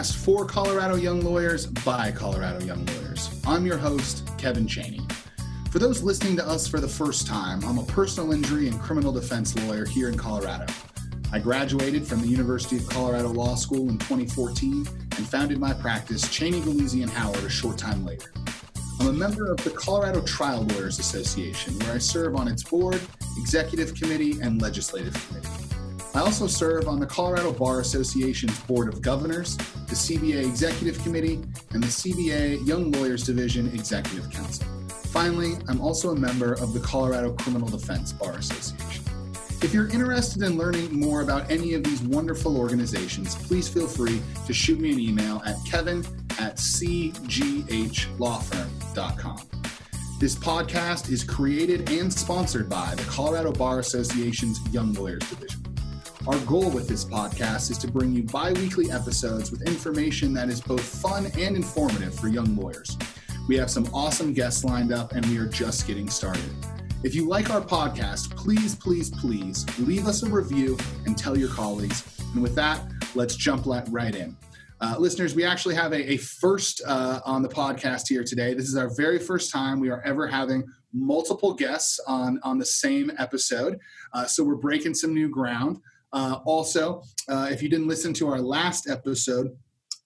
podcast 0.00 0.16
for 0.16 0.46
Colorado 0.46 0.94
young 0.94 1.20
lawyers 1.20 1.66
by 1.66 2.10
Colorado 2.10 2.64
young 2.64 2.84
lawyers. 2.86 3.40
I'm 3.46 3.66
your 3.66 3.76
host, 3.76 4.28
Kevin 4.38 4.66
Cheney. 4.66 5.00
For 5.70 5.78
those 5.78 6.02
listening 6.02 6.36
to 6.36 6.46
us 6.46 6.66
for 6.66 6.80
the 6.80 6.88
first 6.88 7.26
time, 7.26 7.62
I'm 7.64 7.78
a 7.78 7.84
personal 7.84 8.32
injury 8.32 8.68
and 8.68 8.80
criminal 8.80 9.12
defense 9.12 9.56
lawyer 9.66 9.84
here 9.84 10.08
in 10.08 10.16
Colorado. 10.16 10.66
I 11.32 11.38
graduated 11.38 12.06
from 12.06 12.20
the 12.20 12.26
University 12.26 12.76
of 12.78 12.88
Colorado 12.88 13.28
Law 13.28 13.54
School 13.54 13.88
in 13.88 13.98
2014 13.98 14.86
and 15.16 15.28
founded 15.28 15.58
my 15.58 15.74
practice, 15.74 16.28
Cheney, 16.28 16.60
Galluzzi, 16.60 17.02
and 17.02 17.10
Howard, 17.10 17.44
a 17.44 17.50
short 17.50 17.78
time 17.78 18.04
later. 18.04 18.32
I'm 19.00 19.08
a 19.08 19.12
member 19.12 19.50
of 19.50 19.62
the 19.62 19.70
Colorado 19.70 20.22
Trial 20.22 20.62
Lawyers 20.62 20.98
Association, 20.98 21.78
where 21.80 21.94
I 21.94 21.98
serve 21.98 22.36
on 22.36 22.48
its 22.48 22.62
board, 22.62 23.00
executive 23.36 23.94
committee, 23.94 24.40
and 24.40 24.60
legislative 24.60 25.14
committee. 25.28 25.69
I 26.12 26.20
also 26.20 26.48
serve 26.48 26.88
on 26.88 26.98
the 26.98 27.06
Colorado 27.06 27.52
Bar 27.52 27.80
Association's 27.80 28.58
Board 28.60 28.88
of 28.88 29.00
Governors, 29.00 29.56
the 29.56 29.94
CBA 29.94 30.44
Executive 30.44 31.00
Committee, 31.02 31.34
and 31.72 31.82
the 31.82 31.88
CBA 31.88 32.66
Young 32.66 32.90
Lawyers 32.90 33.24
Division 33.24 33.68
Executive 33.68 34.28
Council. 34.30 34.66
Finally, 35.12 35.56
I'm 35.68 35.80
also 35.80 36.10
a 36.10 36.16
member 36.16 36.54
of 36.54 36.72
the 36.72 36.80
Colorado 36.80 37.32
Criminal 37.34 37.68
Defense 37.68 38.12
Bar 38.12 38.32
Association. 38.32 39.04
If 39.62 39.72
you're 39.72 39.88
interested 39.88 40.42
in 40.42 40.56
learning 40.56 40.98
more 40.98 41.20
about 41.20 41.50
any 41.50 41.74
of 41.74 41.84
these 41.84 42.02
wonderful 42.02 42.56
organizations, 42.56 43.34
please 43.34 43.68
feel 43.68 43.86
free 43.86 44.20
to 44.46 44.52
shoot 44.52 44.80
me 44.80 44.92
an 44.92 44.98
email 44.98 45.42
at 45.44 45.56
kevin 45.64 46.04
at 46.40 46.56
cghlawfirm.com. 46.56 49.38
This 50.18 50.34
podcast 50.34 51.10
is 51.10 51.22
created 51.22 51.88
and 51.90 52.12
sponsored 52.12 52.68
by 52.68 52.94
the 52.94 53.04
Colorado 53.04 53.52
Bar 53.52 53.78
Association's 53.78 54.60
Young 54.72 54.92
Lawyers 54.94 55.22
Division. 55.30 55.59
Our 56.26 56.38
goal 56.40 56.70
with 56.70 56.86
this 56.86 57.02
podcast 57.02 57.70
is 57.70 57.78
to 57.78 57.90
bring 57.90 58.12
you 58.12 58.22
bi 58.24 58.52
weekly 58.52 58.90
episodes 58.90 59.50
with 59.50 59.62
information 59.62 60.34
that 60.34 60.50
is 60.50 60.60
both 60.60 60.82
fun 60.82 61.26
and 61.38 61.56
informative 61.56 62.14
for 62.14 62.28
young 62.28 62.54
lawyers. 62.56 62.98
We 63.48 63.56
have 63.56 63.70
some 63.70 63.88
awesome 63.94 64.34
guests 64.34 64.62
lined 64.62 64.92
up, 64.92 65.12
and 65.12 65.24
we 65.26 65.38
are 65.38 65.46
just 65.46 65.86
getting 65.86 66.10
started. 66.10 66.44
If 67.02 67.14
you 67.14 67.26
like 67.26 67.48
our 67.48 67.62
podcast, 67.62 68.36
please, 68.36 68.74
please, 68.74 69.08
please 69.08 69.64
leave 69.78 70.06
us 70.06 70.22
a 70.22 70.28
review 70.28 70.76
and 71.06 71.16
tell 71.16 71.38
your 71.38 71.48
colleagues. 71.48 72.04
And 72.34 72.42
with 72.42 72.54
that, 72.54 72.82
let's 73.14 73.34
jump 73.34 73.64
right 73.64 74.14
in. 74.14 74.36
Uh, 74.82 74.96
listeners, 74.98 75.34
we 75.34 75.44
actually 75.44 75.74
have 75.74 75.94
a, 75.94 76.12
a 76.12 76.16
first 76.18 76.82
uh, 76.86 77.20
on 77.24 77.40
the 77.40 77.48
podcast 77.48 78.08
here 78.08 78.24
today. 78.24 78.52
This 78.52 78.68
is 78.68 78.76
our 78.76 78.94
very 78.94 79.18
first 79.18 79.50
time 79.50 79.80
we 79.80 79.88
are 79.88 80.02
ever 80.02 80.26
having 80.26 80.64
multiple 80.92 81.54
guests 81.54 81.98
on, 82.06 82.38
on 82.42 82.58
the 82.58 82.66
same 82.66 83.10
episode. 83.16 83.78
Uh, 84.12 84.26
so 84.26 84.44
we're 84.44 84.56
breaking 84.56 84.92
some 84.92 85.14
new 85.14 85.30
ground. 85.30 85.80
Uh, 86.12 86.38
also, 86.44 87.02
uh, 87.28 87.48
if 87.50 87.62
you 87.62 87.68
didn't 87.68 87.88
listen 87.88 88.12
to 88.14 88.28
our 88.28 88.40
last 88.40 88.88
episode, 88.88 89.56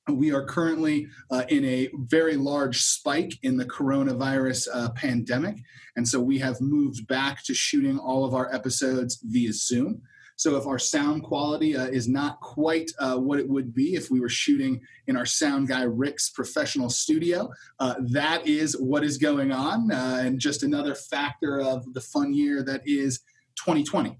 we 0.08 0.32
are 0.32 0.44
currently 0.44 1.08
uh, 1.30 1.44
in 1.48 1.64
a 1.64 1.88
very 1.94 2.36
large 2.36 2.82
spike 2.82 3.38
in 3.42 3.56
the 3.56 3.64
coronavirus 3.64 4.68
uh, 4.72 4.90
pandemic. 4.90 5.56
And 5.96 6.06
so 6.06 6.20
we 6.20 6.38
have 6.38 6.60
moved 6.60 7.06
back 7.06 7.42
to 7.44 7.54
shooting 7.54 7.98
all 7.98 8.24
of 8.24 8.34
our 8.34 8.52
episodes 8.54 9.20
via 9.24 9.52
Zoom. 9.52 10.02
So 10.36 10.56
if 10.56 10.66
our 10.66 10.80
sound 10.80 11.22
quality 11.22 11.76
uh, 11.76 11.86
is 11.86 12.08
not 12.08 12.40
quite 12.40 12.90
uh, 12.98 13.16
what 13.16 13.38
it 13.38 13.48
would 13.48 13.72
be 13.72 13.94
if 13.94 14.10
we 14.10 14.20
were 14.20 14.28
shooting 14.28 14.80
in 15.06 15.16
our 15.16 15.26
sound 15.26 15.68
guy 15.68 15.84
Rick's 15.84 16.30
professional 16.30 16.90
studio, 16.90 17.50
uh, 17.78 17.94
that 18.10 18.46
is 18.46 18.76
what 18.78 19.04
is 19.04 19.16
going 19.16 19.52
on. 19.52 19.92
Uh, 19.92 20.22
and 20.22 20.40
just 20.40 20.64
another 20.64 20.94
factor 20.94 21.60
of 21.60 21.92
the 21.94 22.00
fun 22.00 22.34
year 22.34 22.62
that 22.64 22.82
is 22.84 23.20
2020. 23.56 24.18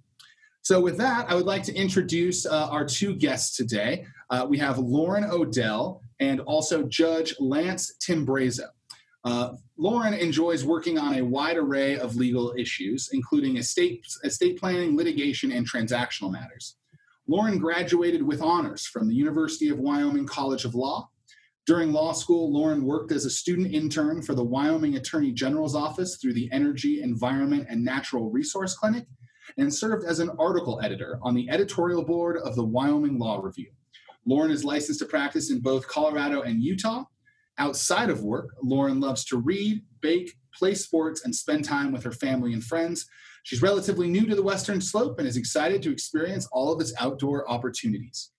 So, 0.65 0.81
with 0.81 0.97
that, 0.97 1.31
I 1.31 1.35
would 1.35 1.45
like 1.45 1.63
to 1.65 1.75
introduce 1.75 2.47
uh, 2.47 2.69
our 2.71 2.87
two 2.87 3.15
guests 3.15 3.55
today. 3.55 4.07
Uh, 4.31 4.47
we 4.49 4.57
have 4.59 4.79
Lauren 4.79 5.25
O'Dell 5.25 6.01
and 6.21 6.41
also 6.41 6.85
Judge 6.85 7.35
Lance 7.39 7.97
Timbreza. 8.01 8.69
Uh, 9.27 9.57
Lauren 9.77 10.15
enjoys 10.15 10.65
working 10.65 10.99
on 10.99 11.17
a 11.17 11.23
wide 11.23 11.59
array 11.59 11.99
of 11.99 12.17
legal 12.17 12.55
issues, 12.57 13.11
including 13.13 13.59
estate, 13.59 14.07
estate 14.25 14.59
planning, 14.59 14.97
litigation, 14.97 15.53
and 15.53 15.71
transactional 15.71 16.33
matters. 16.33 16.77
Lauren 17.29 17.59
graduated 17.59 18.23
with 18.23 18.41
honors 18.41 18.87
from 18.87 19.07
the 19.07 19.15
University 19.15 19.69
of 19.69 19.79
Wyoming 19.79 20.27
College 20.27 20.65
of 20.65 20.75
Law. 20.75 21.11
During 21.67 21.93
law 21.93 22.13
school, 22.13 22.51
Lauren 22.51 22.85
worked 22.85 23.13
as 23.13 23.27
a 23.27 23.31
student 23.31 23.75
intern 23.75 24.23
for 24.23 24.35
the 24.35 24.45
Wyoming 24.45 24.97
Attorney 24.97 25.33
General's 25.33 25.75
Office 25.75 26.17
through 26.17 26.33
the 26.33 26.49
Energy, 26.53 27.03
Environment, 27.03 27.67
and 27.69 27.85
Natural 27.85 28.31
Resource 28.31 28.75
Clinic 28.75 29.07
and 29.59 29.73
served 29.73 30.05
as 30.07 30.19
an 30.19 30.31
article 30.39 30.81
editor 30.83 31.19
on 31.23 31.35
the 31.35 31.49
editorial 31.51 32.05
board 32.05 32.37
of 32.39 32.57
the 32.57 32.65
Wyoming 32.65 33.19
Law 33.19 33.41
Review. 33.41 33.71
Lauren 34.27 34.51
is 34.51 34.65
licensed 34.65 35.01
to 35.01 35.07
practice 35.07 35.51
in 35.51 35.61
both 35.61 35.87
Colorado 35.87 36.43
and 36.43 36.63
Utah. 36.63 37.05
Outside 37.59 38.11
of 38.11 38.23
work, 38.23 38.51
Lauren 38.63 39.01
loves 39.01 39.25
to 39.27 39.37
read, 39.37 39.83
bake, 40.01 40.35
play 40.55 40.75
sports, 40.75 41.25
and 41.25 41.35
spend 41.35 41.65
time 41.65 41.93
with 41.93 42.03
her 42.03 42.13
family 42.13 42.53
and 42.53 42.65
friends. 42.65 43.07
She's 43.45 43.63
relatively 43.63 44.09
new 44.09 44.27
to 44.27 44.35
the 44.35 44.43
Western 44.43 44.81
Slope 44.81 45.19
and 45.19 45.29
is 45.29 45.37
excited 45.37 45.83
to 45.83 45.93
experience 45.93 46.49
all 46.51 46.73
of 46.73 46.81
its 46.81 46.95
outdoor 46.99 47.49
opportunities. 47.51 48.31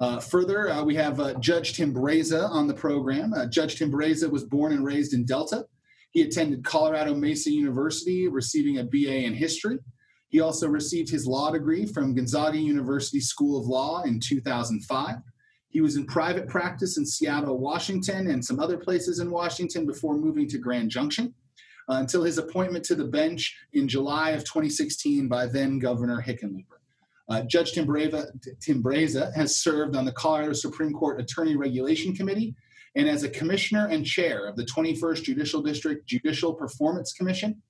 Uh, 0.00 0.18
further, 0.18 0.68
uh, 0.68 0.82
we 0.82 0.96
have 0.96 1.20
uh, 1.20 1.34
Judge 1.34 1.74
Timbreza 1.74 2.50
on 2.50 2.66
the 2.66 2.74
program. 2.74 3.32
Uh, 3.32 3.46
Judge 3.46 3.78
Timbreza 3.78 4.28
was 4.28 4.42
born 4.42 4.72
and 4.72 4.84
raised 4.84 5.14
in 5.14 5.24
Delta. 5.24 5.64
He 6.10 6.22
attended 6.22 6.64
Colorado 6.64 7.14
Mesa 7.14 7.50
University, 7.50 8.26
receiving 8.26 8.78
a 8.78 8.84
BA 8.84 9.24
in 9.24 9.32
history. 9.32 9.78
He 10.32 10.40
also 10.40 10.66
received 10.66 11.10
his 11.10 11.26
law 11.26 11.50
degree 11.50 11.84
from 11.84 12.14
Gonzaga 12.14 12.56
University 12.56 13.20
School 13.20 13.60
of 13.60 13.66
Law 13.66 14.02
in 14.02 14.18
2005. 14.18 15.16
He 15.68 15.82
was 15.82 15.96
in 15.96 16.06
private 16.06 16.48
practice 16.48 16.96
in 16.96 17.04
Seattle, 17.04 17.58
Washington, 17.58 18.28
and 18.28 18.42
some 18.42 18.58
other 18.58 18.78
places 18.78 19.20
in 19.20 19.30
Washington 19.30 19.84
before 19.84 20.16
moving 20.16 20.48
to 20.48 20.56
Grand 20.56 20.90
Junction 20.90 21.34
uh, 21.90 21.96
until 21.96 22.24
his 22.24 22.38
appointment 22.38 22.82
to 22.86 22.94
the 22.94 23.04
bench 23.04 23.54
in 23.74 23.86
July 23.86 24.30
of 24.30 24.40
2016 24.44 25.28
by 25.28 25.46
then 25.46 25.78
Governor 25.78 26.24
Hickenlooper. 26.26 26.80
Uh, 27.28 27.42
Judge 27.42 27.72
Timbreza 27.74 29.34
has 29.34 29.58
served 29.58 29.96
on 29.96 30.06
the 30.06 30.12
Colorado 30.12 30.54
Supreme 30.54 30.94
Court 30.94 31.20
Attorney 31.20 31.56
Regulation 31.56 32.16
Committee 32.16 32.54
and 32.96 33.06
as 33.06 33.22
a 33.22 33.28
commissioner 33.28 33.86
and 33.88 34.04
chair 34.04 34.46
of 34.46 34.56
the 34.56 34.64
21st 34.64 35.24
Judicial 35.24 35.60
District 35.60 36.06
Judicial 36.06 36.54
Performance 36.54 37.12
Commission 37.12 37.60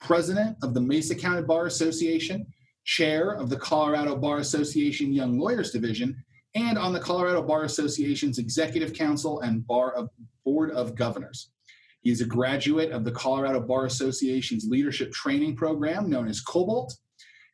president 0.00 0.56
of 0.62 0.74
the 0.74 0.80
Mesa 0.80 1.14
County 1.14 1.42
Bar 1.42 1.66
Association, 1.66 2.46
chair 2.84 3.32
of 3.32 3.50
the 3.50 3.56
Colorado 3.56 4.16
Bar 4.16 4.38
Association 4.38 5.12
Young 5.12 5.38
Lawyers 5.38 5.70
Division, 5.70 6.16
and 6.54 6.78
on 6.78 6.92
the 6.92 7.00
Colorado 7.00 7.42
Bar 7.42 7.64
Association's 7.64 8.38
Executive 8.38 8.94
Council 8.94 9.40
and 9.40 9.66
Bar 9.66 9.92
of 9.92 10.08
Board 10.44 10.70
of 10.72 10.94
Governors. 10.94 11.50
He 12.00 12.10
is 12.10 12.20
a 12.20 12.26
graduate 12.26 12.92
of 12.92 13.04
the 13.04 13.12
Colorado 13.12 13.60
Bar 13.60 13.86
Association's 13.86 14.66
leadership 14.68 15.12
training 15.12 15.56
program 15.56 16.08
known 16.08 16.28
as 16.28 16.40
Cobalt. 16.40 16.96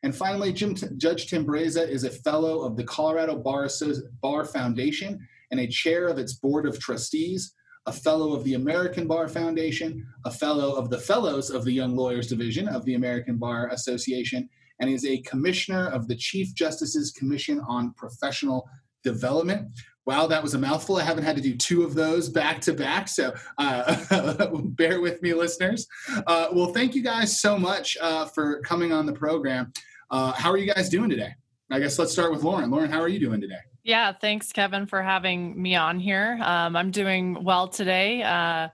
And 0.03 0.15
finally, 0.15 0.53
Jim, 0.53 0.75
Judge 0.97 1.27
Timbreza 1.27 1.87
is 1.87 2.03
a 2.03 2.09
fellow 2.09 2.61
of 2.61 2.77
the 2.77 2.83
Colorado 2.83 3.37
Bar, 3.37 3.67
Bar 4.21 4.45
Foundation 4.45 5.19
and 5.51 5.59
a 5.59 5.67
chair 5.67 6.07
of 6.07 6.17
its 6.17 6.33
board 6.33 6.67
of 6.67 6.79
trustees 6.79 7.53
a 7.85 7.91
fellow 7.91 8.33
of 8.33 8.43
the 8.43 8.55
American 8.55 9.07
Bar 9.07 9.27
Foundation, 9.27 10.05
a 10.25 10.31
fellow 10.31 10.75
of 10.75 10.89
the 10.89 10.97
Fellows 10.97 11.49
of 11.49 11.63
the 11.63 11.71
Young 11.71 11.95
Lawyers 11.95 12.27
Division 12.27 12.67
of 12.67 12.83
the 12.85 12.95
American 12.95 13.37
Bar 13.37 13.69
Association, 13.69 14.49
and 14.79 14.89
is 14.89 15.05
a 15.05 15.19
commissioner 15.19 15.87
of 15.87 16.07
the 16.07 16.15
Chief 16.15 16.53
Justice's 16.53 17.11
Commission 17.11 17.61
on 17.67 17.93
Professional 17.93 18.67
Development. 19.03 19.67
Wow, 20.05 20.27
that 20.27 20.43
was 20.43 20.53
a 20.53 20.59
mouthful. 20.59 20.97
I 20.97 21.03
haven't 21.03 21.23
had 21.23 21.35
to 21.35 21.41
do 21.41 21.55
two 21.55 21.83
of 21.83 21.95
those 21.95 22.29
back 22.29 22.61
to 22.61 22.73
back, 22.73 23.07
so 23.07 23.33
uh, 23.57 24.47
bear 24.63 25.01
with 25.01 25.21
me, 25.21 25.33
listeners. 25.33 25.87
Uh, 26.27 26.47
well, 26.51 26.73
thank 26.73 26.93
you 26.93 27.03
guys 27.03 27.39
so 27.39 27.57
much 27.57 27.97
uh, 28.01 28.25
for 28.25 28.61
coming 28.61 28.91
on 28.91 29.05
the 29.05 29.13
program. 29.13 29.71
Uh, 30.11 30.31
how 30.33 30.51
are 30.51 30.57
you 30.57 30.71
guys 30.71 30.89
doing 30.89 31.09
today? 31.09 31.33
I 31.71 31.79
guess 31.79 31.97
let's 31.97 32.11
start 32.11 32.31
with 32.31 32.43
Lauren. 32.43 32.69
Lauren, 32.69 32.91
how 32.91 32.99
are 32.99 33.07
you 33.07 33.19
doing 33.19 33.41
today? 33.41 33.55
Yeah, 33.85 34.13
thanks, 34.13 34.51
Kevin, 34.51 34.87
for 34.87 35.03
having 35.03 35.61
me 35.61 35.75
on 35.75 35.99
here. 35.99 36.39
Um, 36.41 36.75
I'm 36.75 36.89
doing 36.89 37.43
well 37.43 37.67
today. 37.67 38.23
Uh, 38.23 38.69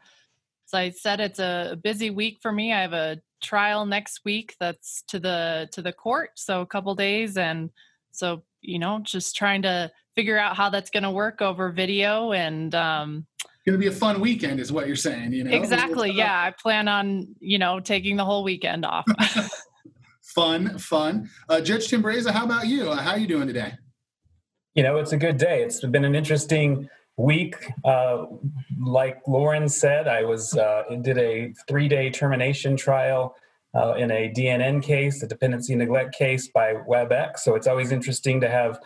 as 0.67 0.73
I 0.73 0.91
said, 0.91 1.19
it's 1.19 1.39
a 1.39 1.77
busy 1.83 2.09
week 2.09 2.39
for 2.41 2.49
me. 2.49 2.71
I 2.71 2.79
have 2.79 2.93
a 2.93 3.21
trial 3.43 3.85
next 3.85 4.21
week 4.23 4.55
that's 4.57 5.03
to 5.09 5.19
the 5.19 5.67
to 5.73 5.81
the 5.81 5.91
court, 5.91 6.29
so 6.35 6.61
a 6.61 6.65
couple 6.65 6.95
days, 6.95 7.35
and 7.35 7.71
so 8.11 8.43
you 8.61 8.79
know, 8.79 8.99
just 9.03 9.35
trying 9.35 9.63
to 9.63 9.91
figure 10.15 10.37
out 10.37 10.55
how 10.55 10.69
that's 10.69 10.89
going 10.89 11.03
to 11.03 11.11
work 11.11 11.41
over 11.41 11.71
video 11.71 12.31
and. 12.31 12.73
Um, 12.73 13.27
going 13.65 13.77
to 13.77 13.77
be 13.77 13.87
a 13.87 13.95
fun 13.95 14.19
weekend 14.19 14.59
is 14.59 14.71
what 14.71 14.87
you're 14.87 14.95
saying 14.95 15.31
you 15.31 15.43
know 15.43 15.51
exactly 15.51 16.09
yeah 16.15 16.41
i 16.41 16.49
plan 16.49 16.87
on 16.87 17.27
you 17.39 17.59
know 17.59 17.79
taking 17.79 18.17
the 18.17 18.25
whole 18.25 18.43
weekend 18.43 18.83
off 18.83 19.05
fun 20.23 20.79
fun 20.79 21.29
uh, 21.47 21.61
judge 21.61 21.87
timbreza 21.87 22.31
how 22.31 22.43
about 22.43 22.65
you 22.65 22.89
uh, 22.89 22.95
how 22.95 23.11
are 23.11 23.19
you 23.19 23.27
doing 23.27 23.45
today 23.45 23.71
you 24.73 24.83
know, 24.83 24.97
it's 24.97 25.11
a 25.11 25.17
good 25.17 25.37
day. 25.37 25.61
It's 25.63 25.81
been 25.81 26.05
an 26.05 26.15
interesting 26.15 26.89
week. 27.17 27.55
Uh, 27.83 28.25
like 28.79 29.21
Lauren 29.27 29.67
said, 29.67 30.07
I 30.07 30.23
was 30.23 30.55
uh, 30.55 30.83
did 31.01 31.17
a 31.17 31.53
three 31.67 31.87
day 31.87 32.09
termination 32.09 32.77
trial 32.77 33.35
uh, 33.75 33.93
in 33.93 34.11
a 34.11 34.29
DNN 34.29 34.81
case, 34.81 35.21
a 35.23 35.27
dependency 35.27 35.75
neglect 35.75 36.15
case 36.15 36.47
by 36.47 36.73
WebEx. 36.73 37.39
So 37.39 37.55
it's 37.55 37.67
always 37.67 37.91
interesting 37.91 38.41
to 38.41 38.49
have 38.49 38.79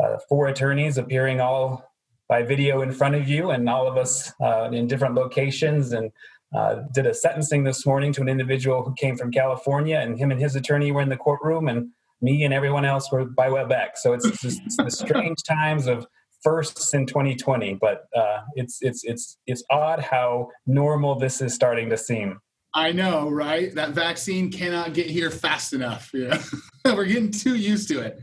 uh, 0.00 0.18
four 0.28 0.48
attorneys 0.48 0.96
appearing 0.96 1.40
all 1.40 1.90
by 2.28 2.42
video 2.42 2.80
in 2.80 2.92
front 2.92 3.14
of 3.14 3.28
you, 3.28 3.50
and 3.50 3.68
all 3.68 3.86
of 3.86 3.96
us 3.96 4.32
uh, 4.40 4.70
in 4.72 4.86
different 4.86 5.14
locations. 5.14 5.92
And 5.92 6.12
uh, 6.54 6.82
did 6.92 7.06
a 7.06 7.14
sentencing 7.14 7.64
this 7.64 7.86
morning 7.86 8.12
to 8.12 8.20
an 8.20 8.28
individual 8.28 8.82
who 8.82 8.94
came 8.94 9.16
from 9.16 9.32
California, 9.32 9.98
and 9.98 10.18
him 10.18 10.30
and 10.30 10.40
his 10.40 10.54
attorney 10.54 10.92
were 10.92 11.00
in 11.00 11.08
the 11.08 11.16
courtroom, 11.16 11.66
and 11.66 11.90
me 12.22 12.44
and 12.44 12.54
everyone 12.54 12.84
else 12.84 13.10
were 13.10 13.24
by 13.24 13.48
WebEx. 13.48 13.96
So 13.96 14.12
it's 14.12 14.30
just 14.40 14.60
the 14.78 14.90
strange 14.90 15.42
times 15.48 15.86
of 15.86 16.06
firsts 16.42 16.94
in 16.94 17.06
2020, 17.06 17.74
but 17.74 18.04
uh, 18.16 18.40
it's 18.54 18.78
it's 18.80 19.04
it's 19.04 19.38
it's 19.46 19.62
odd 19.70 20.00
how 20.00 20.48
normal 20.66 21.18
this 21.18 21.40
is 21.40 21.54
starting 21.54 21.90
to 21.90 21.96
seem. 21.96 22.38
I 22.74 22.90
know, 22.92 23.28
right? 23.28 23.74
That 23.74 23.90
vaccine 23.90 24.50
cannot 24.50 24.94
get 24.94 25.06
here 25.06 25.30
fast 25.30 25.74
enough. 25.74 26.10
Yeah, 26.14 26.42
we're 26.84 27.04
getting 27.04 27.30
too 27.30 27.56
used 27.56 27.88
to 27.88 28.00
it. 28.00 28.22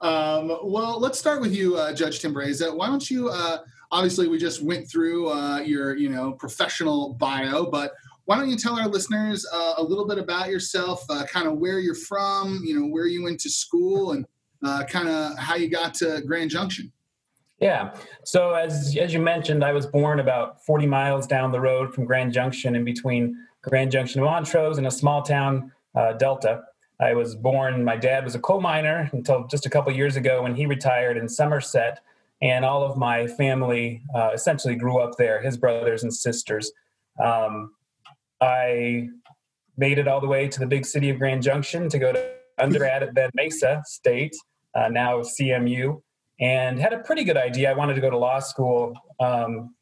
Um, 0.00 0.56
well, 0.62 1.00
let's 1.00 1.18
start 1.18 1.40
with 1.40 1.52
you, 1.52 1.76
uh, 1.76 1.92
Judge 1.92 2.20
Timbreza. 2.20 2.74
Why 2.76 2.86
don't 2.86 3.10
you? 3.10 3.28
Uh, 3.28 3.58
obviously, 3.90 4.28
we 4.28 4.38
just 4.38 4.62
went 4.62 4.88
through 4.90 5.30
uh, 5.30 5.58
your, 5.60 5.96
you 5.96 6.08
know, 6.10 6.32
professional 6.32 7.14
bio, 7.14 7.70
but 7.70 7.92
why 8.28 8.36
don't 8.36 8.50
you 8.50 8.58
tell 8.58 8.78
our 8.78 8.88
listeners 8.88 9.46
uh, 9.50 9.74
a 9.78 9.82
little 9.82 10.06
bit 10.06 10.18
about 10.18 10.50
yourself, 10.50 11.02
uh, 11.08 11.24
kind 11.24 11.48
of 11.48 11.56
where 11.56 11.78
you're 11.78 11.94
from, 11.94 12.60
you 12.62 12.78
know, 12.78 12.86
where 12.86 13.06
you 13.06 13.22
went 13.22 13.40
to 13.40 13.48
school, 13.48 14.12
and 14.12 14.26
uh, 14.62 14.84
kind 14.84 15.08
of 15.08 15.38
how 15.38 15.54
you 15.54 15.70
got 15.70 15.94
to 15.94 16.20
Grand 16.26 16.50
Junction. 16.50 16.92
Yeah. 17.58 17.94
So 18.26 18.52
as 18.52 18.94
as 19.00 19.14
you 19.14 19.18
mentioned, 19.18 19.64
I 19.64 19.72
was 19.72 19.86
born 19.86 20.20
about 20.20 20.62
40 20.66 20.86
miles 20.86 21.26
down 21.26 21.52
the 21.52 21.60
road 21.60 21.94
from 21.94 22.04
Grand 22.04 22.34
Junction, 22.34 22.76
in 22.76 22.84
between 22.84 23.34
Grand 23.62 23.90
Junction 23.90 24.20
and 24.20 24.26
Montrose, 24.26 24.76
in 24.76 24.84
a 24.84 24.90
small 24.90 25.22
town, 25.22 25.72
uh, 25.94 26.12
Delta. 26.12 26.64
I 27.00 27.14
was 27.14 27.34
born. 27.34 27.82
My 27.82 27.96
dad 27.96 28.24
was 28.24 28.34
a 28.34 28.40
coal 28.40 28.60
miner 28.60 29.08
until 29.14 29.46
just 29.46 29.64
a 29.64 29.70
couple 29.70 29.90
years 29.90 30.16
ago 30.16 30.42
when 30.42 30.54
he 30.54 30.66
retired 30.66 31.16
in 31.16 31.30
Somerset, 31.30 32.00
and 32.42 32.62
all 32.62 32.82
of 32.82 32.98
my 32.98 33.26
family 33.26 34.02
uh, 34.14 34.32
essentially 34.34 34.74
grew 34.74 34.98
up 34.98 35.16
there. 35.16 35.40
His 35.40 35.56
brothers 35.56 36.02
and 36.02 36.12
sisters. 36.12 36.70
Um, 37.18 37.72
I 38.40 39.08
made 39.76 39.98
it 39.98 40.08
all 40.08 40.20
the 40.20 40.28
way 40.28 40.48
to 40.48 40.60
the 40.60 40.66
big 40.66 40.86
city 40.86 41.10
of 41.10 41.18
Grand 41.18 41.42
Junction 41.42 41.88
to 41.88 41.98
go 41.98 42.12
to 42.12 42.34
undergrad 42.58 43.02
at 43.02 43.14
Ben 43.14 43.30
Mesa 43.34 43.82
State, 43.86 44.34
uh, 44.74 44.88
now 44.88 45.20
CMU 45.20 46.00
and 46.40 46.78
had 46.78 46.92
a 46.92 46.98
pretty 46.98 47.24
good 47.24 47.36
idea. 47.36 47.70
I 47.70 47.74
wanted 47.74 47.94
to 47.94 48.00
go 48.00 48.10
to 48.10 48.18
law 48.18 48.38
school 48.38 48.94
um, 49.20 49.74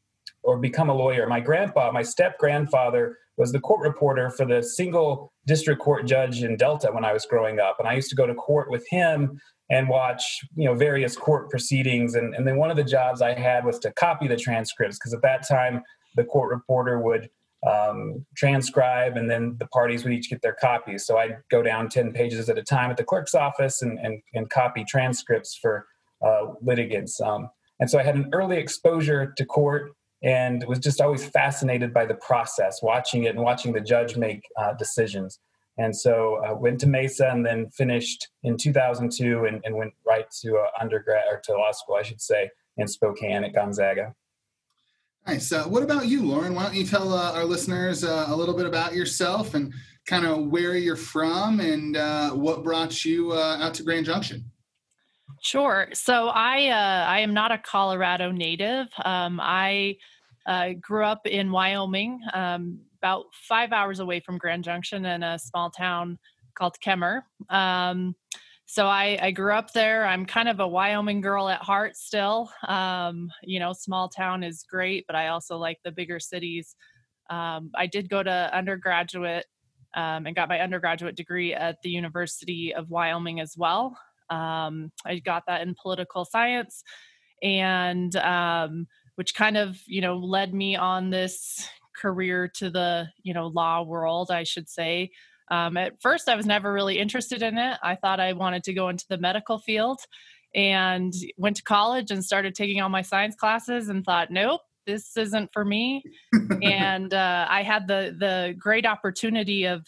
or 0.43 0.57
become 0.57 0.89
a 0.89 0.93
lawyer. 0.93 1.27
My 1.27 1.39
grandpa, 1.39 1.91
my 1.91 2.01
step 2.01 2.37
grandfather, 2.39 3.17
was 3.37 3.51
the 3.51 3.59
court 3.59 3.81
reporter 3.81 4.31
for 4.31 4.45
the 4.45 4.63
single 4.63 5.31
district 5.45 5.81
court 5.81 6.07
judge 6.07 6.41
in 6.41 6.57
Delta 6.57 6.89
when 6.91 7.05
I 7.05 7.13
was 7.13 7.25
growing 7.25 7.59
up, 7.59 7.77
and 7.77 7.87
I 7.87 7.93
used 7.93 8.09
to 8.09 8.15
go 8.15 8.25
to 8.25 8.33
court 8.33 8.71
with 8.71 8.85
him 8.89 9.39
and 9.69 9.89
watch 9.89 10.39
you 10.55 10.65
know 10.65 10.73
various 10.73 11.15
court 11.15 11.49
proceedings. 11.49 12.15
And, 12.15 12.33
and 12.33 12.47
then 12.47 12.57
one 12.57 12.71
of 12.71 12.77
the 12.77 12.83
jobs 12.83 13.21
I 13.21 13.33
had 13.33 13.63
was 13.65 13.77
to 13.79 13.91
copy 13.93 14.27
the 14.27 14.37
transcripts 14.37 14.97
because 14.97 15.13
at 15.13 15.21
that 15.21 15.47
time 15.47 15.83
the 16.15 16.23
court 16.23 16.49
reporter 16.49 16.99
would 16.99 17.29
um, 17.67 18.25
transcribe 18.35 19.17
and 19.17 19.29
then 19.29 19.55
the 19.59 19.67
parties 19.67 20.03
would 20.03 20.13
each 20.13 20.29
get 20.29 20.41
their 20.41 20.53
copies. 20.53 21.05
So 21.05 21.17
I'd 21.17 21.37
go 21.49 21.61
down 21.61 21.89
10 21.89 22.13
pages 22.13 22.49
at 22.49 22.57
a 22.57 22.63
time 22.63 22.91
at 22.91 22.97
the 22.97 23.03
clerk's 23.03 23.35
office 23.35 23.81
and, 23.81 23.99
and, 23.99 24.21
and 24.33 24.49
copy 24.49 24.85
transcripts 24.87 25.57
for 25.61 25.85
uh, 26.25 26.53
litigants. 26.61 27.19
Um, 27.19 27.49
and 27.79 27.89
so 27.89 27.99
I 27.99 28.03
had 28.03 28.15
an 28.15 28.29
early 28.33 28.57
exposure 28.57 29.33
to 29.37 29.45
court 29.45 29.91
and 30.23 30.63
was 30.67 30.79
just 30.79 31.01
always 31.01 31.25
fascinated 31.25 31.93
by 31.93 32.05
the 32.05 32.15
process, 32.15 32.81
watching 32.81 33.25
it 33.25 33.35
and 33.35 33.43
watching 33.43 33.73
the 33.73 33.81
judge 33.81 34.17
make 34.17 34.41
uh, 34.57 34.73
decisions. 34.73 35.39
And 35.77 35.95
so 35.95 36.41
I 36.43 36.53
went 36.53 36.79
to 36.79 36.87
Mesa 36.87 37.29
and 37.29 37.45
then 37.45 37.69
finished 37.69 38.29
in 38.43 38.57
2002 38.57 39.45
and, 39.45 39.61
and 39.63 39.75
went 39.75 39.93
right 40.07 40.25
to 40.41 40.57
uh, 40.57 40.81
undergrad 40.81 41.25
or 41.29 41.39
to 41.43 41.53
law 41.53 41.71
school, 41.71 41.95
I 41.95 42.01
should 42.01 42.21
say, 42.21 42.49
in 42.77 42.87
Spokane 42.87 43.43
at 43.43 43.53
Gonzaga. 43.53 44.15
Nice. 45.27 45.51
Uh, 45.51 45.65
what 45.65 45.83
about 45.83 46.07
you, 46.07 46.23
Lauren? 46.23 46.55
Why 46.55 46.63
don't 46.63 46.75
you 46.75 46.85
tell 46.85 47.13
uh, 47.13 47.33
our 47.33 47.43
listeners 47.43 48.05
uh, 48.05 48.27
a 48.29 48.35
little 48.35 48.55
bit 48.55 48.65
about 48.65 48.95
yourself 48.95 49.55
and 49.55 49.73
kind 50.05 50.25
of 50.25 50.47
where 50.47 50.77
you're 50.77 50.95
from 50.95 51.59
and 51.59 51.97
uh, 51.97 52.29
what 52.31 52.63
brought 52.63 53.03
you 53.03 53.33
uh, 53.33 53.57
out 53.59 53.73
to 53.73 53.83
Grand 53.83 54.05
Junction? 54.05 54.49
Sure. 55.41 55.89
So 55.91 56.29
I 56.29 56.69
uh, 56.69 57.05
I 57.09 57.19
am 57.19 57.33
not 57.33 57.51
a 57.51 57.57
Colorado 57.57 58.31
native. 58.31 58.87
Um, 59.03 59.41
I 59.41 59.97
grew 60.79 61.03
up 61.03 61.27
in 61.27 61.51
Wyoming, 61.51 62.21
um, 62.33 62.79
about 63.01 63.25
five 63.33 63.73
hours 63.73 63.99
away 63.99 64.21
from 64.21 64.37
Grand 64.37 64.63
Junction, 64.63 65.05
in 65.05 65.23
a 65.23 65.37
small 65.37 65.69
town 65.69 66.17
called 66.57 66.77
Kemmerer. 66.79 67.23
Um, 67.49 68.15
so 68.69 68.85
I, 68.85 69.17
I, 69.21 69.31
grew 69.31 69.53
up 69.53 69.71
there. 69.71 70.05
I'm 70.05 70.25
kind 70.25 70.49
of 70.49 70.59
a 70.59 70.67
Wyoming 70.67 71.21
girl 71.21 71.47
at 71.47 71.61
heart 71.61 71.95
still. 71.95 72.51
Um, 72.67 73.31
you 73.41 73.59
know, 73.59 73.71
small 73.71 74.09
town 74.09 74.43
is 74.43 74.63
great, 74.69 75.05
but 75.07 75.15
I 75.15 75.29
also 75.29 75.57
like 75.57 75.79
the 75.85 75.91
bigger 75.91 76.19
cities. 76.19 76.75
Um, 77.29 77.71
I 77.75 77.87
did 77.87 78.09
go 78.09 78.21
to 78.21 78.49
undergraduate 78.53 79.45
um, 79.95 80.27
and 80.27 80.35
got 80.35 80.49
my 80.49 80.59
undergraduate 80.59 81.15
degree 81.15 81.53
at 81.53 81.81
the 81.81 81.89
University 81.89 82.73
of 82.73 82.89
Wyoming 82.89 83.39
as 83.39 83.55
well. 83.57 83.97
Um, 84.29 84.91
I 85.05 85.19
got 85.19 85.43
that 85.47 85.61
in 85.61 85.73
political 85.81 86.25
science, 86.25 86.83
and 87.41 88.13
um, 88.17 88.85
which 89.15 89.33
kind 89.33 89.55
of 89.55 89.77
you 89.87 90.01
know 90.01 90.17
led 90.17 90.53
me 90.53 90.75
on 90.75 91.09
this 91.09 91.67
career 91.95 92.49
to 92.55 92.69
the 92.69 93.07
you 93.23 93.33
know 93.33 93.47
law 93.47 93.83
world, 93.83 94.29
I 94.29 94.43
should 94.43 94.67
say. 94.67 95.11
Um, 95.49 95.77
at 95.77 96.01
first, 96.01 96.27
I 96.27 96.35
was 96.35 96.45
never 96.45 96.71
really 96.71 96.99
interested 96.99 97.41
in 97.41 97.57
it. 97.57 97.77
I 97.83 97.95
thought 97.95 98.19
I 98.19 98.33
wanted 98.33 98.63
to 98.65 98.73
go 98.73 98.89
into 98.89 99.05
the 99.09 99.17
medical 99.17 99.59
field, 99.59 99.99
and 100.55 101.13
went 101.37 101.57
to 101.57 101.63
college 101.63 102.11
and 102.11 102.23
started 102.23 102.55
taking 102.55 102.81
all 102.81 102.89
my 102.89 103.01
science 103.01 103.35
classes, 103.35 103.89
and 103.89 104.03
thought, 104.03 104.31
nope, 104.31 104.61
this 104.85 105.15
isn't 105.17 105.51
for 105.53 105.63
me. 105.63 106.03
and 106.61 107.13
uh, 107.13 107.47
I 107.49 107.63
had 107.63 107.87
the 107.87 108.15
the 108.17 108.55
great 108.57 108.85
opportunity 108.85 109.65
of 109.65 109.85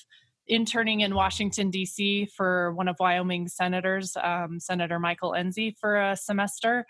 interning 0.48 1.02
in 1.02 1.16
Washington, 1.16 1.70
D.C. 1.70 2.26
for 2.36 2.74
one 2.74 2.88
of 2.88 2.98
Wyoming's 3.00 3.56
senators, 3.56 4.18
um, 4.22 4.60
Senator 4.60 5.00
Michael 5.00 5.32
Enzi, 5.32 5.76
for 5.80 5.96
a 5.96 6.16
semester. 6.18 6.86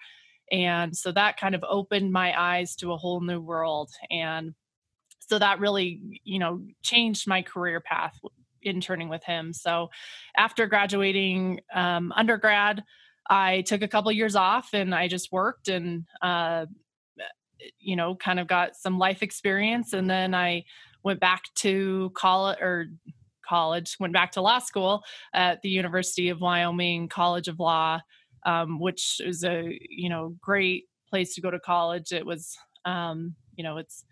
And 0.52 0.96
so 0.96 1.12
that 1.12 1.38
kind 1.38 1.54
of 1.54 1.64
opened 1.68 2.12
my 2.12 2.40
eyes 2.40 2.76
to 2.78 2.94
a 2.94 2.98
whole 2.98 3.22
new 3.22 3.40
world. 3.40 3.92
And 4.10 4.54
so 5.20 5.38
that 5.38 5.60
really, 5.60 6.22
you 6.24 6.40
know, 6.40 6.62
changed 6.82 7.28
my 7.28 7.42
career 7.42 7.82
path 7.82 8.18
interning 8.62 9.10
with 9.10 9.24
him. 9.24 9.54
So 9.54 9.90
after 10.38 10.68
graduating 10.68 11.62
um, 11.74 12.12
undergrad, 12.16 12.84
I 13.30 13.62
took 13.62 13.82
a 13.82 13.88
couple 13.88 14.12
years 14.12 14.36
off 14.36 14.70
and 14.74 14.94
I 14.94 15.08
just 15.08 15.32
worked 15.32 15.68
and, 15.68 16.06
uh, 16.22 16.66
you 17.80 17.96
know, 17.96 18.16
kind 18.16 18.40
of 18.40 18.48
got 18.48 18.76
some 18.76 18.98
life 18.98 19.22
experience. 19.22 19.94
And 19.94 20.10
then 20.10 20.34
I 20.34 20.64
went 21.04 21.20
back 21.20 21.44
to 21.56 22.12
college 22.16 22.58
or 22.60 22.88
college, 23.50 23.98
went 24.00 24.14
back 24.14 24.32
to 24.34 24.42
law 24.42 24.60
school 24.60 25.04
at 25.34 25.62
the 25.62 25.70
University 25.70 26.30
of 26.30 26.40
Wyoming 26.42 27.10
College 27.10 27.48
of 27.48 27.60
Law, 27.60 28.00
um, 28.46 28.80
which 28.80 29.20
is 29.24 29.44
a 29.44 29.78
you 29.90 30.10
know 30.10 30.36
great 30.42 30.86
place 31.10 31.34
to 31.36 31.42
go 31.42 31.52
to 31.52 31.60
college. 31.60 32.12
It 32.12 32.26
was 32.26 32.58
um, 32.86 33.36
you 33.56 33.64
know 33.64 33.78
it's 33.78 34.06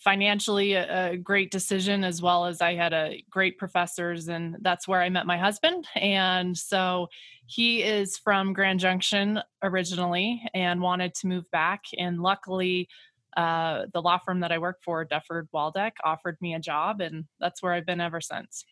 financially 0.00 0.74
a, 0.74 1.12
a, 1.12 1.16
great 1.16 1.50
decision 1.50 2.04
as 2.04 2.20
well 2.20 2.44
as 2.44 2.60
i 2.60 2.74
had 2.74 2.92
a 2.92 3.22
great 3.30 3.56
professors 3.58 4.28
and 4.28 4.56
that's 4.60 4.86
where 4.86 5.00
i 5.00 5.08
met 5.08 5.26
my 5.26 5.38
husband 5.38 5.86
and 5.94 6.56
so 6.56 7.06
he 7.46 7.82
is 7.82 8.18
from 8.18 8.52
grand 8.52 8.80
junction 8.80 9.40
originally 9.62 10.42
and 10.52 10.80
wanted 10.80 11.14
to 11.14 11.26
move 11.26 11.50
back 11.52 11.84
and 11.98 12.20
luckily 12.20 12.88
uh, 13.36 13.84
the 13.92 14.00
law 14.00 14.18
firm 14.18 14.40
that 14.40 14.50
I 14.50 14.58
work 14.58 14.78
for, 14.82 15.04
Dufford 15.04 15.48
Waldeck, 15.52 15.92
offered 16.02 16.38
me 16.40 16.54
a 16.54 16.58
job, 16.58 17.02
and 17.02 17.26
that's 17.38 17.62
where 17.62 17.74
I've 17.74 17.84
been 17.84 18.00
ever 18.00 18.20
since. 18.20 18.64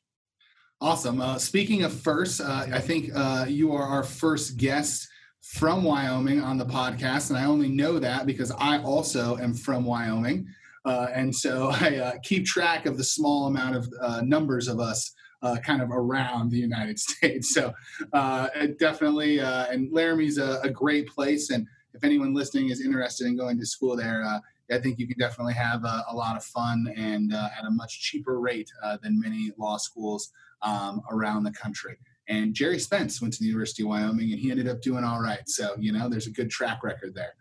Awesome. 0.81 1.21
Uh, 1.21 1.39
speaking 1.39 1.83
of 1.85 1.93
first, 1.93 2.41
uh, 2.41 2.67
I 2.73 2.81
think 2.81 3.11
uh, 3.15 3.45
you 3.47 3.75
are 3.75 3.83
our 3.83 4.03
first 4.03 4.57
guest 4.57 5.09
from 5.43 5.85
Wyoming 5.85 6.41
on 6.41 6.57
the 6.57 6.65
podcast, 6.65 7.29
and 7.29 7.39
I 7.39 7.45
only 7.45 7.69
know 7.69 7.99
that 7.99 8.27
because 8.27 8.51
I 8.53 8.79
also 8.83 9.37
am 9.37 9.53
from 9.53 9.85
Wyoming. 9.85 10.49
Uh, 10.85 11.09
and 11.15 11.35
so 11.35 11.69
I 11.81 11.97
uh, 11.97 12.13
keep 12.23 12.45
track 12.45 12.87
of 12.87 12.97
the 12.97 13.05
small 13.05 13.47
amount 13.47 13.77
of 13.77 13.89
uh, 14.01 14.21
numbers 14.23 14.69
of 14.69 14.81
us 14.81 15.13
uh, 15.43 15.57
kind 15.57 15.83
of 15.83 15.91
around 15.91 16.51
the 16.51 16.59
United 16.59 16.99
States. 17.11 17.55
So 17.55 17.73
uh, 18.13 18.49
definitely, 18.79 19.41
and 19.41 19.93
Laramie's 19.93 20.39
a, 20.39 20.61
a, 20.63 20.71
great 20.71 21.07
place. 21.09 21.51
And 21.51 21.67
if 21.93 22.03
anyone 22.03 22.33
listening 22.33 22.71
is 22.71 22.81
interested 22.81 23.27
in 23.27 23.37
going 23.37 23.59
to 23.59 23.67
school 23.67 23.95
there, 23.95 24.25
I 24.71 24.79
think 24.79 24.99
you 24.99 25.07
can 25.07 25.19
definitely 25.19 25.53
have 25.53 25.85
a, 25.85 26.05
a 26.09 26.15
lot 26.15 26.37
of 26.37 26.45
fun 26.45 26.93
and 26.97 27.35
at 27.35 27.67
a 27.67 27.71
much 27.71 28.01
cheaper 28.01 28.41
rate 28.41 28.71
than 29.03 29.21
many 29.21 29.53
law 29.59 29.77
schools 29.77 30.33
um, 30.63 31.03
around 31.11 31.45
the 31.45 31.53
country. 31.53 31.99
And 32.29 32.55
Gerry 32.55 32.79
Spence 32.79 33.21
went 33.21 33.35
to 33.35 33.41
the 33.41 33.47
University 33.47 33.83
of 33.83 33.91
Wyoming 33.91 34.33
and 34.33 34.41
he 34.41 34.51
ended 34.51 34.69
up 34.69 34.81
doing 34.81 35.05
all 35.05 35.21
right. 35.21 35.47
So, 35.47 35.77
you 35.79 35.93
know, 35.93 36.09
there's 36.09 36.27
a 36.27 36.31
good 36.31 36.51
track 36.51 36.83
record 36.83 37.15
there. 37.15 37.35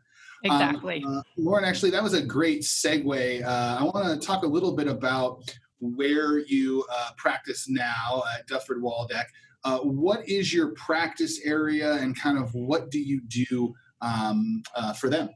Um, 0.46 0.52
exactly. 0.52 1.04
Um, 1.06 1.18
uh, 1.18 1.22
Lauren, 1.38 1.66
actually, 1.66 1.92
that 1.92 2.04
was 2.04 2.14
a 2.14 2.22
great 2.22 2.62
segue. 2.62 3.44
Uh, 3.44 3.78
I 3.80 3.84
want 3.84 4.22
to 4.22 4.26
talk 4.26 4.44
a 4.44 4.48
little 4.48 4.76
bit 4.76 4.88
about 4.88 5.44
where 5.80 6.40
you 6.40 6.86
uh, 6.92 7.12
practice 7.18 7.68
now 7.70 8.24
at 8.38 8.48
Dufford 8.48 8.82
Waldeck. 8.82 9.26
uh, 9.64 9.80
what 9.80 10.28
is 10.28 10.54
your 10.54 10.70
practice 10.70 11.40
area 11.44 11.94
and 11.94 12.20
kind 12.20 12.38
of 12.38 12.54
what 12.54 12.92
do 12.92 13.00
you 13.00 13.22
do 13.28 13.74
um, 14.02 14.62
uh, 14.76 14.94
for 14.94 15.10
them? 15.10 15.30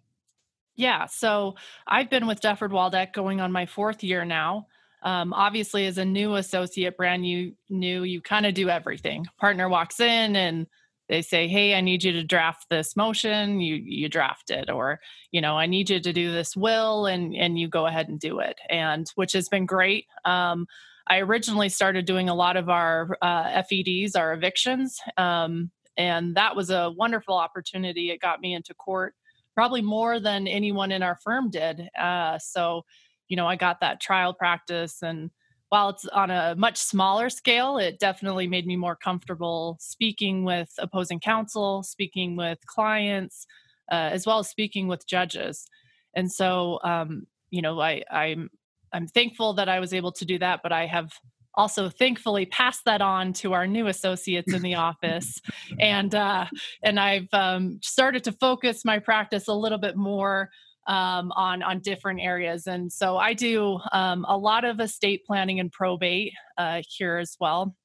Yeah, 0.75 1.07
so 1.07 1.55
I've 1.87 2.09
been 2.09 2.27
with 2.27 2.41
Dufford 2.41 2.71
Waldeck 2.71 3.13
going 3.13 3.41
on 3.41 3.51
my 3.51 3.65
fourth 3.65 4.03
year 4.03 4.25
now. 4.25 4.67
Um, 5.01 5.33
obviously, 5.33 5.85
as 5.87 5.97
a 5.97 6.05
new 6.05 6.35
associate, 6.35 6.97
brand 6.97 7.21
new, 7.21 7.53
new, 7.69 8.03
you 8.03 8.21
kind 8.21 8.45
of 8.45 8.53
do 8.53 8.69
everything. 8.69 9.25
Partner 9.39 9.69
walks 9.69 9.99
in 9.99 10.35
and 10.35 10.67
they 11.09 11.21
say, 11.21 11.47
"Hey, 11.47 11.75
I 11.75 11.81
need 11.81 12.03
you 12.03 12.11
to 12.13 12.23
draft 12.23 12.65
this 12.69 12.95
motion." 12.95 13.59
You 13.59 13.75
you 13.75 14.09
draft 14.09 14.49
it, 14.49 14.69
or 14.69 14.99
you 15.31 15.41
know, 15.41 15.57
I 15.57 15.65
need 15.65 15.89
you 15.89 15.99
to 15.99 16.13
do 16.13 16.31
this 16.31 16.55
will, 16.55 17.05
and 17.05 17.35
and 17.35 17.57
you 17.59 17.67
go 17.67 17.85
ahead 17.85 18.09
and 18.09 18.19
do 18.19 18.39
it, 18.39 18.59
and 18.69 19.07
which 19.15 19.33
has 19.33 19.49
been 19.49 19.65
great. 19.65 20.05
Um, 20.25 20.67
I 21.07 21.19
originally 21.19 21.69
started 21.69 22.05
doing 22.05 22.29
a 22.29 22.35
lot 22.35 22.57
of 22.57 22.69
our 22.69 23.17
uh, 23.21 23.63
FEDs, 23.63 24.15
our 24.15 24.33
evictions, 24.33 24.99
um, 25.17 25.71
and 25.97 26.35
that 26.35 26.55
was 26.55 26.69
a 26.69 26.91
wonderful 26.91 27.35
opportunity. 27.35 28.11
It 28.11 28.19
got 28.19 28.41
me 28.41 28.53
into 28.53 28.73
court 28.73 29.15
probably 29.57 29.81
more 29.81 30.19
than 30.19 30.47
anyone 30.47 30.91
in 30.91 31.01
our 31.01 31.15
firm 31.15 31.49
did. 31.49 31.89
Uh, 31.99 32.37
so, 32.37 32.85
you 33.27 33.35
know, 33.35 33.47
I 33.47 33.55
got 33.55 33.79
that 33.79 33.99
trial 33.99 34.31
practice 34.31 35.01
and 35.01 35.31
while 35.69 35.89
it's 35.89 36.05
on 36.07 36.31
a 36.31 36.55
much 36.55 36.77
smaller 36.77 37.29
scale, 37.29 37.77
it 37.77 37.99
definitely 37.99 38.47
made 38.47 38.65
me 38.65 38.77
more 38.77 38.95
comfortable 38.95 39.77
speaking 39.79 40.45
with 40.45 40.69
opposing 40.77 41.19
counsel, 41.19 41.83
speaking 41.83 42.37
with 42.37 42.65
clients, 42.65 43.45
uh, 43.91 44.09
as 44.11 44.25
well 44.25 44.39
as 44.39 44.49
speaking 44.49 44.87
with 44.87 45.07
judges. 45.07 45.67
And 46.15 46.31
so, 46.31 46.79
um, 46.83 47.27
you 47.49 47.61
know, 47.61 47.79
I, 47.79 48.03
I'm 48.09 48.49
I'm 48.93 49.07
thankful 49.07 49.53
that 49.53 49.67
I 49.67 49.79
was 49.79 49.93
able 49.93 50.13
to 50.13 50.25
do 50.25 50.39
that, 50.39 50.61
but 50.63 50.71
I 50.71 50.85
have 50.85 51.11
also 51.53 51.89
thankfully 51.89 52.45
passed 52.45 52.85
that 52.85 53.01
on 53.01 53.33
to 53.33 53.53
our 53.53 53.67
new 53.67 53.87
associates 53.87 54.53
in 54.53 54.61
the 54.61 54.75
office, 54.75 55.41
and 55.79 56.15
uh, 56.15 56.45
and 56.83 56.99
I've 56.99 57.27
um, 57.33 57.79
started 57.81 58.23
to 58.25 58.31
focus 58.31 58.85
my 58.85 58.99
practice 58.99 59.47
a 59.47 59.53
little 59.53 59.77
bit 59.77 59.97
more 59.97 60.49
um, 60.87 61.31
on 61.33 61.61
on 61.61 61.79
different 61.79 62.21
areas. 62.21 62.67
And 62.67 62.91
so 62.91 63.17
I 63.17 63.33
do 63.33 63.79
um, 63.91 64.25
a 64.27 64.37
lot 64.37 64.63
of 64.63 64.79
estate 64.79 65.25
planning 65.25 65.59
and 65.59 65.71
probate 65.71 66.33
uh, 66.57 66.81
here 66.87 67.17
as 67.17 67.35
well. 67.39 67.75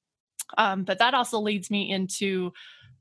Um, 0.56 0.84
but 0.84 0.98
that 0.98 1.14
also 1.14 1.40
leads 1.40 1.70
me 1.70 1.90
into 1.90 2.52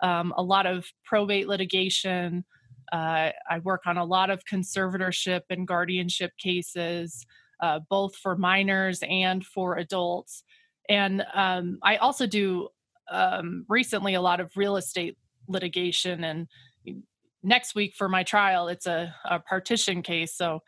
um, 0.01 0.34
a 0.38 0.43
lot 0.43 0.65
of 0.65 0.86
probate 1.05 1.48
litigation. 1.48 2.46
Uh, 2.91 3.31
I 3.50 3.60
work 3.63 3.81
on 3.86 3.98
a 3.98 4.05
lot 4.05 4.29
of 4.29 4.43
conservatorship 4.46 5.41
and 5.50 5.67
guardianship 5.67 6.31
cases, 6.38 7.25
uh, 7.62 7.79
both 7.89 8.15
for 8.15 8.36
minors 8.36 9.00
and 9.08 9.46
for 9.46 9.77
adults. 9.77 10.43
And 10.89 11.24
um, 11.34 11.77
I 11.84 11.98
also 11.98 12.25
do 12.25 12.70
um, 13.10 13.65
recently 13.70 14.15
a 14.15 14.22
lot 14.22 14.39
of 14.39 14.51
real 14.55 14.77
estate 14.77 15.17
litigation 15.48 16.24
and 16.24 16.48
next 17.44 17.76
week 17.76 17.96
for 17.96 18.08
my 18.08 18.24
trial 18.24 18.68
it's 18.68 18.86
a, 18.86 19.14
a 19.26 19.40
partition 19.40 20.02
case 20.02 20.36
so 20.36 20.62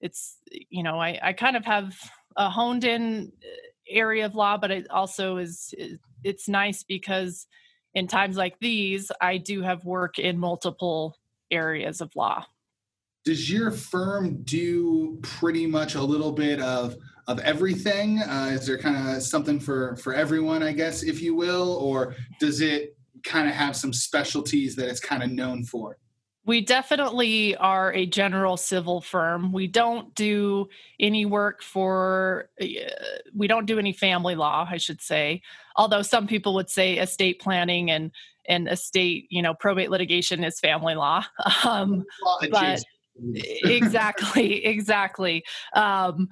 it's 0.00 0.38
you 0.68 0.82
know 0.82 0.98
I, 0.98 1.18
I 1.22 1.32
kind 1.32 1.56
of 1.56 1.64
have 1.64 1.94
a 2.36 2.50
honed 2.50 2.84
in 2.84 3.32
uh, 3.42 3.48
area 3.88 4.26
of 4.26 4.34
law 4.34 4.56
but 4.56 4.70
it 4.70 4.86
also 4.90 5.38
is 5.38 5.74
it's 6.22 6.48
nice 6.48 6.82
because 6.82 7.46
in 7.94 8.06
times 8.06 8.36
like 8.36 8.58
these 8.60 9.10
i 9.20 9.38
do 9.38 9.62
have 9.62 9.84
work 9.84 10.18
in 10.18 10.38
multiple 10.38 11.16
areas 11.50 12.00
of 12.00 12.14
law. 12.16 12.44
Does 13.24 13.50
your 13.50 13.70
firm 13.70 14.42
do 14.42 15.18
pretty 15.22 15.66
much 15.66 15.94
a 15.94 16.02
little 16.02 16.32
bit 16.32 16.60
of 16.60 16.96
of 17.26 17.40
everything? 17.40 18.20
Uh, 18.20 18.50
is 18.52 18.66
there 18.66 18.78
kind 18.78 19.16
of 19.16 19.22
something 19.22 19.60
for 19.60 19.96
for 19.96 20.14
everyone 20.14 20.62
i 20.62 20.72
guess 20.72 21.02
if 21.02 21.20
you 21.20 21.34
will 21.34 21.74
or 21.74 22.14
does 22.40 22.60
it 22.60 22.96
kind 23.24 23.48
of 23.48 23.54
have 23.54 23.76
some 23.76 23.92
specialties 23.92 24.76
that 24.76 24.88
it's 24.88 25.00
kind 25.00 25.22
of 25.22 25.30
known 25.30 25.64
for 25.64 25.98
we 26.48 26.62
definitely 26.62 27.54
are 27.56 27.92
a 27.92 28.06
general 28.06 28.56
civil 28.56 29.02
firm. 29.02 29.52
We 29.52 29.66
don't 29.66 30.14
do 30.14 30.70
any 30.98 31.26
work 31.26 31.62
for, 31.62 32.48
uh, 32.58 32.64
we 33.34 33.46
don't 33.46 33.66
do 33.66 33.78
any 33.78 33.92
family 33.92 34.34
law, 34.34 34.66
I 34.68 34.78
should 34.78 35.02
say. 35.02 35.42
Although 35.76 36.00
some 36.00 36.26
people 36.26 36.54
would 36.54 36.70
say 36.70 36.96
estate 36.96 37.38
planning 37.38 37.90
and 37.90 38.10
and 38.48 38.66
estate, 38.66 39.26
you 39.28 39.42
know, 39.42 39.52
probate 39.52 39.90
litigation 39.90 40.42
is 40.42 40.58
family 40.58 40.94
law. 40.94 41.22
Um, 41.64 42.04
but 42.50 42.82
exactly, 43.36 44.64
exactly. 44.64 45.44
Um, 45.74 46.28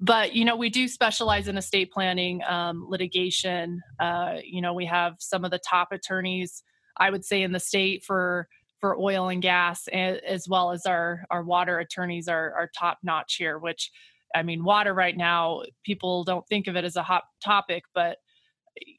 but 0.00 0.34
you 0.34 0.46
know, 0.46 0.56
we 0.56 0.70
do 0.70 0.88
specialize 0.88 1.46
in 1.46 1.58
estate 1.58 1.92
planning, 1.92 2.40
um, 2.48 2.86
litigation. 2.88 3.82
Uh, 4.00 4.36
you 4.42 4.62
know, 4.62 4.72
we 4.72 4.86
have 4.86 5.16
some 5.18 5.44
of 5.44 5.50
the 5.50 5.58
top 5.58 5.92
attorneys, 5.92 6.62
I 6.96 7.10
would 7.10 7.24
say, 7.24 7.42
in 7.42 7.52
the 7.52 7.60
state 7.60 8.02
for 8.02 8.48
for 8.80 8.98
oil 8.98 9.28
and 9.28 9.42
gas, 9.42 9.88
as 9.88 10.48
well 10.48 10.70
as 10.70 10.86
our 10.86 11.24
our 11.30 11.42
water 11.42 11.78
attorneys 11.78 12.28
are 12.28 12.52
are 12.54 12.70
top 12.78 12.98
notch 13.02 13.36
here. 13.36 13.58
Which, 13.58 13.90
I 14.34 14.42
mean, 14.42 14.64
water 14.64 14.94
right 14.94 15.16
now 15.16 15.62
people 15.84 16.24
don't 16.24 16.46
think 16.48 16.66
of 16.66 16.76
it 16.76 16.84
as 16.84 16.96
a 16.96 17.02
hot 17.02 17.24
topic, 17.42 17.84
but 17.94 18.18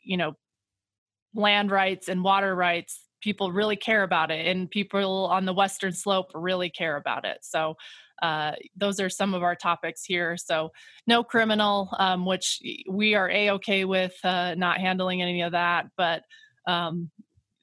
you 0.03 0.17
know, 0.17 0.33
land 1.33 1.71
rights 1.71 2.09
and 2.09 2.23
water 2.23 2.55
rights 2.55 3.05
people 3.21 3.51
really 3.51 3.75
care 3.75 4.03
about 4.03 4.31
it 4.31 4.47
and 4.47 4.69
people 4.69 5.25
on 5.25 5.45
the 5.45 5.53
western 5.53 5.91
slope 5.91 6.31
really 6.33 6.69
care 6.69 6.95
about 6.95 7.25
it 7.25 7.37
so 7.41 7.75
uh, 8.21 8.51
those 8.75 8.99
are 8.99 9.09
some 9.09 9.33
of 9.33 9.43
our 9.43 9.55
topics 9.55 10.03
here 10.03 10.35
so 10.37 10.69
no 11.07 11.23
criminal 11.23 11.89
um, 11.99 12.25
which 12.25 12.59
we 12.89 13.15
are 13.15 13.29
a-ok 13.29 13.85
with 13.85 14.13
uh, 14.23 14.55
not 14.55 14.77
handling 14.77 15.21
any 15.21 15.41
of 15.41 15.51
that 15.51 15.85
but 15.97 16.23
um, 16.67 17.09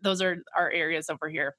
those 0.03 0.23
are 0.23 0.37
our 0.57 0.71
areas 0.71 1.11
over 1.11 1.29
here 1.29 1.55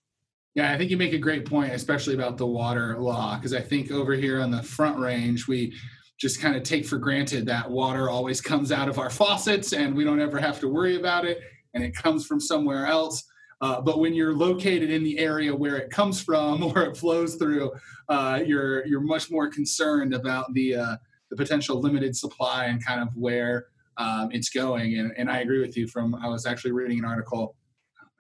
yeah, 0.58 0.72
I 0.72 0.78
think 0.78 0.90
you 0.90 0.98
make 0.98 1.14
a 1.14 1.20
great 1.20 1.46
point, 1.46 1.72
especially 1.72 2.16
about 2.16 2.36
the 2.36 2.48
water 2.48 2.98
law, 2.98 3.36
because 3.36 3.54
I 3.54 3.62
think 3.62 3.92
over 3.92 4.16
here 4.16 4.42
on 4.42 4.50
the 4.50 4.64
front 4.64 4.98
range, 4.98 5.48
we 5.48 5.72
just 6.18 6.42
kind 6.42 6.56
of 6.56 6.64
take 6.64 6.84
for 6.84 6.98
granted 6.98 7.46
that 7.46 7.70
water 7.70 8.10
always 8.10 8.42
comes 8.42 8.72
out 8.72 8.90
of 8.90 8.98
our 8.98 9.12
faucets 9.12 9.72
and 9.72 9.96
we 9.96 10.04
don't 10.04 10.20
ever 10.20 10.40
have 10.40 10.60
to 10.62 10.68
worry 10.68 10.96
about 10.96 11.26
it 11.26 11.42
and 11.76 11.84
it 11.84 11.94
comes 11.94 12.26
from 12.26 12.40
somewhere 12.40 12.88
else. 12.88 13.24
Uh, 13.62 13.80
but 13.82 14.00
when 14.00 14.16
you're 14.16 14.34
located 14.34 14.90
in 14.90 15.04
the 15.04 15.20
area 15.20 15.56
where 15.56 15.78
it 15.78 15.92
comes 15.92 16.20
from 16.20 16.64
or 16.76 16.82
it 16.86 16.98
flows 16.98 17.36
through, 17.36 17.72
uh, 18.10 18.40
you're 18.44 18.84
you're 18.88 19.00
much 19.00 19.30
more 19.30 19.48
concerned 19.48 20.16
about 20.16 20.52
the 20.56 20.76
uh, 20.76 20.98
the 21.30 21.36
potential 21.36 21.80
limited 21.80 22.16
supply 22.16 22.66
and 22.66 22.84
kind 22.84 23.00
of 23.00 23.10
where 23.16 23.68
um, 23.98 24.30
it's 24.32 24.50
going. 24.50 24.98
And, 24.98 25.14
and 25.18 25.30
I 25.30 25.42
agree 25.42 25.60
with 25.60 25.78
you. 25.78 25.88
From 25.88 26.16
I 26.16 26.28
was 26.28 26.48
actually 26.48 26.72
reading 26.72 26.98
an 26.98 27.06
article 27.06 27.56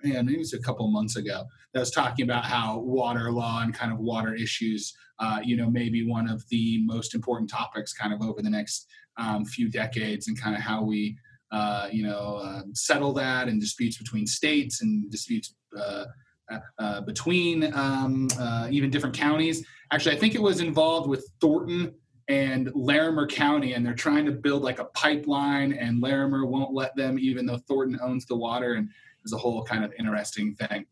and 0.04 0.30
it 0.30 0.38
was 0.38 0.54
a 0.54 0.60
couple 0.60 0.88
months 0.88 1.16
ago 1.16 1.46
that 1.78 1.82
was 1.82 1.92
talking 1.92 2.24
about 2.24 2.44
how 2.44 2.80
water 2.80 3.32
law 3.32 3.62
and 3.62 3.72
kind 3.72 3.94
of 3.94 4.00
water 4.00 4.34
issues, 4.34 4.96
uh, 5.20 5.40
you 5.44 5.56
know, 5.56 5.70
maybe 5.70 6.08
one 6.08 6.28
of 6.28 6.44
the 6.50 6.84
most 6.86 7.14
important 7.14 7.48
topics 7.48 7.94
kind 7.94 8.12
of 8.12 8.22
over 8.24 8.42
the 8.42 8.50
next 8.50 8.88
um, 9.18 9.46
few 9.46 9.70
decades 9.70 10.28
and 10.28 10.42
kind 10.42 10.56
of 10.56 10.62
how 10.62 10.84
we, 10.84 11.16
uh, 11.52 11.88
you 11.92 12.04
know, 12.04 12.42
uh, 12.44 12.64
settle 12.74 13.14
that 13.14 13.48
and 13.48 13.62
disputes 13.62 13.98
between 13.98 14.26
states 14.26 14.82
and 14.82 15.10
disputes 15.12 15.54
uh, 15.78 16.06
uh, 16.52 16.60
uh, 16.80 17.02
between 17.02 17.72
um, 17.76 18.28
even 18.72 18.90
different 18.90 19.16
counties. 19.16 19.64
Actually, 19.92 20.16
I 20.16 20.20
think 20.20 20.34
it 20.34 20.42
was 20.42 20.60
involved 20.60 21.08
with 21.08 21.30
Thornton 21.40 21.94
and 22.28 22.72
Larimer 22.74 23.28
County, 23.28 23.74
and 23.74 23.86
they're 23.86 23.94
trying 23.94 24.26
to 24.26 24.32
build 24.32 24.64
like 24.64 24.80
a 24.80 24.86
pipeline, 24.86 25.74
and 25.74 26.02
Larimer 26.02 26.44
won't 26.48 26.74
let 26.74 26.96
them, 26.96 27.20
even 27.20 27.46
though 27.46 27.60
Thornton 27.68 28.00
owns 28.02 28.26
the 28.26 28.36
water. 28.36 28.74
And 28.74 28.90
is 29.28 29.34
a 29.34 29.38
whole 29.38 29.64
kind 29.64 29.84
of 29.84 29.94
interesting 30.00 30.56
thing. 30.56 30.86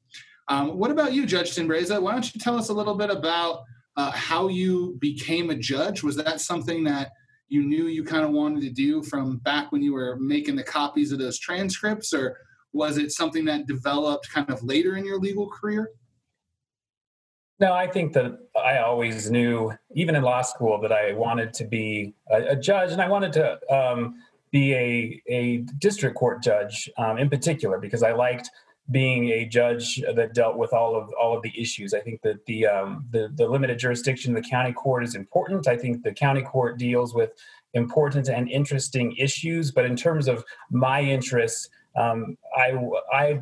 Um, 0.48 0.78
what 0.78 0.92
about 0.92 1.14
you, 1.14 1.25
Judge 1.25 1.56
Timbreza? 1.56 2.02
Why 2.02 2.12
don't 2.12 2.34
you 2.34 2.40
tell 2.40 2.58
us 2.58 2.70
a 2.70 2.74
little 2.74 2.96
bit 2.96 3.10
about 3.10 3.64
uh, 3.98 4.12
how 4.12 4.48
you 4.48 4.98
became 5.00 5.50
a 5.50 5.56
judge? 5.56 6.04
Was 6.04 6.16
that 6.18 6.42
something 6.42 6.84
that 6.84 7.12
you 7.48 7.64
knew 7.64 7.88
you 7.88 8.04
kind 8.04 8.25
of 8.25 8.32
wanted 8.32 8.62
to 8.62 8.70
do 8.70 9.04
from 9.04 9.38
back 9.38 9.72
when 9.72 9.82
you 9.82 9.94
were 9.94 10.18
making 10.20 10.56
the 10.56 10.64
copies 10.64 11.12
of 11.12 11.20
those 11.20 11.40
transcripts, 11.40 12.14
or 12.14 12.38
was 12.74 12.98
it 12.98 13.12
something 13.12 13.46
that 13.46 13.68
developed 13.68 14.30
kind 14.32 14.50
of 14.50 14.64
later 14.64 14.98
in 14.98 15.06
your 15.06 15.20
legal 15.20 15.50
career? 15.50 15.92
No, 17.60 17.72
I 17.72 17.88
think 17.88 18.14
that 18.14 18.38
I 18.62 18.80
always 18.80 19.32
knew, 19.32 19.72
even 19.94 20.16
in 20.16 20.24
law 20.24 20.42
school, 20.42 20.82
that 20.82 20.92
I 20.92 21.14
wanted 21.14 21.54
to 21.54 21.66
be 21.66 22.14
a, 22.30 22.50
a 22.50 22.56
judge, 22.56 22.92
and 22.92 23.02
I 23.02 23.08
wanted 23.08 23.32
to 23.34 23.60
um, 23.74 24.16
be 24.52 24.74
a, 24.74 25.22
a 25.28 25.58
district 25.80 26.18
court 26.18 26.44
judge 26.44 26.90
um, 26.98 27.18
in 27.18 27.30
particular 27.30 27.80
because 27.80 28.04
I 28.04 28.12
liked 28.12 28.50
being 28.92 29.30
a 29.30 29.46
judge 29.46 30.01
that 30.15 30.34
dealt 30.34 30.58
with 30.58 30.72
all 30.72 30.96
of 30.96 31.12
all 31.20 31.36
of 31.36 31.42
the 31.42 31.51
issues. 31.60 31.94
I 31.94 32.01
think 32.01 32.22
that 32.22 32.46
the 32.46 32.68
um, 32.68 33.06
the, 33.10 33.32
the 33.34 33.48
limited 33.48 33.80
jurisdiction 33.80 34.36
of 34.36 34.44
the 34.44 34.50
county 34.50 34.74
court 34.74 35.04
is 35.04 35.15
important. 35.15 35.68
I 35.68 35.77
think 35.77 36.04
the 36.04 36.13
county 36.13 36.44
court 36.44 36.77
deals 36.77 37.13
with 37.13 37.32
important 37.74 38.30
and 38.30 38.50
interesting 38.50 39.15
issues. 39.18 39.72
But 39.72 39.86
in 39.86 39.96
terms 39.96 40.27
of 40.27 40.44
my 40.70 41.01
interests, 41.01 41.70
um, 41.96 42.38
I 42.56 42.74
I 43.12 43.39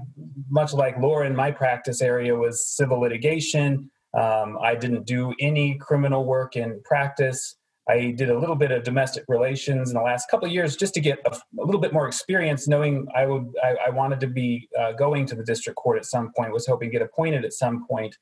much 0.50 0.74
like 0.74 0.98
Lauren, 0.98 1.36
my 1.36 1.52
practice 1.52 2.02
area 2.02 2.36
was 2.36 2.66
civil 2.66 3.02
litigation. 3.02 3.90
Um, 4.14 4.60
I 4.62 4.76
didn't 4.76 5.06
do 5.06 5.34
any 5.40 5.76
criminal 5.76 6.24
work 6.24 6.56
in 6.56 6.82
practice. 6.86 7.56
I 7.90 8.12
did 8.12 8.30
a 8.30 8.38
little 8.38 8.56
bit 8.56 8.72
of 8.72 8.84
domestic 8.84 9.26
relations 9.28 9.90
in 9.90 9.96
the 9.96 10.02
last 10.02 10.30
couple 10.30 10.48
of 10.48 10.54
years 10.54 10.78
just 10.78 10.94
to 10.94 11.02
get 11.02 11.20
a, 11.26 11.32
a 11.32 11.66
little 11.66 11.82
bit 11.82 11.92
more 11.92 12.08
experience, 12.08 12.68
knowing 12.68 13.08
I 13.14 13.26
would 13.26 13.54
I, 13.62 13.76
I 13.88 13.90
wanted 13.90 14.20
to 14.22 14.28
be 14.28 14.70
uh, 14.80 14.94
going 14.94 15.26
to 15.28 15.36
the 15.36 15.44
district 15.44 15.78
court 15.78 15.98
at 15.98 16.06
some 16.06 16.32
point. 16.36 16.54
Was 16.54 16.66
hoping 16.66 16.90
to 16.90 16.94
get 16.94 17.02
appointed 17.02 17.44
at 17.44 17.54
some 17.54 17.86
point, 17.88 18.18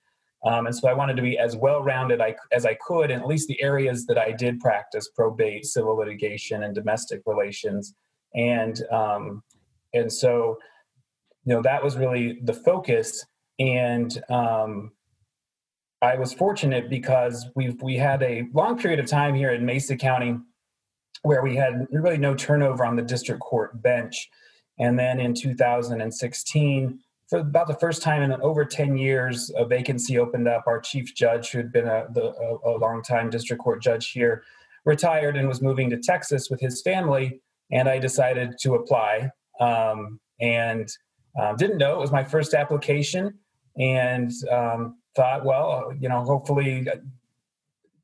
um, 0.45 0.65
and 0.65 0.75
so 0.75 0.87
I 0.87 0.93
wanted 0.93 1.15
to 1.17 1.21
be 1.21 1.37
as 1.37 1.55
well 1.55 1.83
rounded 1.83 2.21
as 2.51 2.65
I 2.65 2.75
could 2.75 3.11
in 3.11 3.19
at 3.19 3.27
least 3.27 3.47
the 3.47 3.61
areas 3.61 4.05
that 4.07 4.17
I 4.17 4.31
did 4.31 4.59
practice: 4.59 5.09
probate, 5.15 5.65
civil 5.65 5.95
litigation, 5.95 6.63
and 6.63 6.73
domestic 6.73 7.21
relations. 7.27 7.93
And 8.33 8.81
um, 8.91 9.43
and 9.93 10.11
so, 10.11 10.57
you 11.45 11.53
know, 11.53 11.61
that 11.61 11.83
was 11.83 11.97
really 11.97 12.39
the 12.43 12.53
focus. 12.53 13.25
And 13.59 14.23
um, 14.29 14.91
I 16.01 16.15
was 16.15 16.34
fortunate 16.34 16.89
because 16.89 17.48
we 17.55 17.70
we 17.81 17.96
had 17.96 18.24
a 18.24 18.48
long 18.53 18.77
period 18.77 19.00
of 19.00 19.05
time 19.05 19.36
here 19.36 19.51
in 19.51 19.65
Mesa 19.65 19.96
County 19.96 20.38
where 21.24 21.43
we 21.43 21.55
had 21.55 21.88
really 21.91 22.17
no 22.17 22.34
turnover 22.34 22.84
on 22.84 22.96
the 22.96 23.01
district 23.01 23.41
court 23.41 23.81
bench. 23.81 24.29
And 24.79 24.98
then 24.98 25.20
in 25.20 25.36
2016, 25.36 27.00
for 27.29 27.39
about 27.39 27.67
the 27.67 27.75
first 27.75 28.01
time 28.01 28.24
in 28.24 28.34
over 28.41 28.65
10 28.65 28.98
years, 28.98 29.51
a 29.55 29.65
vacancy 29.65 30.17
opened 30.17 30.48
up. 30.48 30.63
Our 30.65 30.81
chief 30.81 31.13
judge, 31.13 31.51
who 31.51 31.60
had 31.60 31.72
been 31.72 31.88
a, 31.88 32.08
the, 32.12 32.34
a, 32.34 32.72
a 32.72 32.77
long 32.77 33.03
time 33.03 33.29
district 33.29 33.62
court 33.62 33.81
judge 33.81 34.12
here, 34.12 34.43
retired 34.84 35.38
and 35.38 35.48
was 35.48 35.62
moving 35.62 35.89
to 35.91 35.98
Texas 35.98 36.50
with 36.50 36.60
his 36.60 36.81
family. 36.81 37.39
And 37.72 37.88
I 37.88 38.00
decided 38.00 38.58
to 38.62 38.74
apply 38.74 39.29
um, 39.60 40.20
and 40.39 40.89
uh, 41.39 41.53
didn't 41.53 41.77
know 41.77 41.93
it 41.93 42.00
was 42.00 42.12
my 42.12 42.24
first 42.24 42.53
application. 42.55 43.38
And 43.77 44.31
um, 44.51 44.98
thought, 45.15 45.45
well, 45.45 45.93
you 45.99 46.09
know, 46.09 46.23
hopefully 46.23 46.87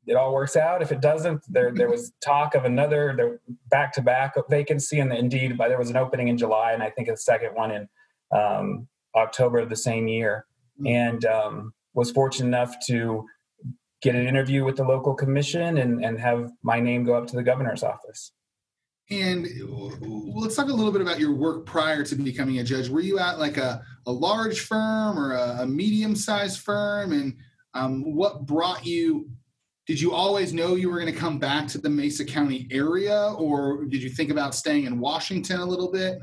it 0.07 0.15
all 0.15 0.33
works 0.33 0.55
out. 0.55 0.81
If 0.81 0.91
it 0.91 1.01
doesn't, 1.01 1.41
there 1.49 1.71
there 1.71 1.89
was 1.89 2.13
talk 2.21 2.55
of 2.55 2.65
another 2.65 3.41
back 3.69 3.93
to 3.93 4.01
back 4.01 4.35
vacancy, 4.49 4.99
and 4.99 5.11
indeed, 5.11 5.57
there 5.57 5.77
was 5.77 5.89
an 5.89 5.97
opening 5.97 6.29
in 6.29 6.37
July, 6.37 6.71
and 6.71 6.81
I 6.81 6.89
think 6.89 7.09
a 7.09 7.17
second 7.17 7.53
one 7.53 7.71
in 7.71 7.89
um, 8.31 8.87
October 9.15 9.59
of 9.59 9.69
the 9.69 9.75
same 9.75 10.07
year, 10.07 10.45
mm-hmm. 10.79 10.87
and 10.87 11.25
um, 11.25 11.73
was 11.93 12.11
fortunate 12.11 12.47
enough 12.47 12.75
to 12.87 13.25
get 14.01 14.15
an 14.15 14.27
interview 14.27 14.63
with 14.63 14.77
the 14.77 14.83
local 14.83 15.13
commission 15.13 15.77
and 15.77 16.03
and 16.03 16.19
have 16.19 16.51
my 16.63 16.79
name 16.79 17.03
go 17.03 17.15
up 17.15 17.27
to 17.27 17.35
the 17.35 17.43
governor's 17.43 17.83
office. 17.83 18.31
And 19.09 19.47
let's 20.01 20.55
talk 20.55 20.67
a 20.67 20.73
little 20.73 20.91
bit 20.91 21.01
about 21.01 21.19
your 21.19 21.33
work 21.33 21.65
prior 21.65 22.03
to 22.03 22.15
becoming 22.15 22.59
a 22.59 22.63
judge. 22.63 22.89
Were 22.89 22.99
you 22.99 23.19
at 23.19 23.39
like 23.39 23.55
a, 23.57 23.81
a 24.05 24.11
large 24.11 24.61
firm 24.61 25.17
or 25.17 25.33
a, 25.33 25.59
a 25.61 25.65
medium 25.67 26.13
sized 26.13 26.59
firm? 26.59 27.13
And 27.13 27.37
um, 27.73 28.15
what 28.15 28.45
brought 28.45 28.85
you? 28.85 29.29
Did 29.85 30.01
you 30.01 30.11
always 30.11 30.51
know 30.51 30.75
you 30.75 30.89
were 30.89 30.99
going 30.99 31.13
to 31.13 31.17
come 31.17 31.39
back 31.39 31.67
to 31.67 31.77
the 31.77 31.89
Mesa 31.89 32.25
County 32.25 32.67
area, 32.71 33.33
or 33.37 33.85
did 33.85 34.03
you 34.03 34.09
think 34.09 34.29
about 34.29 34.53
staying 34.53 34.83
in 34.83 34.99
Washington 34.99 35.61
a 35.61 35.65
little 35.65 35.89
bit? 35.89 36.19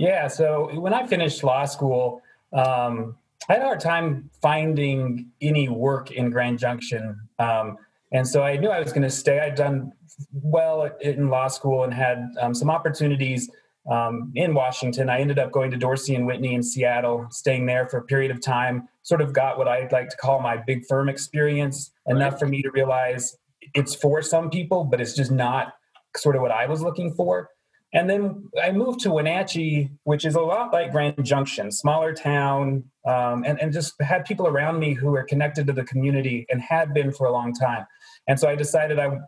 Yeah. 0.00 0.26
So 0.26 0.80
when 0.80 0.92
I 0.92 1.06
finished 1.06 1.44
law 1.44 1.64
school, 1.66 2.20
um, 2.52 3.16
I 3.48 3.52
had 3.52 3.62
a 3.62 3.66
hard 3.66 3.80
time 3.80 4.30
finding 4.42 5.30
any 5.40 5.68
work 5.68 6.10
in 6.10 6.30
Grand 6.30 6.58
Junction. 6.58 7.20
Um, 7.38 7.76
and 8.14 8.26
so 8.26 8.42
I 8.42 8.56
knew 8.56 8.70
I 8.70 8.78
was 8.78 8.92
going 8.92 9.02
to 9.02 9.10
stay. 9.10 9.40
I'd 9.40 9.56
done 9.56 9.92
well 10.32 10.88
in 11.00 11.28
law 11.28 11.48
school 11.48 11.82
and 11.82 11.92
had 11.92 12.30
um, 12.40 12.54
some 12.54 12.70
opportunities 12.70 13.50
um, 13.90 14.32
in 14.36 14.54
Washington. 14.54 15.10
I 15.10 15.20
ended 15.20 15.40
up 15.40 15.50
going 15.50 15.72
to 15.72 15.76
Dorsey 15.76 16.14
and 16.14 16.24
Whitney 16.24 16.54
in 16.54 16.62
Seattle, 16.62 17.26
staying 17.30 17.66
there 17.66 17.88
for 17.88 17.98
a 17.98 18.04
period 18.04 18.30
of 18.30 18.40
time. 18.40 18.88
Sort 19.02 19.20
of 19.20 19.32
got 19.32 19.58
what 19.58 19.66
I'd 19.66 19.90
like 19.90 20.08
to 20.10 20.16
call 20.16 20.40
my 20.40 20.56
big 20.56 20.86
firm 20.86 21.08
experience, 21.08 21.90
enough 22.06 22.38
for 22.38 22.46
me 22.46 22.62
to 22.62 22.70
realize 22.70 23.36
it's 23.74 23.96
for 23.96 24.22
some 24.22 24.48
people, 24.48 24.84
but 24.84 25.00
it's 25.00 25.14
just 25.14 25.32
not 25.32 25.74
sort 26.16 26.36
of 26.36 26.42
what 26.42 26.52
I 26.52 26.66
was 26.66 26.82
looking 26.82 27.12
for. 27.14 27.50
And 27.94 28.10
then 28.10 28.48
I 28.60 28.72
moved 28.72 29.00
to 29.00 29.12
Wenatchee, 29.12 29.90
which 30.02 30.24
is 30.24 30.34
a 30.34 30.40
lot 30.40 30.72
like 30.72 30.90
Grand 30.90 31.24
Junction, 31.24 31.70
smaller 31.70 32.12
town, 32.12 32.84
um, 33.06 33.44
and, 33.44 33.60
and 33.60 33.72
just 33.72 33.94
had 34.00 34.24
people 34.24 34.48
around 34.48 34.80
me 34.80 34.94
who 34.94 35.12
were 35.12 35.22
connected 35.22 35.68
to 35.68 35.72
the 35.72 35.84
community 35.84 36.44
and 36.50 36.60
had 36.60 36.92
been 36.92 37.12
for 37.12 37.28
a 37.28 37.32
long 37.32 37.54
time. 37.54 37.86
And 38.28 38.38
so 38.38 38.48
I 38.48 38.56
decided 38.56 38.98
I 38.98 39.18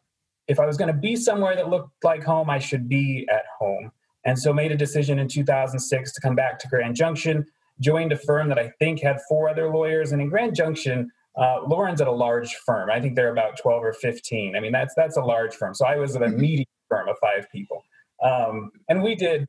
if 0.49 0.61
I 0.61 0.67
was 0.67 0.77
going 0.77 0.93
to 0.93 0.99
be 0.99 1.17
somewhere 1.17 1.57
that 1.57 1.69
looked 1.69 2.05
like 2.05 2.23
home, 2.23 2.49
I 2.49 2.59
should 2.59 2.89
be 2.89 3.27
at 3.31 3.45
home. 3.59 3.91
And 4.25 4.39
so 4.39 4.53
made 4.53 4.73
a 4.73 4.77
decision 4.77 5.19
in 5.19 5.29
2006 5.29 6.13
to 6.13 6.21
come 6.21 6.35
back 6.35 6.59
to 6.61 6.69
Grand 6.69 6.97
Junction, 6.97 7.45
joined 7.81 8.13
a 8.13 8.17
firm 8.17 8.49
that 8.49 8.59
I 8.59 8.71
think 8.79 9.01
had 9.01 9.19
four 9.29 9.49
other 9.49 9.69
lawyers. 9.69 10.13
And 10.13 10.21
in 10.21 10.29
Grand 10.29 10.55
Junction, 10.55 11.11
uh, 11.37 11.61
Lauren's 11.67 12.01
at 12.01 12.09
a 12.09 12.13
large 12.13 12.55
firm. 12.65 12.91
I 12.91 13.01
think 13.01 13.15
they're 13.15 13.33
about 13.33 13.59
12 13.59 13.85
or 13.85 13.93
15. 13.93 14.57
I 14.57 14.61
mean, 14.61 14.73
that's 14.73 14.95
that's 14.97 15.17
a 15.17 15.23
large 15.23 15.55
firm. 15.55 15.75
So 15.75 15.87
I 15.87 15.97
was 15.97 16.17
at 16.17 16.23
a 16.23 16.27
mm-hmm. 16.27 16.41
medium 16.41 16.67
firm 16.89 17.09
of 17.09 17.17
five 17.21 17.47
people. 17.53 17.85
Um, 18.23 18.71
and 18.89 19.03
we 19.03 19.15
did 19.15 19.47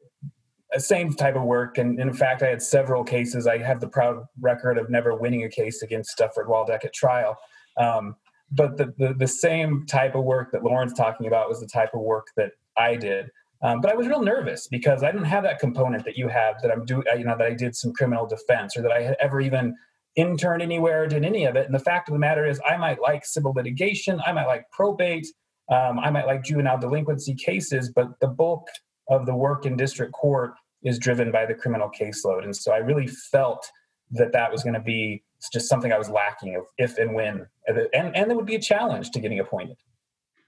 the 0.74 0.80
same 0.80 1.14
type 1.14 1.36
of 1.36 1.44
work. 1.44 1.78
And, 1.78 2.00
and 2.00 2.10
in 2.10 2.16
fact, 2.16 2.44
I 2.44 2.48
had 2.48 2.62
several 2.62 3.04
cases. 3.04 3.48
I 3.48 3.58
have 3.60 3.80
the 3.80 3.88
proud 3.88 4.26
record 4.40 4.78
of 4.78 4.90
never 4.90 5.16
winning 5.16 5.44
a 5.44 5.50
case 5.50 5.82
against 5.82 6.18
Dufford 6.18 6.48
Waldeck 6.48 6.84
at 6.84 6.94
trial. 6.94 7.38
Um, 7.78 8.16
but 8.52 8.78
the, 8.78 8.94
the, 8.98 9.14
the 9.14 9.28
same 9.28 9.86
type 9.86 10.16
of 10.16 10.24
work 10.24 10.52
that 10.52 10.64
Lauren's 10.64 10.94
talking 10.94 11.28
about 11.28 11.50
was 11.50 11.60
the 11.60 11.68
type 11.68 11.90
of 11.94 12.02
work 12.02 12.28
that 12.38 12.52
I 12.78 12.96
did. 12.96 13.30
Um, 13.62 13.82
but 13.82 13.92
I 13.92 13.96
was 13.96 14.08
real 14.08 14.22
nervous 14.22 14.68
because 14.68 15.04
I 15.04 15.12
didn't 15.12 15.26
have 15.26 15.44
that 15.44 15.60
component 15.60 16.06
that 16.06 16.18
you 16.18 16.28
have 16.28 16.62
that 16.62 16.72
I'm 16.72 16.86
doing, 16.86 17.04
you 17.18 17.26
know, 17.26 17.36
that 17.38 17.48
I 17.48 17.54
did 17.54 17.76
some 17.76 17.92
criminal 17.92 18.28
defense 18.28 18.78
or 18.78 18.84
that 18.84 18.92
I 18.92 19.02
had 19.02 19.18
ever 19.20 19.42
even 19.42 19.76
interned 20.16 20.62
anywhere 20.62 21.04
or 21.04 21.08
did 21.08 21.26
any 21.26 21.46
of 21.46 21.56
it. 21.56 21.66
And 21.66 21.74
the 21.74 21.80
fact 21.80 22.08
of 22.08 22.14
the 22.14 22.20
matter 22.20 22.46
is, 22.46 22.62
I 22.68 22.78
might 22.78 23.02
like 23.02 23.26
civil 23.26 23.54
litigation, 23.54 24.22
I 24.26 24.32
might 24.32 24.46
like 24.46 24.70
probate, 24.72 25.28
um, 25.72 26.00
I 26.00 26.10
might 26.12 26.28
like 26.28 26.44
juvenile 26.44 26.78
delinquency 26.78 27.34
cases, 27.34 27.92
but 27.94 28.20
the 28.22 28.28
bulk 28.28 28.68
of 29.10 29.26
the 29.26 29.36
work 29.36 29.66
in 29.66 29.76
district 29.76 30.14
court 30.14 30.54
is 30.84 31.00
driven 31.00 31.32
by 31.32 31.46
the 31.46 31.54
criminal 31.54 31.90
caseload. 31.90 32.44
And 32.44 32.56
so 32.56 32.72
I 32.72 32.78
really 32.78 33.08
felt 33.08 33.68
that 34.12 34.32
that 34.34 34.52
was 34.52 34.64
going 34.64 34.76
to 34.76 34.80
be 34.80 35.24
just 35.52 35.69
something 35.69 35.91
I 35.91 35.97
was 35.97 36.10
lacking 36.10 36.56
of 36.56 36.65
if 36.78 36.97
and 36.97 37.13
when, 37.13 37.45
and 37.67 38.15
and 38.15 38.32
it 38.32 38.36
would 38.36 38.45
be 38.45 38.56
a 38.56 38.62
challenge 38.62 39.12
to 39.12 39.19
getting 39.19 39.39
appointed. 39.39 39.78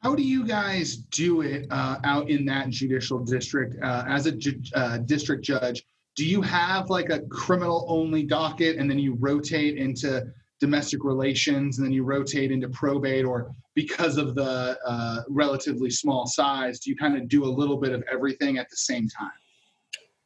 How 0.02 0.16
do 0.16 0.24
you 0.24 0.46
guys 0.46 0.96
do 0.96 1.42
it 1.42 1.68
uh, 1.72 1.98
out 2.06 2.30
in 2.30 2.46
that 2.46 2.70
judicial 2.70 3.20
district 3.20 3.76
uh, 3.84 4.06
as 4.08 4.28
a 4.28 4.32
ju- 4.32 4.62
uh, 4.74 5.00
district 5.00 5.44
judge? 5.44 5.84
Do 6.16 6.26
you 6.26 6.42
have 6.42 6.90
like 6.90 7.10
a 7.10 7.20
criminal 7.22 7.86
only 7.88 8.24
docket, 8.24 8.78
and 8.78 8.90
then 8.90 9.00
you 9.00 9.16
rotate 9.20 9.78
into 9.78 10.26
domestic 10.60 11.04
relations, 11.04 11.78
and 11.78 11.86
then 11.86 11.94
you 11.94 12.04
rotate 12.04 12.52
into 12.52 12.70
probate, 12.70 13.26
or 13.26 13.54
because 13.76 14.18
of 14.18 14.36
the 14.36 14.78
uh, 14.86 15.22
relatively 15.30 15.90
small 15.90 16.26
size, 16.28 16.80
do 16.80 16.90
you 16.90 16.96
kind 16.96 17.18
of 17.18 17.28
do 17.28 17.46
a 17.46 17.52
little 17.52 17.78
bit 17.78 17.92
of 17.92 18.04
everything 18.12 18.58
at 18.58 18.70
the 18.70 18.78
same 18.78 19.08
time? 19.08 19.32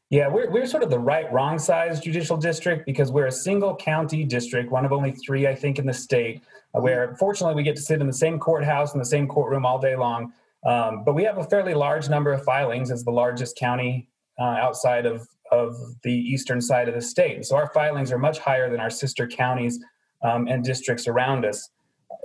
Yeah, 0.09 0.27
we're, 0.27 0.51
we're 0.51 0.67
sort 0.67 0.83
of 0.83 0.89
the 0.89 0.99
right 0.99 1.31
wrong 1.33 1.57
size 1.57 1.99
judicial 1.99 2.37
district 2.37 2.85
because 2.85 3.11
we're 3.11 3.27
a 3.27 3.31
single 3.31 3.75
county 3.75 4.23
district, 4.23 4.71
one 4.71 4.85
of 4.85 4.91
only 4.91 5.11
three, 5.11 5.47
I 5.47 5.55
think, 5.55 5.79
in 5.79 5.87
the 5.87 5.93
state, 5.93 6.43
uh, 6.75 6.81
where 6.81 7.15
fortunately 7.15 7.55
we 7.55 7.63
get 7.63 7.75
to 7.77 7.81
sit 7.81 7.99
in 7.99 8.07
the 8.07 8.13
same 8.13 8.37
courthouse 8.39 8.93
in 8.93 8.99
the 8.99 9.05
same 9.05 9.27
courtroom 9.27 9.65
all 9.65 9.79
day 9.79 9.95
long. 9.95 10.31
Um, 10.65 11.03
but 11.03 11.13
we 11.13 11.23
have 11.23 11.39
a 11.39 11.43
fairly 11.43 11.73
large 11.73 12.09
number 12.09 12.31
of 12.31 12.43
filings 12.43 12.91
as 12.91 13.03
the 13.03 13.11
largest 13.11 13.57
county 13.57 14.07
uh, 14.39 14.43
outside 14.43 15.05
of, 15.05 15.27
of 15.51 15.75
the 16.03 16.13
eastern 16.13 16.61
side 16.61 16.87
of 16.87 16.95
the 16.95 17.01
state. 17.01 17.45
So 17.45 17.55
our 17.55 17.71
filings 17.73 18.11
are 18.11 18.19
much 18.19 18.39
higher 18.39 18.69
than 18.69 18.79
our 18.79 18.89
sister 18.89 19.27
counties 19.27 19.79
um, 20.23 20.47
and 20.47 20.63
districts 20.63 21.07
around 21.07 21.45
us 21.45 21.69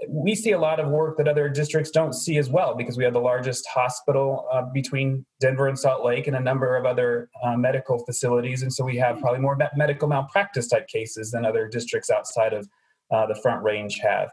we 0.07 0.35
see 0.35 0.53
a 0.53 0.59
lot 0.59 0.79
of 0.79 0.89
work 0.89 1.17
that 1.17 1.27
other 1.27 1.49
districts 1.49 1.91
don't 1.91 2.15
see 2.15 2.39
as 2.39 2.49
well 2.49 2.75
because 2.75 2.97
we 2.97 3.05
have 3.05 3.13
the 3.13 3.21
largest 3.21 3.67
hospital 3.69 4.47
uh, 4.53 4.63
between 4.73 5.25
Denver 5.41 5.67
and 5.67 5.79
Salt 5.79 6.05
Lake 6.05 6.27
and 6.27 6.37
a 6.37 6.41
number 6.41 6.77
of 6.77 6.87
other 6.87 7.31
uh, 7.43 7.57
medical 7.57 8.05
facilities. 8.05 8.63
And 8.63 8.73
so 8.73 8.85
we 8.85 8.97
have 8.97 9.21
probably 9.21 9.41
more 9.41 9.59
medical 9.77 10.09
malpractice 10.09 10.69
type 10.69 10.87
cases 10.89 11.31
than 11.33 11.45
other 11.45 11.67
districts 11.69 12.11
outside 12.11 12.53
of 12.53 12.69
uh, 13.11 13.27
the 13.27 13.35
Front 13.37 13.63
Range 13.63 13.99
have. 14.03 14.31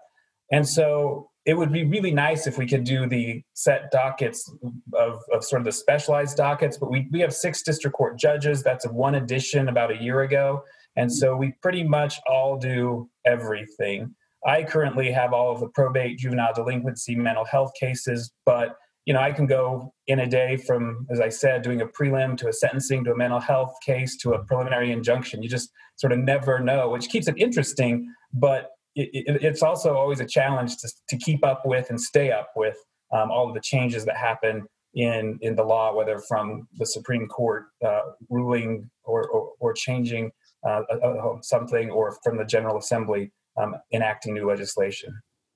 And 0.51 0.67
so 0.67 1.29
it 1.45 1.55
would 1.55 1.71
be 1.71 1.83
really 1.83 2.11
nice 2.11 2.47
if 2.47 2.57
we 2.57 2.67
could 2.67 2.83
do 2.83 3.07
the 3.07 3.41
set 3.53 3.91
dockets 3.91 4.51
of, 4.93 5.21
of 5.33 5.43
sort 5.43 5.61
of 5.61 5.65
the 5.65 5.71
specialized 5.71 6.37
dockets, 6.37 6.77
but 6.77 6.91
we, 6.91 7.07
we 7.11 7.19
have 7.21 7.33
six 7.33 7.63
district 7.63 7.95
court 7.95 8.17
judges. 8.19 8.61
That's 8.61 8.85
one 8.87 9.15
addition 9.15 9.69
about 9.69 9.91
a 9.91 10.01
year 10.01 10.21
ago. 10.21 10.63
And 10.95 11.11
so 11.11 11.35
we 11.35 11.53
pretty 11.61 11.83
much 11.83 12.19
all 12.27 12.57
do 12.57 13.09
everything. 13.25 14.15
I 14.45 14.63
currently 14.63 15.11
have 15.11 15.33
all 15.33 15.51
of 15.51 15.59
the 15.59 15.69
probate, 15.69 16.19
juvenile 16.19 16.53
delinquency, 16.53 17.15
mental 17.15 17.45
health 17.45 17.71
cases, 17.79 18.31
but 18.45 18.77
you 19.05 19.13
know, 19.13 19.19
I 19.19 19.31
can 19.31 19.45
go 19.45 19.93
in 20.07 20.19
a 20.19 20.27
day 20.27 20.57
from, 20.57 21.05
as 21.11 21.19
I 21.19 21.29
said, 21.29 21.61
doing 21.61 21.81
a 21.81 21.85
prelim 21.85 22.35
to 22.37 22.47
a 22.47 22.53
sentencing 22.53 23.03
to 23.03 23.11
a 23.11 23.15
mental 23.15 23.39
health 23.39 23.75
case 23.85 24.17
to 24.17 24.33
a 24.33 24.43
preliminary 24.43 24.91
injunction. 24.91 25.43
You 25.43 25.49
just 25.49 25.69
sort 25.95 26.11
of 26.11 26.19
never 26.19 26.59
know, 26.59 26.89
which 26.89 27.09
keeps 27.09 27.27
it 27.27 27.35
interesting, 27.37 28.11
but 28.33 28.71
it, 28.95 29.09
it, 29.13 29.43
it's 29.43 29.61
also 29.61 29.95
always 29.95 30.21
a 30.21 30.25
challenge 30.25 30.77
to, 30.77 30.89
to 31.09 31.17
keep 31.17 31.45
up 31.45 31.65
with 31.65 31.89
and 31.91 32.01
stay 32.01 32.31
up 32.31 32.49
with 32.55 32.77
um, 33.13 33.29
all 33.29 33.47
of 33.47 33.53
the 33.53 33.61
changes 33.61 34.05
that 34.05 34.17
happen 34.17 34.65
in 34.95 35.37
in 35.41 35.55
the 35.55 35.63
law, 35.63 35.93
whether 35.93 36.19
from 36.19 36.67
the 36.77 36.85
Supreme 36.85 37.27
Court 37.27 37.65
uh, 37.85 38.01
ruling 38.29 38.89
or, 39.03 39.27
or, 39.27 39.51
or 39.59 39.73
changing 39.73 40.31
uh, 40.67 40.81
something, 41.41 41.91
or 41.91 42.17
from 42.23 42.37
the 42.37 42.45
General 42.45 42.77
Assembly 42.77 43.31
um, 43.57 43.75
enacting 43.93 44.33
new 44.33 44.47
legislation. 44.47 45.13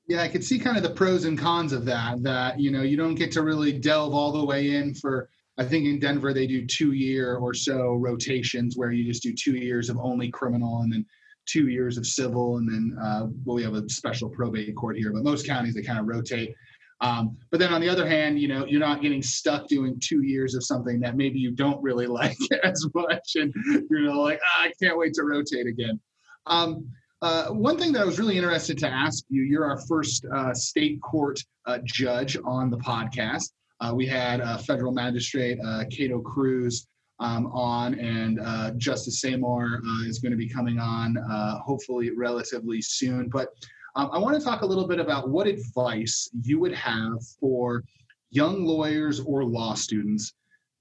Yeah, 0.07 0.23
I 0.23 0.27
could 0.27 0.43
see 0.43 0.57
kind 0.57 0.75
of 0.75 0.83
the 0.83 0.89
pros 0.89 1.25
and 1.25 1.37
cons 1.37 1.71
of 1.71 1.85
that. 1.85 2.23
That 2.23 2.59
you 2.59 2.71
know 2.71 2.81
you 2.81 2.97
don't 2.97 3.15
get 3.15 3.31
to 3.33 3.43
really 3.43 3.71
delve 3.71 4.13
all 4.13 4.31
the 4.31 4.45
way 4.45 4.75
in 4.75 4.93
for. 4.95 5.29
I 5.57 5.65
think 5.65 5.85
in 5.85 5.99
Denver 5.99 6.33
they 6.33 6.47
do 6.47 6.65
two 6.65 6.93
year 6.93 7.35
or 7.35 7.53
so 7.53 7.95
rotations 7.95 8.77
where 8.77 8.91
you 8.91 9.03
just 9.03 9.21
do 9.21 9.35
two 9.35 9.57
years 9.57 9.89
of 9.89 9.97
only 9.99 10.31
criminal 10.31 10.81
and 10.81 10.91
then 10.91 11.05
two 11.45 11.67
years 11.67 11.97
of 11.97 12.07
civil 12.07 12.57
and 12.57 12.69
then 12.69 12.97
uh, 13.03 13.27
well 13.43 13.57
we 13.57 13.63
have 13.63 13.73
a 13.73 13.87
special 13.89 14.29
probate 14.29 14.73
court 14.75 14.97
here, 14.97 15.11
but 15.11 15.23
most 15.23 15.45
counties 15.45 15.75
they 15.75 15.81
kind 15.81 15.99
of 15.99 16.07
rotate. 16.07 16.55
Um, 17.01 17.37
but 17.49 17.59
then 17.59 17.73
on 17.73 17.81
the 17.81 17.89
other 17.89 18.07
hand, 18.07 18.39
you 18.39 18.47
know 18.47 18.65
you're 18.65 18.79
not 18.79 19.01
getting 19.01 19.21
stuck 19.21 19.67
doing 19.67 19.99
two 20.01 20.23
years 20.23 20.55
of 20.55 20.63
something 20.63 20.99
that 21.01 21.15
maybe 21.17 21.39
you 21.39 21.51
don't 21.51 21.81
really 21.83 22.07
like 22.21 22.37
as 22.63 22.87
much, 22.95 23.35
and 23.35 23.53
you're 23.89 24.01
know, 24.01 24.21
like 24.21 24.39
ah, 24.43 24.63
I 24.63 24.73
can't 24.81 24.97
wait 24.97 25.13
to 25.15 25.23
rotate 25.23 25.67
again. 25.67 25.99
Um, 26.47 26.89
uh, 27.21 27.47
one 27.47 27.77
thing 27.77 27.91
that 27.93 28.01
I 28.01 28.05
was 28.05 28.17
really 28.17 28.37
interested 28.37 28.77
to 28.79 28.87
ask 28.87 29.25
you, 29.29 29.41
you're 29.43 29.65
our 29.65 29.79
first 29.87 30.25
uh, 30.33 30.53
state 30.53 31.01
court 31.01 31.39
uh, 31.65 31.79
judge 31.83 32.37
on 32.45 32.69
the 32.69 32.77
podcast. 32.77 33.51
Uh, 33.81 33.93
we 33.93 34.05
had 34.05 34.39
a 34.39 34.57
federal 34.59 34.91
magistrate 34.93 35.59
uh, 35.65 35.83
Kato 35.89 36.21
Crews 36.21 36.87
um, 37.19 37.47
on, 37.47 37.95
and 37.95 38.39
uh, 38.39 38.71
Justice 38.71 39.19
Samour 39.19 39.81
is 40.05 40.19
going 40.19 40.31
to 40.31 40.37
be 40.37 40.47
coming 40.47 40.79
on 40.79 41.17
hopefully 41.65 42.11
relatively 42.11 42.81
soon. 42.81 43.29
But 43.29 43.49
um, 43.95 44.09
I 44.13 44.19
want 44.19 44.37
to 44.37 44.43
talk 44.43 44.61
a 44.61 44.65
little 44.65 44.87
bit 44.87 44.99
about 44.99 45.29
what 45.29 45.47
advice 45.47 46.29
you 46.43 46.59
would 46.59 46.73
have 46.73 47.21
for 47.39 47.83
young 48.31 48.63
lawyers 48.63 49.19
or 49.19 49.43
law 49.43 49.73
students 49.73 50.33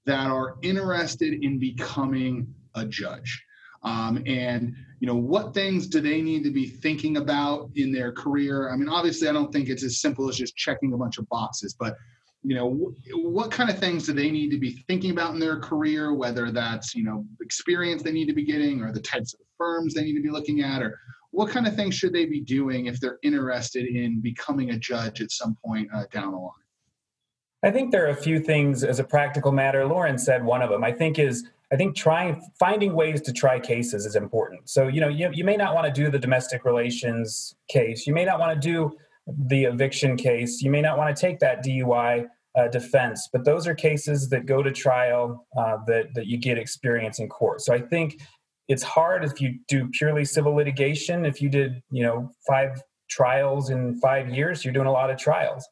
that 0.05 0.27
are 0.27 0.55
interested 0.61 1.43
in 1.43 1.59
becoming 1.59 2.53
a 2.75 2.85
judge. 2.85 3.43
Um, 3.83 4.21
and 4.25 4.75
you 4.99 5.07
know 5.07 5.15
what 5.15 5.53
things 5.53 5.87
do 5.87 6.01
they 6.01 6.21
need 6.21 6.43
to 6.43 6.51
be 6.51 6.67
thinking 6.67 7.17
about 7.17 7.69
in 7.75 7.91
their 7.91 8.11
career? 8.11 8.69
I 8.71 8.75
mean 8.75 8.89
obviously 8.89 9.29
i 9.29 9.31
don't 9.31 9.51
think 9.53 9.69
it's 9.69 9.83
as 9.83 10.01
simple 10.01 10.27
as 10.27 10.35
just 10.35 10.55
checking 10.57 10.93
a 10.93 10.97
bunch 10.97 11.17
of 11.17 11.29
boxes 11.29 11.73
but 11.79 11.95
you 12.43 12.55
know 12.55 12.93
what 13.15 13.51
kind 13.51 13.69
of 13.69 13.77
things 13.79 14.05
do 14.05 14.13
they 14.13 14.31
need 14.31 14.49
to 14.51 14.57
be 14.57 14.83
thinking 14.87 15.11
about 15.11 15.33
in 15.33 15.39
their 15.39 15.59
career 15.59 16.13
whether 16.13 16.51
that's 16.51 16.95
you 16.95 17.03
know 17.03 17.25
experience 17.41 18.01
they 18.01 18.11
need 18.11 18.27
to 18.27 18.33
be 18.33 18.45
getting 18.45 18.81
or 18.81 18.91
the 18.91 19.01
types 19.01 19.33
of 19.33 19.39
firms 19.57 19.93
they 19.93 20.03
need 20.03 20.15
to 20.15 20.21
be 20.21 20.29
looking 20.29 20.61
at 20.61 20.81
or 20.81 20.97
what 21.31 21.49
kind 21.49 21.67
of 21.67 21.75
things 21.75 21.95
should 21.95 22.13
they 22.13 22.25
be 22.25 22.41
doing 22.41 22.87
if 22.87 22.99
they're 22.99 23.19
interested 23.23 23.85
in 23.85 24.19
becoming 24.19 24.71
a 24.71 24.79
judge 24.79 25.21
at 25.21 25.31
some 25.31 25.55
point 25.63 25.87
uh, 25.93 26.05
down 26.11 26.31
the 26.31 26.37
line? 26.37 26.51
I 27.61 27.71
think 27.71 27.91
there 27.91 28.05
are 28.07 28.11
a 28.11 28.15
few 28.15 28.39
things 28.39 28.83
as 28.83 28.99
a 28.99 29.03
practical 29.03 29.51
matter. 29.51 29.85
Lauren 29.85 30.17
said 30.17 30.43
one 30.43 30.61
of 30.61 30.69
them 30.69 30.83
i 30.83 30.91
think 30.91 31.19
is 31.19 31.47
I 31.71 31.75
think 31.75 31.95
trying 31.95 32.41
finding 32.59 32.93
ways 32.93 33.21
to 33.21 33.33
try 33.33 33.59
cases 33.59 34.05
is 34.05 34.15
important. 34.15 34.69
So 34.69 34.87
you 34.87 35.01
know 35.01 35.07
you, 35.07 35.29
you 35.31 35.43
may 35.43 35.55
not 35.55 35.75
want 35.75 35.93
to 35.93 36.03
do 36.03 36.09
the 36.09 36.19
domestic 36.19 36.65
relations 36.65 37.55
case. 37.67 38.07
You 38.07 38.13
may 38.13 38.25
not 38.25 38.39
want 38.39 38.59
to 38.59 38.67
do 38.67 38.91
the 39.47 39.65
eviction 39.65 40.17
case. 40.17 40.61
You 40.61 40.71
may 40.71 40.81
not 40.81 40.97
want 40.97 41.15
to 41.15 41.19
take 41.19 41.39
that 41.39 41.63
DUI 41.63 42.27
uh, 42.57 42.67
defense. 42.67 43.29
But 43.31 43.45
those 43.45 43.67
are 43.67 43.75
cases 43.75 44.29
that 44.29 44.45
go 44.45 44.63
to 44.63 44.71
trial 44.71 45.45
uh, 45.57 45.77
that 45.87 46.13
that 46.15 46.27
you 46.27 46.37
get 46.37 46.57
experience 46.57 47.19
in 47.19 47.29
court. 47.29 47.61
So 47.61 47.73
I 47.73 47.81
think 47.81 48.21
it's 48.67 48.83
hard 48.83 49.23
if 49.23 49.41
you 49.41 49.59
do 49.67 49.89
purely 49.89 50.25
civil 50.25 50.55
litigation. 50.55 51.25
If 51.25 51.41
you 51.41 51.49
did 51.49 51.81
you 51.91 52.03
know 52.03 52.33
five 52.47 52.81
trials 53.09 53.69
in 53.69 53.99
five 53.99 54.29
years, 54.29 54.63
you're 54.63 54.73
doing 54.73 54.87
a 54.87 54.91
lot 54.91 55.09
of 55.09 55.17
trials. 55.17 55.67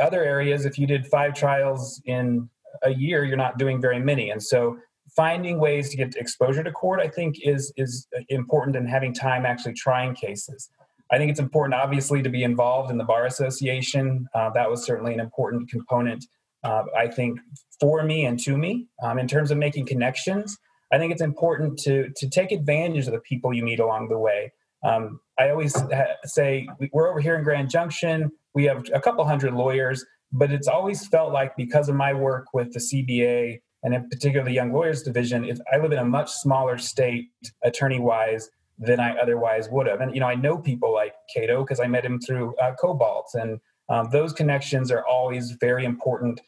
Other 0.00 0.24
areas, 0.24 0.64
if 0.64 0.78
you 0.78 0.86
did 0.86 1.06
five 1.06 1.34
trials 1.34 2.02
in 2.04 2.48
a 2.82 2.90
year, 2.90 3.24
you're 3.24 3.36
not 3.36 3.58
doing 3.58 3.80
very 3.80 4.00
many. 4.00 4.30
And 4.30 4.42
so 4.42 4.76
finding 5.16 5.58
ways 5.58 5.90
to 5.90 5.96
get 5.96 6.14
exposure 6.16 6.62
to 6.62 6.72
court 6.72 7.00
i 7.00 7.08
think 7.08 7.36
is 7.42 7.72
is 7.76 8.06
important 8.28 8.76
in 8.76 8.86
having 8.86 9.12
time 9.12 9.46
actually 9.46 9.74
trying 9.74 10.14
cases. 10.14 10.70
I 11.12 11.18
think 11.18 11.30
it's 11.30 11.40
important 11.40 11.74
obviously 11.74 12.22
to 12.22 12.30
be 12.30 12.42
involved 12.42 12.90
in 12.90 12.96
the 12.96 13.04
bar 13.04 13.26
association. 13.26 14.26
Uh, 14.34 14.50
that 14.50 14.68
was 14.68 14.84
certainly 14.84 15.12
an 15.12 15.20
important 15.20 15.68
component 15.70 16.24
uh, 16.64 16.84
i 16.96 17.06
think 17.06 17.38
for 17.80 18.02
me 18.02 18.24
and 18.24 18.38
to 18.40 18.56
me 18.56 18.86
um, 19.02 19.18
in 19.18 19.26
terms 19.26 19.50
of 19.50 19.58
making 19.58 19.86
connections. 19.86 20.56
I 20.92 20.98
think 20.98 21.12
it's 21.12 21.22
important 21.22 21.78
to 21.80 22.10
to 22.16 22.28
take 22.28 22.52
advantage 22.52 23.06
of 23.06 23.12
the 23.12 23.20
people 23.20 23.52
you 23.52 23.64
meet 23.64 23.80
along 23.80 24.08
the 24.08 24.18
way. 24.18 24.52
Um, 24.84 25.20
i 25.38 25.50
always 25.50 25.74
ha- 25.98 26.16
say 26.24 26.68
we're 26.92 27.08
over 27.10 27.20
here 27.20 27.36
in 27.36 27.44
grand 27.44 27.70
junction. 27.70 28.30
We 28.54 28.64
have 28.64 28.84
a 28.92 29.00
couple 29.00 29.24
hundred 29.24 29.54
lawyers 29.54 30.04
but 30.34 30.50
it's 30.50 30.68
always 30.68 31.06
felt 31.06 31.32
like 31.32 31.56
because 31.56 31.88
of 31.88 31.94
my 31.94 32.12
work 32.12 32.46
with 32.52 32.72
the 32.72 32.80
cba 32.80 33.60
and 33.84 33.94
in 33.94 34.08
particular 34.08 34.44
the 34.44 34.52
Young 34.52 34.72
Lawyers 34.72 35.02
Division, 35.02 35.44
if 35.44 35.58
I 35.72 35.76
live 35.76 35.92
in 35.92 35.98
a 35.98 36.04
much 36.04 36.32
smaller 36.32 36.78
state, 36.78 37.28
attorney 37.62 38.00
wise, 38.00 38.50
than 38.78 38.98
I 38.98 39.16
otherwise 39.16 39.68
would 39.68 39.86
have. 39.86 40.00
And 40.00 40.12
you 40.14 40.20
know, 40.20 40.26
I 40.26 40.34
know 40.34 40.58
people 40.58 40.92
like 40.92 41.14
Kato 41.32 41.62
because 41.62 41.80
I 41.80 41.86
met 41.86 42.04
him 42.04 42.20
through 42.20 42.56
uh, 42.56 42.74
Cobalt, 42.80 43.30
and 43.34 43.60
um, 43.88 44.08
those 44.10 44.32
connections 44.32 44.90
are 44.90 45.06
always 45.06 45.52
very 45.52 45.84
important. 45.84 46.40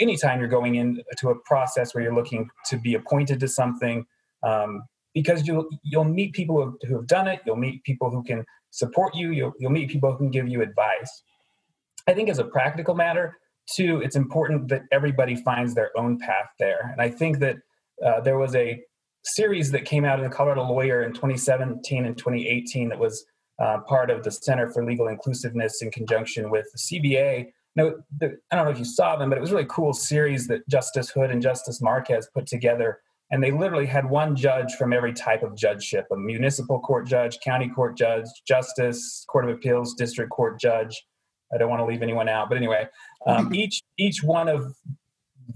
Anytime 0.00 0.40
you're 0.40 0.48
going 0.48 0.76
into 0.76 1.28
a 1.28 1.34
process 1.40 1.94
where 1.94 2.02
you're 2.02 2.14
looking 2.14 2.48
to 2.66 2.76
be 2.76 2.94
appointed 2.94 3.40
to 3.40 3.48
something, 3.48 4.06
um, 4.42 4.84
because 5.12 5.46
you'll 5.46 5.68
you'll 5.82 6.04
meet 6.04 6.32
people 6.32 6.76
who, 6.86 6.96
have 6.96 7.06
done 7.06 7.28
it. 7.28 7.40
You'll 7.44 7.56
meet 7.56 7.82
people 7.84 8.10
who 8.10 8.22
can 8.22 8.44
support 8.70 9.14
you. 9.14 9.32
You'll 9.32 9.52
you'll 9.58 9.70
meet 9.70 9.90
people 9.90 10.12
who 10.12 10.18
can 10.18 10.30
give 10.30 10.48
you 10.48 10.62
advice. 10.62 11.22
I 12.06 12.14
think 12.14 12.28
as 12.28 12.38
a 12.38 12.44
practical 12.44 12.94
matter, 12.94 13.36
two, 13.74 14.00
it's 14.02 14.16
important 14.16 14.68
that 14.68 14.82
everybody 14.92 15.36
finds 15.36 15.74
their 15.74 15.96
own 15.98 16.18
path 16.18 16.50
there. 16.58 16.90
And 16.92 17.00
I 17.00 17.08
think 17.08 17.38
that 17.40 17.56
uh, 18.04 18.20
there 18.20 18.38
was 18.38 18.54
a 18.54 18.80
series 19.24 19.70
that 19.72 19.84
came 19.84 20.04
out 20.04 20.18
in 20.18 20.24
the 20.24 20.34
Colorado 20.34 20.64
Lawyer 20.64 21.02
in 21.02 21.12
2017 21.12 22.04
and 22.04 22.16
2018 22.16 22.88
that 22.90 22.98
was 22.98 23.24
uh, 23.58 23.78
part 23.88 24.10
of 24.10 24.22
the 24.22 24.30
Center 24.30 24.70
for 24.70 24.84
Legal 24.84 25.08
Inclusiveness 25.08 25.82
in 25.82 25.90
conjunction 25.90 26.50
with 26.50 26.66
the 26.72 26.78
CBA. 26.78 27.48
Now, 27.74 27.92
the, 28.18 28.38
I 28.50 28.56
don't 28.56 28.66
know 28.66 28.70
if 28.70 28.78
you 28.78 28.84
saw 28.84 29.16
them, 29.16 29.28
but 29.28 29.38
it 29.38 29.40
was 29.40 29.50
a 29.50 29.54
really 29.54 29.66
cool 29.68 29.92
series 29.92 30.46
that 30.48 30.66
Justice 30.68 31.10
Hood 31.10 31.30
and 31.30 31.42
Justice 31.42 31.82
Marquez 31.82 32.28
put 32.32 32.46
together. 32.46 33.00
And 33.30 33.42
they 33.42 33.50
literally 33.50 33.86
had 33.86 34.08
one 34.08 34.36
judge 34.36 34.74
from 34.74 34.92
every 34.92 35.12
type 35.12 35.42
of 35.42 35.56
judgeship 35.56 36.06
a 36.12 36.16
municipal 36.16 36.78
court 36.78 37.08
judge, 37.08 37.38
county 37.40 37.68
court 37.68 37.96
judge, 37.96 38.26
justice, 38.46 39.24
court 39.28 39.48
of 39.48 39.56
appeals, 39.56 39.94
district 39.94 40.30
court 40.30 40.60
judge, 40.60 41.04
I 41.52 41.58
don't 41.58 41.70
want 41.70 41.80
to 41.80 41.86
leave 41.86 42.02
anyone 42.02 42.28
out, 42.28 42.48
but 42.48 42.56
anyway, 42.56 42.88
um, 43.26 43.54
each 43.54 43.82
each 43.98 44.22
one 44.22 44.48
of 44.48 44.74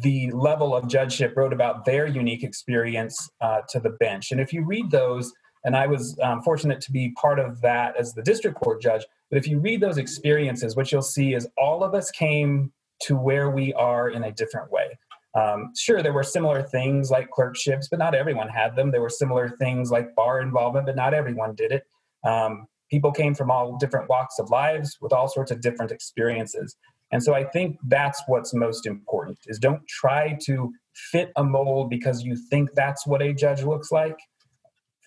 the 0.00 0.30
level 0.30 0.74
of 0.74 0.88
judgeship 0.88 1.36
wrote 1.36 1.52
about 1.52 1.84
their 1.84 2.06
unique 2.06 2.44
experience 2.44 3.28
uh, 3.40 3.60
to 3.68 3.80
the 3.80 3.90
bench. 3.90 4.30
And 4.30 4.40
if 4.40 4.52
you 4.52 4.64
read 4.64 4.90
those, 4.90 5.32
and 5.64 5.76
I 5.76 5.86
was 5.86 6.16
um, 6.22 6.42
fortunate 6.42 6.80
to 6.82 6.92
be 6.92 7.10
part 7.20 7.38
of 7.38 7.60
that 7.62 7.96
as 7.98 8.14
the 8.14 8.22
district 8.22 8.60
court 8.60 8.80
judge, 8.80 9.04
but 9.30 9.38
if 9.38 9.46
you 9.46 9.58
read 9.58 9.80
those 9.80 9.98
experiences, 9.98 10.76
what 10.76 10.90
you'll 10.90 11.02
see 11.02 11.34
is 11.34 11.48
all 11.58 11.84
of 11.84 11.94
us 11.94 12.10
came 12.10 12.72
to 13.02 13.16
where 13.16 13.50
we 13.50 13.72
are 13.74 14.10
in 14.10 14.24
a 14.24 14.32
different 14.32 14.70
way. 14.70 14.98
Um, 15.34 15.72
sure, 15.76 16.02
there 16.02 16.12
were 16.12 16.24
similar 16.24 16.62
things 16.62 17.10
like 17.10 17.30
clerkships, 17.30 17.88
but 17.88 17.98
not 17.98 18.14
everyone 18.14 18.48
had 18.48 18.74
them. 18.74 18.90
There 18.90 19.00
were 19.00 19.08
similar 19.08 19.48
things 19.48 19.90
like 19.90 20.14
bar 20.14 20.40
involvement, 20.40 20.86
but 20.86 20.96
not 20.96 21.14
everyone 21.14 21.54
did 21.54 21.72
it. 21.72 21.84
Um, 22.24 22.66
people 22.90 23.12
came 23.12 23.34
from 23.34 23.50
all 23.50 23.76
different 23.76 24.08
walks 24.08 24.38
of 24.38 24.50
lives 24.50 24.98
with 25.00 25.12
all 25.12 25.28
sorts 25.28 25.50
of 25.50 25.60
different 25.60 25.92
experiences. 25.92 26.76
And 27.12 27.22
so 27.22 27.34
i 27.34 27.44
think 27.44 27.78
that's 27.88 28.22
what's 28.26 28.54
most 28.54 28.86
important 28.86 29.38
is 29.46 29.58
don't 29.58 29.86
try 29.88 30.36
to 30.42 30.72
fit 30.94 31.32
a 31.36 31.44
mold 31.44 31.90
because 31.90 32.22
you 32.22 32.36
think 32.50 32.70
that's 32.74 33.06
what 33.06 33.22
a 33.22 33.32
judge 33.32 33.62
looks 33.62 33.90
like. 33.90 34.18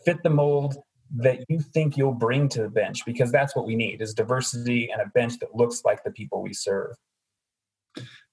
Fit 0.06 0.22
the 0.24 0.30
mold 0.30 0.76
that 1.16 1.44
you 1.48 1.60
think 1.60 1.96
you'll 1.96 2.14
bring 2.14 2.50
to 2.50 2.64
the 2.64 2.70
bench 2.70 3.06
because 3.06 3.32
that's 3.32 3.56
what 3.56 3.68
we 3.68 3.76
need 3.76 4.02
is 4.02 4.14
diversity 4.14 4.90
and 4.92 5.02
a 5.02 5.06
bench 5.14 5.38
that 5.40 5.56
looks 5.56 5.84
like 5.86 6.04
the 6.04 6.12
people 6.12 6.42
we 6.42 6.54
serve. 6.54 6.96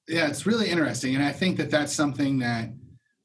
Yeah 0.08 0.28
it's 0.28 0.46
really 0.46 0.68
interesting 0.68 1.14
and 1.14 1.22
i 1.22 1.30
think 1.30 1.56
that 1.58 1.70
that's 1.70 1.92
something 1.92 2.38
that 2.38 2.70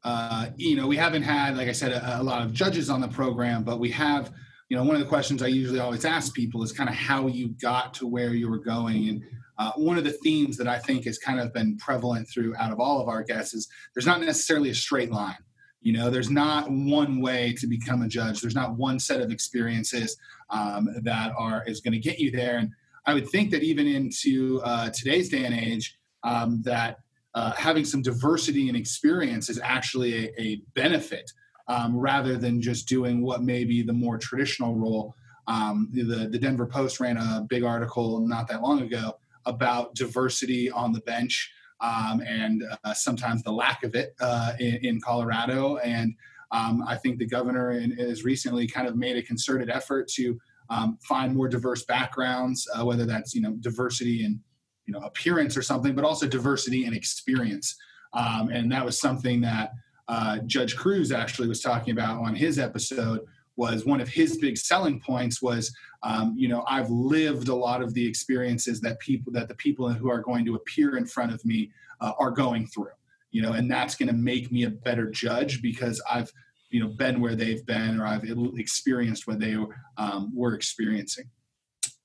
uh, 0.03 0.47
you 0.55 0.75
know 0.75 0.85
we 0.85 0.97
haven't 0.97 1.23
had 1.23 1.57
like 1.57 1.67
i 1.67 1.71
said 1.71 1.91
a, 1.91 2.21
a 2.21 2.23
lot 2.23 2.43
of 2.43 2.53
judges 2.53 2.91
on 2.91 3.01
the 3.01 3.07
program 3.07 3.63
but 3.63 3.79
we 3.79 3.89
have 3.89 4.31
you 4.69 4.75
know, 4.77 4.83
one 4.83 4.95
of 4.95 5.01
the 5.01 5.07
questions 5.07 5.43
I 5.43 5.47
usually 5.47 5.79
always 5.79 6.05
ask 6.05 6.33
people 6.33 6.63
is 6.63 6.71
kind 6.71 6.89
of 6.89 6.95
how 6.95 7.27
you 7.27 7.49
got 7.61 7.93
to 7.95 8.07
where 8.07 8.33
you 8.33 8.49
were 8.49 8.59
going. 8.59 9.09
And 9.09 9.23
uh, 9.57 9.71
one 9.75 9.97
of 9.97 10.03
the 10.03 10.11
themes 10.11 10.57
that 10.57 10.67
I 10.67 10.79
think 10.79 11.05
has 11.05 11.17
kind 11.17 11.39
of 11.39 11.53
been 11.53 11.77
prevalent 11.77 12.27
through 12.27 12.55
out 12.57 12.71
of 12.71 12.79
all 12.79 12.99
of 12.99 13.07
our 13.07 13.23
guests 13.23 13.53
is 13.53 13.67
there's 13.93 14.07
not 14.07 14.21
necessarily 14.21 14.69
a 14.69 14.75
straight 14.75 15.11
line. 15.11 15.37
You 15.81 15.93
know, 15.93 16.09
there's 16.09 16.31
not 16.31 16.69
one 16.69 17.21
way 17.21 17.53
to 17.59 17.67
become 17.67 18.01
a 18.01 18.07
judge. 18.07 18.41
There's 18.41 18.55
not 18.55 18.75
one 18.75 18.99
set 18.99 19.21
of 19.21 19.31
experiences 19.31 20.17
um, 20.49 20.89
that 21.03 21.31
are 21.37 21.63
is 21.67 21.79
going 21.79 21.93
to 21.93 21.99
get 21.99 22.17
you 22.17 22.31
there. 22.31 22.57
And 22.57 22.71
I 23.05 23.13
would 23.13 23.29
think 23.29 23.51
that 23.51 23.61
even 23.61 23.85
into 23.85 24.61
uh, 24.63 24.89
today's 24.89 25.29
day 25.29 25.45
and 25.45 25.53
age, 25.53 25.95
um, 26.23 26.63
that 26.63 26.97
uh, 27.35 27.51
having 27.51 27.85
some 27.85 28.01
diversity 28.01 28.67
and 28.67 28.75
experience 28.75 29.47
is 29.47 29.59
actually 29.61 30.25
a, 30.25 30.41
a 30.41 30.61
benefit 30.73 31.31
um, 31.67 31.95
rather 31.95 32.37
than 32.37 32.61
just 32.61 32.87
doing 32.87 33.21
what 33.21 33.43
may 33.43 33.63
be 33.63 33.81
the 33.81 33.93
more 33.93 34.17
traditional 34.17 34.75
role. 34.75 35.15
Um, 35.47 35.89
the, 35.91 36.27
the 36.31 36.39
Denver 36.39 36.65
Post 36.65 36.99
ran 36.99 37.17
a 37.17 37.45
big 37.47 37.63
article 37.63 38.19
not 38.27 38.47
that 38.47 38.61
long 38.61 38.81
ago 38.81 39.17
about 39.45 39.93
diversity 39.93 40.71
on 40.71 40.91
the 40.91 41.01
bench 41.01 41.51
um, 41.81 42.21
and 42.25 42.63
uh, 42.83 42.93
sometimes 42.93 43.43
the 43.43 43.51
lack 43.51 43.83
of 43.83 43.95
it 43.95 44.15
uh, 44.21 44.53
in, 44.59 44.75
in, 44.83 45.01
Colorado. 45.01 45.77
And 45.77 46.15
um, 46.51 46.83
I 46.87 46.95
think 46.95 47.19
the 47.19 47.27
governor 47.27 47.71
has 47.97 48.23
recently 48.23 48.65
kind 48.65 48.87
of 48.87 48.95
made 48.95 49.17
a 49.17 49.21
concerted 49.21 49.69
effort 49.69 50.07
to 50.09 50.39
um, 50.69 50.97
find 51.03 51.35
more 51.35 51.47
diverse 51.47 51.83
backgrounds, 51.83 52.67
uh, 52.73 52.85
whether 52.85 53.05
that's 53.05 53.35
you 53.35 53.41
know 53.41 53.55
diversity 53.59 54.23
in 54.25 54.39
you 54.85 54.93
know 54.93 54.99
appearance 54.99 55.57
or 55.57 55.61
something, 55.61 55.93
but 55.93 56.05
also 56.05 56.27
diversity 56.27 56.85
and 56.85 56.95
experience. 56.95 57.75
Um, 58.13 58.49
and 58.49 58.71
that 58.71 58.85
was 58.85 58.99
something 58.99 59.41
that 59.41 59.71
uh, 60.07 60.39
Judge 60.45 60.75
Crews 60.75 61.11
actually 61.11 61.47
was 61.47 61.61
talking 61.61 61.91
about 61.91 62.23
on 62.23 62.35
his 62.35 62.59
episode. 62.59 63.21
Was 63.57 63.85
one 63.85 64.01
of 64.01 64.09
his 64.09 64.37
big 64.37 64.57
selling 64.57 64.99
points 64.99 65.41
was, 65.41 65.73
um, 66.03 66.35
you 66.37 66.49
know, 66.49 66.65
I've 66.67 66.89
lived 66.89 67.47
a 67.47 67.55
lot 67.55 67.81
of 67.81 67.93
the 67.93 68.05
experiences 68.05 68.81
that 68.81 68.99
people 68.99 69.31
that 69.31 69.47
the 69.47 69.55
people 69.55 69.91
who 69.93 70.09
are 70.09 70.19
going 70.19 70.43
to 70.45 70.55
appear 70.55 70.97
in 70.97 71.05
front 71.05 71.33
of 71.33 71.43
me 71.45 71.71
uh, 72.01 72.11
are 72.19 72.31
going 72.31 72.67
through, 72.67 72.91
you 73.31 73.41
know, 73.41 73.53
and 73.53 73.71
that's 73.71 73.95
going 73.95 74.09
to 74.09 74.13
make 74.13 74.51
me 74.51 74.63
a 74.63 74.69
better 74.69 75.09
judge 75.09 75.61
because 75.61 76.01
I've 76.11 76.31
you 76.69 76.81
know 76.81 76.89
been 76.89 77.21
where 77.21 77.35
they've 77.35 77.65
been 77.65 78.01
or 78.01 78.05
I've 78.05 78.25
experienced 78.57 79.27
what 79.27 79.39
they 79.39 79.55
um, 79.97 80.31
were 80.35 80.53
experiencing. 80.53 81.29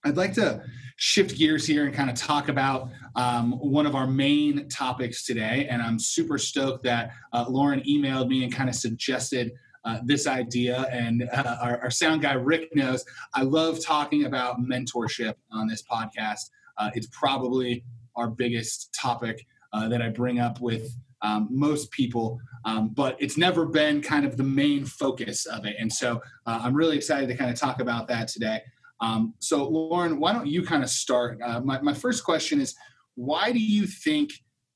I'd 0.05 0.17
like 0.17 0.33
to 0.35 0.63
shift 0.97 1.37
gears 1.37 1.67
here 1.67 1.87
and 1.87 1.95
kind 1.95 2.11
of 2.11 2.17
talk 2.17 2.49
about 2.49 2.91
um, 3.17 3.53
one 3.53 3.87
of 3.87 3.95
our 3.95 4.07
main 4.07 4.69
topics 4.69 5.25
today. 5.25 5.67
And 5.71 5.83
I'm 5.83 5.99
super 5.99 6.39
stoked 6.39 6.85
that 6.85 7.13
uh, 7.33 7.47
Lauren 7.49 7.81
emailed 7.89 8.29
me 8.29 8.45
and 8.45 8.53
kind 8.53 8.69
of 8.69 8.75
suggested 8.75 9.53
uh, 9.85 9.99
this 10.05 10.27
idea. 10.27 10.83
And 10.93 11.29
uh, 11.33 11.57
our, 11.63 11.79
our, 11.83 11.91
sound 11.91 12.23
guy, 12.23 12.35
Rick, 12.35 12.75
knows 12.75 13.05
I 13.35 13.43
love 13.43 13.83
talking 13.83 14.27
about 14.27 14.61
mentorship 14.61 15.35
on 15.53 15.67
this 15.69 15.83
podcast. 15.83 16.51
Uh, 16.77 16.91
it's 16.95 17.09
probably 17.13 17.85
our 18.17 18.29
biggest 18.29 18.95
topic 18.95 19.47
uh, 19.73 19.89
that 19.89 20.03
I 20.03 20.09
bring 20.11 20.39
up 20.39 20.61
with 20.61 20.95
um, 21.23 21.49
most 21.51 21.91
people, 21.91 22.39
um, 22.65 22.89
but 22.89 23.17
it's 23.21 23.37
never 23.37 23.67
been 23.67 24.01
kind 24.03 24.27
of 24.27 24.37
the 24.37 24.43
main 24.43 24.85
focus 24.85 25.47
of 25.47 25.65
it. 25.65 25.77
And 25.79 25.93
so 25.93 26.21
uh, 26.47 26.61
I'm 26.63 26.75
really 26.75 26.97
excited 26.97 27.29
to 27.29 27.37
kind 27.37 27.51
of 27.51 27.59
talk 27.59 27.81
about 27.81 28.09
that 28.09 28.29
today. 28.29 28.61
Um, 29.01 29.35
so, 29.39 29.69
Lauren, 29.69 30.21
why 30.21 30.33
don't 30.33 30.47
you 30.47 30.63
kind 30.63 30.83
of 30.83 30.91
start? 30.91 31.39
Uh, 31.43 31.61
my, 31.61 31.81
my 31.81 31.95
first 31.95 32.25
question 32.25 32.61
is 32.61 32.75
why 33.15 33.53
do 33.53 33.59
you 33.59 33.87
think 33.87 34.31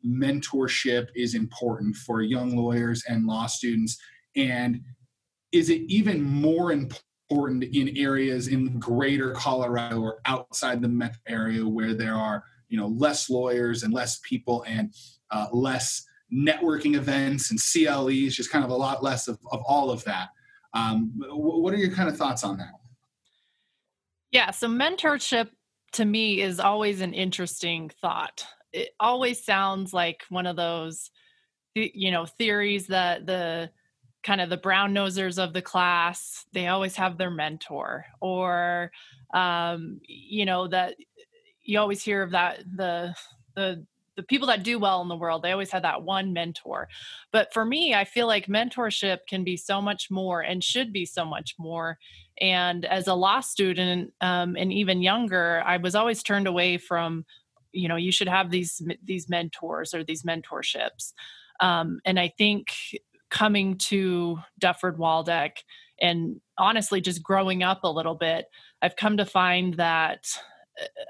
mentorship 0.07 1.09
is 1.15 1.35
important 1.35 1.97
for 1.97 2.23
young 2.23 2.57
lawyers 2.57 3.03
and 3.09 3.27
law 3.27 3.47
students? 3.47 3.99
And 4.37 4.81
is 5.53 5.71
it 5.71 5.83
even 5.89 6.23
more 6.23 6.73
important 6.73 7.65
in 7.65 7.97
areas 7.97 8.49
in 8.49 8.79
greater 8.79 9.33
Colorado 9.33 10.01
or 10.01 10.21
outside 10.27 10.83
the 10.83 10.89
metro 10.89 11.21
area 11.29 11.67
where 11.67 11.95
there 11.95 12.15
are 12.15 12.45
you 12.69 12.79
know 12.79 12.89
less 12.89 13.31
lawyers 13.31 13.83
and 13.83 13.93
less 13.93 14.21
people 14.25 14.65
and 14.67 14.93
uh, 15.31 15.47
less 15.53 16.05
networking 16.33 16.97
events 16.97 17.51
and 17.51 17.61
CLEs, 17.61 18.35
just 18.35 18.51
kind 18.51 18.65
of 18.65 18.71
a 18.71 18.77
lot 18.77 19.03
less 19.03 19.29
of, 19.29 19.39
of 19.53 19.61
all 19.67 19.91
of 19.91 20.03
that. 20.05 20.31
Um, 20.75 21.13
what 21.31 21.73
are 21.73 21.77
your 21.77 21.93
kind 21.93 22.09
of 22.09 22.17
thoughts 22.17 22.43
on 22.43 22.57
that? 22.59 22.73
Yeah, 24.35 24.51
so 24.51 24.67
mentorship 24.69 25.51
to 25.93 26.05
me 26.05 26.41
is 26.43 26.59
always 26.59 27.01
an 27.01 27.15
interesting 27.15 27.89
thought. 28.01 28.45
It 28.73 28.91
always 28.99 29.45
sounds 29.45 29.95
like 29.95 30.25
one 30.29 30.49
of 30.49 30.57
those, 30.57 31.09
you 31.75 32.11
know, 32.11 32.27
theories 32.27 32.89
that 32.89 33.27
the 33.27 33.71
kind 34.25 34.41
of 34.41 34.51
the 34.51 34.57
brown 34.57 34.95
nosers 34.95 35.39
of 35.43 35.53
the 35.53 35.63
class 35.63 36.47
they 36.53 36.69
always 36.69 36.97
have 36.97 37.19
their 37.19 37.31
mentor, 37.31 38.07
or 38.21 38.91
um, 39.35 40.01
you 40.09 40.45
know 40.47 40.69
that 40.69 40.97
you 41.63 41.79
always 41.79 42.03
hear 42.03 42.23
of 42.23 42.33
that 42.33 42.61
the 42.77 43.15
the 43.57 43.87
the 44.17 44.23
people 44.23 44.47
that 44.49 44.63
do 44.63 44.79
well 44.79 45.03
in 45.03 45.09
the 45.09 45.17
world 45.17 45.43
they 45.43 45.53
always 45.53 45.71
have 45.71 45.83
that 45.83 46.03
one 46.03 46.33
mentor. 46.33 46.89
But 47.33 47.53
for 47.53 47.65
me 47.65 47.95
i 47.95 48.05
feel 48.05 48.27
like 48.27 48.47
mentorship 48.47 49.19
can 49.29 49.45
be 49.45 49.57
so 49.57 49.81
much 49.81 50.11
more 50.11 50.41
and 50.41 50.63
should 50.63 50.93
be 50.93 51.07
so 51.07 51.25
much 51.25 51.55
more. 51.59 51.99
And 52.41 52.85
as 52.85 53.07
a 53.07 53.15
law 53.15 53.41
student 53.41 54.13
um, 54.21 54.57
and 54.57 54.73
even 54.73 55.03
younger 55.03 55.63
i 55.67 55.77
was 55.77 55.95
always 55.95 56.23
turned 56.23 56.47
away 56.47 56.79
from 56.79 57.25
you 57.73 57.89
know 57.89 57.97
you 57.97 58.13
should 58.13 58.29
have 58.29 58.51
these 58.51 58.83
these 59.03 59.29
mentors 59.29 59.95
or 59.95 60.05
these 60.05 60.23
mentorships. 60.23 61.13
Um, 61.61 62.01
and 62.05 62.19
i 62.19 62.29
think 62.37 62.73
coming 63.31 63.79
to 63.79 64.39
Dufford 64.61 64.97
waldeck 64.97 65.65
and 66.01 66.41
honestly 66.59 67.01
just 67.01 67.23
growing 67.23 67.63
up 67.63 67.83
a 67.83 67.91
little 67.91 68.15
bit 68.15 68.47
i've 68.83 68.97
come 68.97 69.17
to 69.17 69.25
find 69.25 69.75
that 69.75 70.27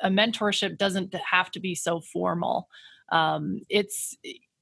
a 0.03 0.09
mentorship 0.09 0.77
doesn't 0.77 1.15
have 1.15 1.51
to 1.51 1.61
be 1.61 1.75
so 1.75 2.01
formal 2.01 2.69
um, 3.13 3.61
it's 3.69 4.17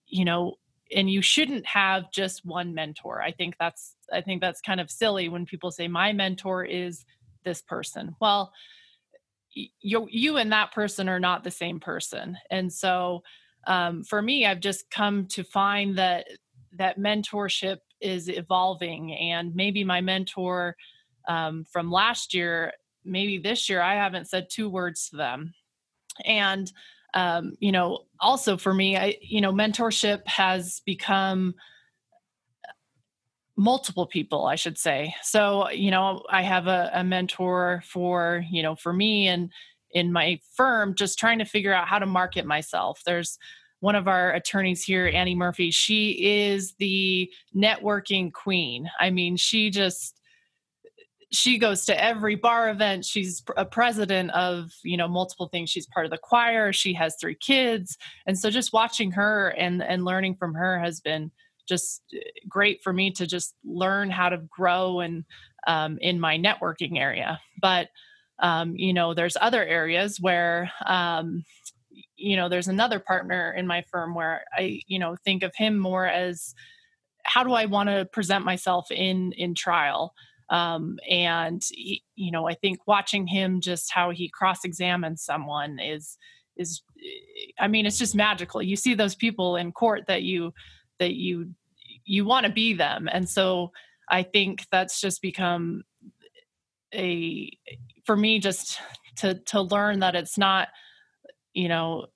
you 0.07 0.25
know 0.25 0.55
and 0.95 1.11
you 1.11 1.23
shouldn't 1.23 1.65
have 1.67 2.11
just 2.13 2.45
one 2.45 2.75
mentor. 2.75 3.23
I 3.23 3.33
think 3.33 3.55
that's 3.59 3.97
i 4.13 4.21
think 4.21 4.41
that's 4.41 4.61
kind 4.61 4.81
of 4.81 4.91
silly 4.91 5.29
when 5.29 5.47
people 5.47 5.71
say 5.71 5.89
my 5.89 6.13
mentor 6.13 6.65
is 6.65 7.05
this 7.45 7.63
person. 7.63 8.15
Well 8.21 8.53
you 9.55 10.07
you 10.11 10.37
and 10.39 10.53
that 10.53 10.73
person 10.73 11.09
are 11.09 11.21
not 11.21 11.45
the 11.45 11.51
same 11.51 11.81
person. 11.81 12.37
And 12.51 12.73
so 12.73 13.23
um, 13.67 14.03
for 14.03 14.21
me 14.21 14.45
i've 14.45 14.61
just 14.61 14.91
come 14.91 15.27
to 15.29 15.45
find 15.45 15.97
that 15.97 16.27
that 16.79 16.99
mentorship 16.99 17.79
is 18.01 18.29
evolving 18.29 19.13
and 19.13 19.55
maybe 19.55 19.85
my 19.85 20.01
mentor 20.01 20.77
um, 21.29 21.65
from 21.73 21.91
last 21.91 22.35
year 22.35 22.73
maybe 23.05 23.39
this 23.39 23.69
year 23.69 23.81
i 23.81 23.95
haven't 23.95 24.29
said 24.29 24.49
two 24.51 24.69
words 24.69 25.09
to 25.11 25.17
them. 25.17 25.55
And 26.25 26.71
um, 27.15 27.57
you 27.61 27.73
know 27.73 28.01
also 28.21 28.57
for 28.57 28.73
me 28.73 28.97
i 28.97 29.17
you 29.21 29.41
know 29.41 29.53
mentorship 29.53 30.27
has 30.27 30.81
become 30.87 31.55
multiple 33.57 34.07
people 34.07 34.47
i 34.47 34.55
should 34.55 34.79
say. 34.79 35.15
So 35.23 35.71
you 35.71 35.91
know 35.91 36.23
i 36.31 36.43
have 36.43 36.67
a, 36.67 36.91
a 36.95 37.05
mentor 37.05 37.83
for 37.87 38.45
you 38.51 38.63
know 38.63 38.75
for 38.75 38.93
me 38.93 39.29
and 39.29 39.51
in 39.91 40.11
my 40.13 40.41
firm 40.57 40.95
just 40.95 41.19
trying 41.19 41.39
to 41.39 41.45
figure 41.45 41.73
out 41.75 41.87
how 41.87 41.99
to 41.99 42.07
market 42.07 42.47
myself. 42.47 43.03
There's 43.05 43.39
one 43.81 43.95
of 43.95 44.09
our 44.09 44.33
attorneys 44.33 44.83
here 44.85 45.11
annie 45.13 45.35
murphy 45.35 45.71
she 45.71 46.13
is 46.13 46.75
the 46.79 47.31
networking 47.55 48.33
queen. 48.33 48.89
I 48.99 49.11
mean 49.11 49.37
she 49.37 49.71
just 49.71 50.22
she 51.33 51.59
goes 51.59 51.87
to 51.87 52.05
every 52.05 52.35
bar 52.35 52.69
event. 52.71 53.05
She's 53.05 53.43
a 53.57 53.65
president 53.65 54.31
of 54.33 54.73
you 54.85 54.97
know 54.97 55.09
multiple 55.09 55.49
things. 55.49 55.71
She's 55.71 55.87
part 55.87 56.07
of 56.07 56.13
the 56.13 56.19
choir. 56.19 56.73
She 56.73 56.95
has 56.95 57.17
three 57.21 57.35
kids. 57.35 57.97
And 58.27 58.39
so 58.39 58.51
just 58.51 58.73
watching 58.73 59.13
her 59.13 59.49
and 59.49 59.83
and 59.83 60.05
learning 60.05 60.37
from 60.37 60.55
her 60.55 60.79
has 60.79 61.01
been 61.01 61.31
just 61.69 62.03
uh, 62.15 62.19
great 62.49 62.83
for 62.83 62.93
me 62.93 63.11
to 63.13 63.27
just 63.27 63.55
learn 63.65 64.11
how 64.11 64.29
to 64.29 64.39
grow 64.51 65.01
and 65.01 65.25
um, 65.67 65.99
in 66.01 66.21
my 66.21 66.37
networking 66.37 66.99
area. 66.99 67.41
But 67.61 67.89
um, 68.39 68.75
you 68.77 68.93
know 68.93 69.15
there's 69.15 69.37
other 69.41 69.65
areas 69.65 70.21
where 70.21 70.71
um, 70.87 71.45
you 72.17 72.37
know 72.37 72.49
there's 72.49 72.69
another 72.69 72.99
partner 72.99 73.53
in 73.53 73.67
my 73.67 73.85
firm 73.91 74.15
where 74.15 74.45
i 74.57 74.81
you 74.87 74.99
know 74.99 75.17
think 75.25 75.43
of 75.43 75.53
him 75.55 75.79
more 75.79 76.07
as 76.07 76.55
how 77.25 77.45
do 77.45 77.53
i 77.53 77.67
want 77.67 77.89
to 77.89 78.09
present 78.13 78.45
myself 78.45 78.91
in 78.91 79.33
in 79.33 79.55
trial 79.55 80.15
um, 80.53 80.99
and 81.11 81.63
he, 81.73 82.05
you 82.15 82.31
know 82.31 82.47
i 82.47 82.55
think 82.55 82.87
watching 82.87 83.27
him 83.27 83.61
just 83.61 83.91
how 83.93 84.11
he 84.11 84.29
cross-examines 84.29 85.25
someone 85.25 85.81
is 85.81 86.17
is 86.57 86.83
i 87.59 87.67
mean 87.67 87.87
it's 87.87 87.99
just 87.99 88.15
magical. 88.15 88.63
You 88.63 88.77
see 88.77 88.95
those 88.95 89.17
people 89.17 89.57
in 89.57 89.73
court 89.73 90.05
that 90.07 90.23
you 90.23 90.53
that 90.99 91.15
you 91.15 91.51
you 92.05 92.25
want 92.25 92.47
to 92.47 92.53
be 92.53 92.75
them. 92.75 93.09
And 93.11 93.29
so 93.29 93.73
i 94.09 94.23
think 94.23 94.67
that's 94.71 95.01
just 95.01 95.23
become 95.23 95.83
a 96.95 97.51
for 98.05 98.17
me 98.17 98.39
just 98.39 98.79
to 99.17 99.35
to 99.47 99.63
learn 99.63 100.01
that 100.01 100.15
it's 100.15 100.37
not 100.37 100.69
you 101.55 101.69
know 101.69 102.07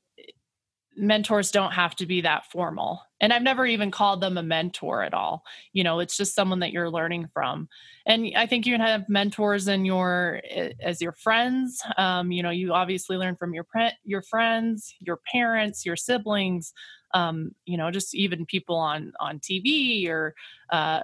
mentors 0.97 1.51
don't 1.51 1.73
have 1.73 1.95
to 1.95 2.07
be 2.07 2.21
that 2.21 2.45
formal 2.51 3.01
and 3.21 3.33
i've 3.33 3.43
never 3.43 3.67
even 3.67 3.91
called 3.91 4.21
them 4.21 4.39
a 4.39 4.43
mentor 4.43 5.03
at 5.03 5.15
all 5.15 5.43
you 5.73 5.85
know 5.85 6.01
it's 6.01 6.17
just 6.17 6.35
someone 6.35 6.61
that 6.61 6.73
you're 6.73 6.91
learning 6.91 7.29
from 7.33 7.69
and 8.07 8.33
i 8.37 8.47
think 8.47 8.67
you 8.67 8.73
can 8.73 8.81
have 8.81 9.09
mentors 9.09 9.69
in 9.69 9.85
your 9.85 10.41
as 10.81 11.01
your 11.01 11.13
friends 11.13 11.83
um, 11.99 12.33
you 12.33 12.43
know 12.43 12.51
you 12.51 12.73
obviously 12.73 13.17
learn 13.17 13.37
from 13.37 13.53
your 13.53 13.67
your 14.05 14.23
friends 14.23 14.95
your 15.01 15.21
parents 15.31 15.85
your 15.85 15.97
siblings 15.97 16.73
um, 17.15 17.55
you 17.65 17.77
know 17.77 17.91
just 17.91 18.15
even 18.15 18.47
people 18.47 18.77
on 18.77 19.13
on 19.21 19.39
tv 19.39 20.09
or 20.09 20.35
uh, 20.71 21.03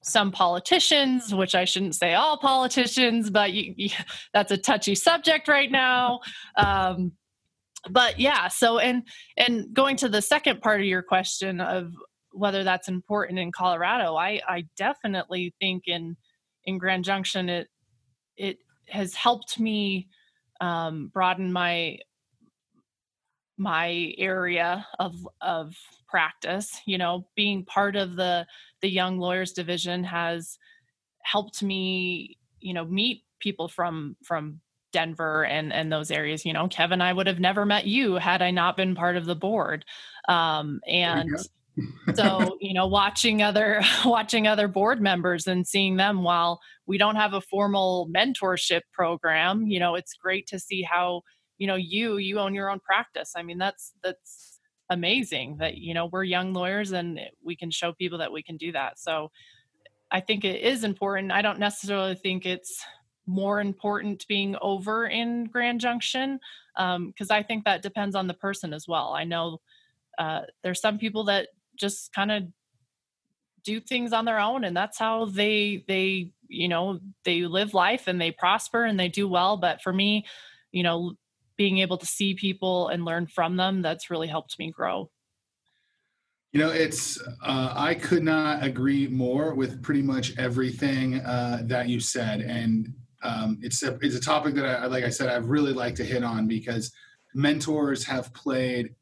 some 0.00 0.32
politicians, 0.32 1.34
which 1.34 1.54
I 1.54 1.64
shouldn't 1.64 1.94
say 1.94 2.14
all 2.14 2.38
politicians, 2.38 3.30
but 3.30 3.52
you, 3.52 3.74
you, 3.76 3.90
that's 4.32 4.50
a 4.50 4.56
touchy 4.56 4.94
subject 4.94 5.48
right 5.48 5.70
now. 5.70 6.20
Um, 6.56 7.12
but 7.90 8.18
yeah 8.18 8.48
so 8.48 8.78
and 8.78 9.02
and 9.36 9.72
going 9.72 9.96
to 9.96 10.08
the 10.08 10.22
second 10.22 10.60
part 10.60 10.80
of 10.80 10.86
your 10.86 11.02
question 11.02 11.60
of 11.60 11.92
whether 12.32 12.64
that's 12.64 12.88
important 12.88 13.38
in 13.38 13.52
colorado 13.52 14.16
i 14.16 14.40
i 14.48 14.64
definitely 14.76 15.54
think 15.60 15.84
in 15.86 16.16
in 16.64 16.78
grand 16.78 17.04
junction 17.04 17.48
it 17.48 17.68
it 18.36 18.58
has 18.88 19.14
helped 19.14 19.58
me 19.58 20.08
um, 20.60 21.10
broaden 21.12 21.52
my 21.52 21.98
my 23.58 24.12
area 24.18 24.86
of 24.98 25.26
of 25.40 25.74
practice 26.08 26.80
you 26.86 26.96
know 26.96 27.26
being 27.34 27.64
part 27.64 27.96
of 27.96 28.16
the 28.16 28.46
the 28.80 28.88
young 28.88 29.18
lawyers 29.18 29.52
division 29.52 30.04
has 30.04 30.58
helped 31.22 31.62
me 31.62 32.38
you 32.60 32.72
know 32.72 32.84
meet 32.84 33.24
people 33.40 33.68
from 33.68 34.16
from 34.24 34.60
Denver 34.92 35.44
and 35.44 35.72
and 35.72 35.92
those 35.92 36.10
areas. 36.10 36.44
You 36.44 36.52
know, 36.52 36.68
Kevin, 36.68 37.00
I 37.00 37.12
would 37.12 37.26
have 37.26 37.40
never 37.40 37.64
met 37.64 37.86
you 37.86 38.14
had 38.14 38.42
I 38.42 38.50
not 38.50 38.76
been 38.76 38.94
part 38.94 39.16
of 39.16 39.26
the 39.26 39.36
board. 39.36 39.84
Um, 40.28 40.80
and 40.86 41.30
so 42.14 42.56
you 42.60 42.74
know 42.74 42.86
watching 42.86 43.42
other 43.42 43.82
watching 44.04 44.46
other 44.46 44.68
board 44.68 45.00
members 45.00 45.46
and 45.46 45.66
seeing 45.66 45.96
them 45.96 46.22
while 46.22 46.60
we 46.86 46.98
don't 46.98 47.16
have 47.16 47.34
a 47.34 47.40
formal 47.40 48.08
mentorship 48.14 48.80
program 48.92 49.66
you 49.66 49.78
know 49.78 49.94
it's 49.94 50.14
great 50.14 50.46
to 50.46 50.58
see 50.58 50.82
how 50.82 51.22
you 51.58 51.66
know 51.66 51.76
you 51.76 52.16
you 52.16 52.38
own 52.38 52.54
your 52.54 52.70
own 52.70 52.80
practice 52.80 53.32
i 53.36 53.42
mean 53.42 53.58
that's 53.58 53.92
that's 54.02 54.60
amazing 54.90 55.56
that 55.58 55.76
you 55.76 55.92
know 55.92 56.06
we're 56.06 56.24
young 56.24 56.52
lawyers 56.52 56.92
and 56.92 57.20
we 57.44 57.54
can 57.54 57.70
show 57.70 57.92
people 57.92 58.18
that 58.18 58.32
we 58.32 58.42
can 58.42 58.56
do 58.56 58.72
that 58.72 58.98
so 58.98 59.30
i 60.10 60.20
think 60.20 60.44
it 60.44 60.62
is 60.62 60.82
important 60.82 61.30
i 61.30 61.42
don't 61.42 61.58
necessarily 61.58 62.14
think 62.14 62.46
it's 62.46 62.82
more 63.28 63.60
important 63.60 64.26
being 64.26 64.56
over 64.60 65.06
in 65.06 65.44
grand 65.44 65.80
junction 65.80 66.40
because 66.74 67.30
um, 67.30 67.36
i 67.36 67.42
think 67.42 67.64
that 67.64 67.82
depends 67.82 68.16
on 68.16 68.26
the 68.26 68.34
person 68.34 68.72
as 68.72 68.88
well. 68.88 69.12
I 69.12 69.24
know 69.24 69.60
uh, 70.18 70.40
there's 70.62 70.80
some 70.80 70.98
people 70.98 71.24
that 71.24 71.48
just 71.76 72.12
kind 72.12 72.32
of 72.32 72.42
do 73.62 73.80
things 73.80 74.12
on 74.12 74.24
their 74.24 74.38
own 74.38 74.64
and 74.64 74.76
that's 74.76 74.98
how 74.98 75.26
they 75.26 75.84
they 75.88 76.32
you 76.48 76.68
know 76.68 76.98
they 77.24 77.42
live 77.42 77.74
life 77.74 78.06
and 78.06 78.20
they 78.20 78.30
prosper 78.30 78.84
and 78.84 78.98
they 78.98 79.08
do 79.08 79.28
well 79.28 79.56
but 79.56 79.82
for 79.82 79.92
me 79.92 80.24
you 80.72 80.82
know 80.82 81.12
being 81.56 81.78
able 81.78 81.98
to 81.98 82.06
see 82.06 82.34
people 82.34 82.88
and 82.88 83.04
learn 83.04 83.26
from 83.26 83.56
them 83.56 83.82
that's 83.82 84.10
really 84.10 84.28
helped 84.28 84.58
me 84.60 84.70
grow. 84.70 85.10
You 86.52 86.60
know 86.60 86.70
it's 86.70 87.20
uh, 87.42 87.74
i 87.76 87.94
could 87.94 88.22
not 88.22 88.64
agree 88.64 89.06
more 89.06 89.54
with 89.54 89.82
pretty 89.82 90.02
much 90.02 90.36
everything 90.38 91.16
uh, 91.20 91.60
that 91.64 91.88
you 91.88 92.00
said 92.00 92.40
and 92.40 92.94
um, 93.22 93.58
it's 93.62 93.82
a 93.82 93.98
it's 94.00 94.14
a 94.14 94.20
topic 94.20 94.54
that 94.54 94.64
I, 94.64 94.86
like 94.86 95.04
i 95.04 95.08
said 95.08 95.28
i've 95.28 95.48
really 95.48 95.72
like 95.72 95.94
to 95.96 96.04
hit 96.04 96.22
on 96.22 96.46
because 96.46 96.92
mentors 97.34 98.04
have 98.04 98.32
played 98.34 98.94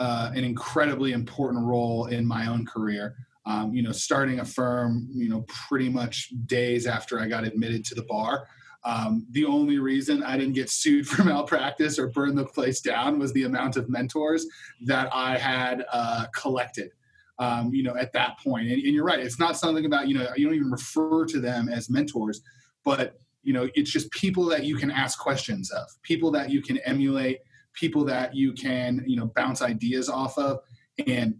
uh, 0.00 0.30
an 0.34 0.44
incredibly 0.44 1.12
important 1.12 1.64
role 1.64 2.06
in 2.06 2.26
my 2.26 2.46
own 2.46 2.66
career. 2.66 3.14
Um, 3.46 3.74
you 3.74 3.82
know, 3.82 3.92
starting 3.92 4.40
a 4.40 4.44
firm, 4.44 5.08
you 5.12 5.28
know, 5.28 5.44
pretty 5.46 5.88
much 5.88 6.32
days 6.46 6.86
after 6.86 7.20
I 7.20 7.26
got 7.26 7.44
admitted 7.44 7.84
to 7.86 7.94
the 7.94 8.02
bar. 8.02 8.46
Um, 8.84 9.26
the 9.30 9.44
only 9.44 9.78
reason 9.78 10.22
I 10.22 10.38
didn't 10.38 10.54
get 10.54 10.70
sued 10.70 11.06
for 11.08 11.22
malpractice 11.22 11.98
or 11.98 12.08
burn 12.08 12.34
the 12.34 12.46
place 12.46 12.80
down 12.80 13.18
was 13.18 13.32
the 13.32 13.44
amount 13.44 13.76
of 13.76 13.88
mentors 13.88 14.46
that 14.86 15.10
I 15.12 15.36
had 15.36 15.84
uh, 15.92 16.26
collected. 16.34 16.90
Um, 17.38 17.72
you 17.72 17.82
know, 17.82 17.96
at 17.96 18.12
that 18.12 18.38
point, 18.38 18.68
and, 18.68 18.82
and 18.82 18.94
you're 18.94 19.04
right. 19.04 19.18
It's 19.18 19.38
not 19.38 19.56
something 19.56 19.86
about 19.86 20.08
you 20.08 20.18
know 20.18 20.28
you 20.36 20.44
don't 20.44 20.54
even 20.54 20.70
refer 20.70 21.24
to 21.24 21.40
them 21.40 21.70
as 21.70 21.88
mentors, 21.88 22.42
but 22.84 23.18
you 23.42 23.52
know 23.52 23.68
it's 23.74 23.90
just 23.90 24.10
people 24.12 24.44
that 24.46 24.64
you 24.64 24.76
can 24.76 24.90
ask 24.90 25.18
questions 25.18 25.70
of, 25.70 25.88
people 26.02 26.30
that 26.32 26.50
you 26.50 26.62
can 26.62 26.78
emulate, 26.78 27.38
people 27.74 28.04
that 28.04 28.34
you 28.34 28.52
can 28.52 29.02
you 29.06 29.16
know 29.16 29.30
bounce 29.34 29.62
ideas 29.62 30.08
off 30.08 30.38
of. 30.38 30.60
And 31.06 31.36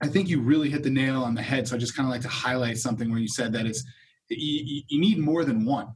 i 0.00 0.06
think 0.06 0.28
you 0.28 0.40
really 0.40 0.70
hit 0.70 0.82
the 0.82 0.90
nail 0.90 1.22
on 1.22 1.34
the 1.34 1.42
head. 1.42 1.66
So 1.66 1.76
i 1.76 1.78
just 1.78 1.96
kind 1.96 2.06
of 2.06 2.12
like 2.12 2.22
to 2.22 2.28
highlight 2.28 2.78
something 2.78 3.10
where 3.10 3.20
you 3.20 3.28
said 3.28 3.52
that 3.52 3.66
it's 3.66 3.84
you, 4.28 4.82
you 4.88 5.00
need 5.00 5.18
more 5.18 5.44
than 5.44 5.64
one 5.64 5.88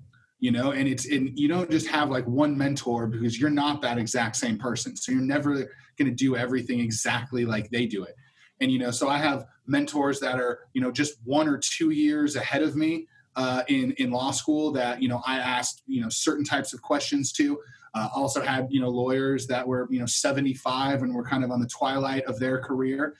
you 0.42 0.50
know? 0.50 0.72
And 0.72 0.88
it's 0.88 1.06
and 1.06 1.38
you 1.38 1.48
don't 1.48 1.70
just 1.70 1.86
have 1.86 2.10
like 2.10 2.26
one 2.26 2.58
mentor 2.58 3.06
because 3.06 3.40
you're 3.40 3.48
not 3.48 3.80
that 3.82 3.96
exact 3.96 4.34
same 4.34 4.58
person. 4.58 4.96
So 4.96 5.12
you're 5.12 5.22
never 5.22 5.54
going 5.96 6.10
to 6.10 6.10
do 6.10 6.36
everything 6.36 6.80
exactly 6.80 7.46
like 7.46 7.70
they 7.70 7.86
do 7.86 8.02
it. 8.02 8.16
And 8.60 8.70
you 8.70 8.78
know 8.78 8.90
so 8.90 9.08
i 9.08 9.18
have 9.18 9.46
mentors 9.66 10.20
that 10.20 10.38
are 10.38 10.60
you 10.72 10.80
know 10.80 10.92
just 10.92 11.14
one 11.24 11.48
or 11.48 11.58
two 11.58 11.90
years 11.90 12.36
ahead 12.36 12.62
of 12.62 12.76
me 12.76 13.08
uh, 13.36 13.62
in 13.68 13.92
in 13.92 14.10
law 14.10 14.30
school 14.30 14.72
that 14.72 15.00
you 15.02 15.08
know 15.08 15.22
i 15.26 15.38
asked 15.38 15.82
you 15.86 16.00
know 16.02 16.08
certain 16.08 16.44
types 16.44 16.72
of 16.72 16.82
questions 16.82 17.32
to. 17.32 17.58
Uh, 17.94 18.08
also 18.14 18.40
had 18.40 18.66
you 18.70 18.80
know 18.80 18.88
lawyers 18.88 19.46
that 19.46 19.68
were 19.68 19.86
you 19.90 20.00
know 20.00 20.06
75 20.06 21.02
and 21.02 21.14
were 21.14 21.22
kind 21.22 21.44
of 21.44 21.50
on 21.50 21.60
the 21.60 21.66
twilight 21.66 22.24
of 22.24 22.38
their 22.38 22.58
career 22.58 23.16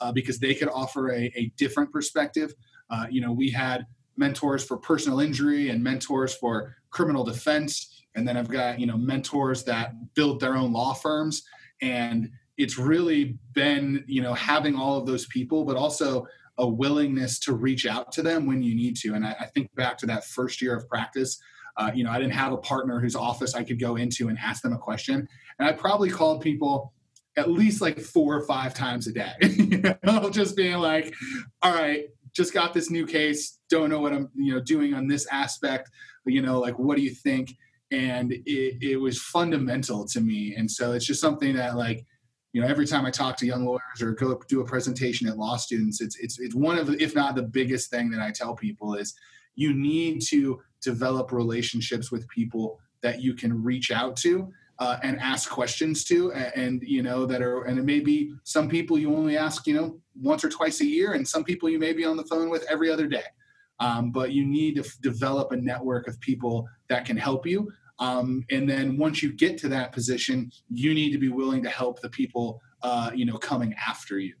uh, 0.00 0.12
because 0.12 0.38
they 0.38 0.54
could 0.54 0.68
offer 0.68 1.12
a, 1.12 1.32
a 1.36 1.52
different 1.56 1.92
perspective. 1.92 2.54
Uh, 2.90 3.06
you 3.10 3.20
know, 3.20 3.32
we 3.32 3.50
had 3.50 3.86
mentors 4.16 4.64
for 4.64 4.76
personal 4.76 5.20
injury 5.20 5.68
and 5.68 5.82
mentors 5.82 6.34
for 6.34 6.76
criminal 6.90 7.24
defense, 7.24 8.04
and 8.14 8.26
then 8.26 8.36
I've 8.36 8.48
got 8.48 8.80
you 8.80 8.86
know 8.86 8.96
mentors 8.96 9.64
that 9.64 9.92
build 10.14 10.40
their 10.40 10.56
own 10.56 10.72
law 10.72 10.94
firms, 10.94 11.42
and 11.80 12.30
it's 12.56 12.78
really 12.78 13.38
been 13.52 14.04
you 14.06 14.22
know 14.22 14.34
having 14.34 14.74
all 14.74 14.98
of 14.98 15.06
those 15.06 15.26
people, 15.26 15.64
but 15.64 15.76
also 15.76 16.26
a 16.60 16.68
willingness 16.68 17.40
to 17.40 17.54
reach 17.54 17.86
out 17.86 18.12
to 18.12 18.22
them 18.22 18.46
when 18.46 18.62
you 18.62 18.76
need 18.76 18.96
to. 18.98 19.14
And 19.14 19.26
I, 19.26 19.34
I 19.40 19.46
think 19.46 19.74
back 19.74 19.98
to 19.98 20.06
that 20.06 20.24
first 20.24 20.62
year 20.62 20.76
of 20.76 20.88
practice 20.88 21.40
uh, 21.76 21.90
you 21.94 22.04
know, 22.04 22.10
I 22.10 22.18
didn't 22.18 22.34
have 22.34 22.52
a 22.52 22.58
partner 22.58 23.00
whose 23.00 23.16
office 23.16 23.54
I 23.54 23.64
could 23.64 23.80
go 23.80 23.96
into 23.96 24.28
and 24.28 24.38
ask 24.38 24.62
them 24.62 24.72
a 24.72 24.78
question. 24.78 25.26
And 25.58 25.68
I 25.68 25.72
probably 25.72 26.10
called 26.10 26.42
people 26.42 26.92
at 27.36 27.50
least 27.50 27.80
like 27.80 27.98
four 27.98 28.36
or 28.36 28.46
five 28.46 28.74
times 28.74 29.06
a 29.06 29.12
day, 29.12 29.32
you 29.40 29.82
know, 30.02 30.28
just 30.30 30.56
being 30.56 30.76
like, 30.76 31.14
all 31.62 31.72
right, 31.72 32.04
just 32.34 32.52
got 32.52 32.74
this 32.74 32.90
new 32.90 33.06
case, 33.06 33.58
don't 33.70 33.88
know 33.88 34.00
what 34.00 34.12
I'm, 34.12 34.28
you 34.34 34.54
know, 34.54 34.60
doing 34.60 34.94
on 34.94 35.06
this 35.06 35.26
aspect, 35.30 35.90
you 36.26 36.42
know, 36.42 36.58
like, 36.58 36.78
what 36.78 36.96
do 36.96 37.02
you 37.02 37.14
think? 37.14 37.56
And 37.90 38.32
it, 38.32 38.78
it 38.82 38.96
was 39.00 39.20
fundamental 39.20 40.06
to 40.08 40.20
me. 40.20 40.54
And 40.56 40.70
so 40.70 40.92
it's 40.92 41.06
just 41.06 41.20
something 41.20 41.56
that 41.56 41.76
like, 41.76 42.04
you 42.52 42.60
know, 42.60 42.66
every 42.66 42.86
time 42.86 43.06
I 43.06 43.10
talk 43.10 43.36
to 43.38 43.46
young 43.46 43.64
lawyers 43.64 44.02
or 44.02 44.12
go 44.12 44.40
do 44.48 44.60
a 44.60 44.64
presentation 44.64 45.28
at 45.28 45.38
law 45.38 45.56
students, 45.56 46.00
it's, 46.00 46.18
it's, 46.18 46.40
it's 46.40 46.54
one 46.54 46.78
of, 46.78 46.88
the, 46.88 47.02
if 47.02 47.14
not 47.14 47.34
the 47.34 47.42
biggest 47.42 47.90
thing 47.90 48.10
that 48.10 48.20
I 48.20 48.32
tell 48.32 48.54
people 48.54 48.94
is 48.94 49.14
you 49.54 49.72
need 49.72 50.22
to 50.22 50.60
develop 50.82 51.32
relationships 51.32 52.10
with 52.10 52.28
people 52.28 52.80
that 53.02 53.20
you 53.20 53.34
can 53.34 53.62
reach 53.62 53.90
out 53.90 54.16
to 54.16 54.50
uh, 54.78 54.98
and 55.02 55.20
ask 55.20 55.50
questions 55.50 56.04
to 56.04 56.32
and, 56.32 56.52
and, 56.56 56.82
you 56.82 57.02
know 57.02 57.26
that 57.26 57.42
are 57.42 57.64
and 57.64 57.78
it 57.78 57.84
may 57.84 58.00
be 58.00 58.32
some 58.44 58.68
people 58.68 58.98
you 58.98 59.14
only 59.14 59.36
ask 59.36 59.66
you 59.66 59.74
know 59.74 60.00
once 60.20 60.42
or 60.42 60.48
twice 60.48 60.80
a 60.80 60.86
year 60.86 61.12
and 61.12 61.26
some 61.28 61.44
people 61.44 61.68
you 61.68 61.78
may 61.78 61.92
be 61.92 62.04
on 62.04 62.16
the 62.16 62.24
phone 62.24 62.48
with 62.48 62.64
every 62.68 62.90
other 62.90 63.06
day. 63.06 63.24
Um, 63.78 64.10
but 64.10 64.32
you 64.32 64.44
need 64.44 64.74
to 64.74 64.82
f- 64.82 64.98
develop 65.00 65.52
a 65.52 65.56
network 65.56 66.06
of 66.06 66.20
people 66.20 66.68
that 66.88 67.06
can 67.06 67.16
help 67.16 67.46
you 67.46 67.72
um, 68.00 68.44
and 68.50 68.68
then 68.68 68.96
once 68.96 69.22
you 69.22 69.32
get 69.32 69.56
to 69.58 69.68
that 69.68 69.92
position 69.92 70.50
you 70.70 70.94
need 70.94 71.12
to 71.12 71.18
be 71.18 71.28
willing 71.28 71.62
to 71.62 71.70
help 71.70 72.00
the 72.00 72.10
people 72.10 72.60
uh, 72.82 73.10
you 73.14 73.24
know 73.24 73.38
coming 73.38 73.74
after 73.86 74.18
you 74.18 74.34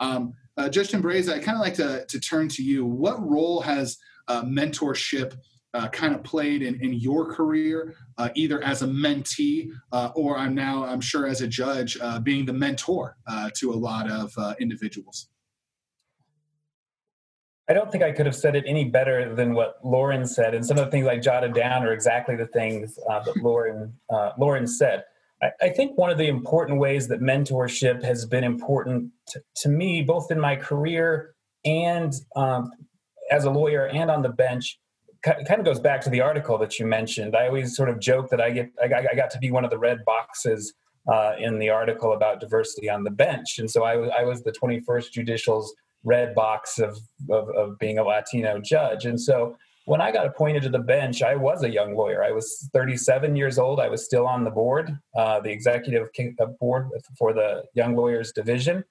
um, 0.00 0.34
uh, 0.56 0.68
judge 0.68 0.90
Timbreza 0.90 1.34
i 1.34 1.38
kind 1.38 1.56
of 1.56 1.62
like 1.62 1.74
to, 1.74 2.04
to 2.06 2.20
turn 2.20 2.48
to 2.48 2.62
you 2.62 2.84
what 2.84 3.20
role 3.26 3.60
has 3.60 3.98
uh, 4.28 4.42
mentorship 4.42 5.36
uh, 5.76 5.88
kind 5.88 6.14
of 6.14 6.22
played 6.24 6.62
in, 6.62 6.80
in 6.82 6.94
your 6.94 7.32
career, 7.32 7.94
uh, 8.16 8.30
either 8.34 8.62
as 8.62 8.82
a 8.82 8.86
mentee 8.86 9.70
uh, 9.92 10.10
or 10.14 10.38
I'm 10.38 10.54
now, 10.54 10.84
I'm 10.84 11.02
sure, 11.02 11.26
as 11.26 11.42
a 11.42 11.46
judge, 11.46 11.98
uh, 12.00 12.18
being 12.18 12.46
the 12.46 12.52
mentor 12.52 13.18
uh, 13.26 13.50
to 13.56 13.72
a 13.72 13.76
lot 13.76 14.10
of 14.10 14.34
individuals? 14.58 15.28
I 17.68 17.72
don't 17.72 17.90
think 17.90 18.04
I 18.04 18.12
could 18.12 18.26
have 18.26 18.36
said 18.36 18.54
it 18.54 18.64
any 18.66 18.84
better 18.84 19.34
than 19.34 19.54
what 19.54 19.78
Lauren 19.84 20.24
said. 20.24 20.54
And 20.54 20.64
some 20.64 20.78
of 20.78 20.84
the 20.84 20.90
things 20.90 21.06
I 21.06 21.18
jotted 21.18 21.52
down 21.52 21.84
are 21.84 21.92
exactly 21.92 22.36
the 22.36 22.46
things 22.46 22.94
that 23.08 23.36
Lauren, 23.42 23.92
Lauren 24.38 24.66
said. 24.66 25.02
I, 25.42 25.50
I, 25.60 25.68
think 25.70 25.98
one 25.98 26.10
of 26.10 26.16
the 26.16 26.28
important 26.28 26.78
ways 26.78 27.08
that 27.08 27.20
mentorship 27.20 28.02
has 28.04 28.24
been 28.24 28.44
important 28.44 29.10
to, 29.28 29.42
to 29.56 29.68
me, 29.68 30.02
both 30.02 30.30
in 30.30 30.40
my 30.40 30.56
career 30.56 31.34
and 31.64 32.14
um, 32.36 32.70
as 33.30 33.44
a 33.44 33.50
lawyer 33.50 33.88
and 33.88 34.10
on 34.10 34.22
the 34.22 34.28
bench, 34.28 34.78
kind 35.22 35.58
of 35.58 35.64
goes 35.64 35.80
back 35.80 36.00
to 36.02 36.10
the 36.10 36.20
article 36.20 36.56
that 36.58 36.78
you 36.78 36.86
mentioned. 36.86 37.36
I 37.36 37.46
always 37.46 37.76
sort 37.76 37.88
of 37.88 37.98
joke 37.98 38.30
that 38.30 38.40
I 38.40 38.50
get 38.50 38.70
I 38.82 38.86
got, 38.86 39.30
to 39.30 39.38
be 39.38 39.50
one 39.50 39.64
of 39.64 39.70
the 39.70 39.78
red 39.78 40.04
boxes 40.04 40.72
uh, 41.12 41.32
in 41.38 41.58
the 41.58 41.68
article 41.68 42.12
about 42.12 42.40
diversity 42.40 42.88
on 42.88 43.02
the 43.02 43.10
bench, 43.10 43.58
and 43.58 43.70
so 43.70 43.82
I 43.82 43.94
I 44.20 44.22
was 44.22 44.42
the 44.42 44.52
21st 44.52 45.10
Judicial's 45.10 45.74
red 46.06 46.34
box 46.34 46.78
of, 46.78 46.98
of, 47.28 47.50
of 47.50 47.78
being 47.78 47.98
a 47.98 48.02
Latino 48.02 48.58
judge, 48.60 49.04
and 49.04 49.20
so 49.20 49.56
when 49.86 50.00
I 50.00 50.10
got 50.10 50.26
appointed 50.26 50.64
to 50.64 50.68
the 50.68 50.80
bench, 50.80 51.22
I 51.22 51.36
was 51.36 51.62
a 51.62 51.70
young 51.70 51.94
lawyer. 51.94 52.22
I 52.22 52.32
was 52.32 52.68
37 52.72 53.36
years 53.36 53.56
old. 53.56 53.78
I 53.78 53.88
was 53.88 54.04
still 54.04 54.26
on 54.26 54.42
the 54.42 54.50
board, 54.50 54.98
uh, 55.16 55.38
the 55.40 55.50
executive 55.50 56.08
uh, 56.40 56.46
board 56.60 56.88
for 57.16 57.32
the 57.32 57.62
Young 57.74 57.94
Lawyers 57.94 58.32
Division. 58.32 58.84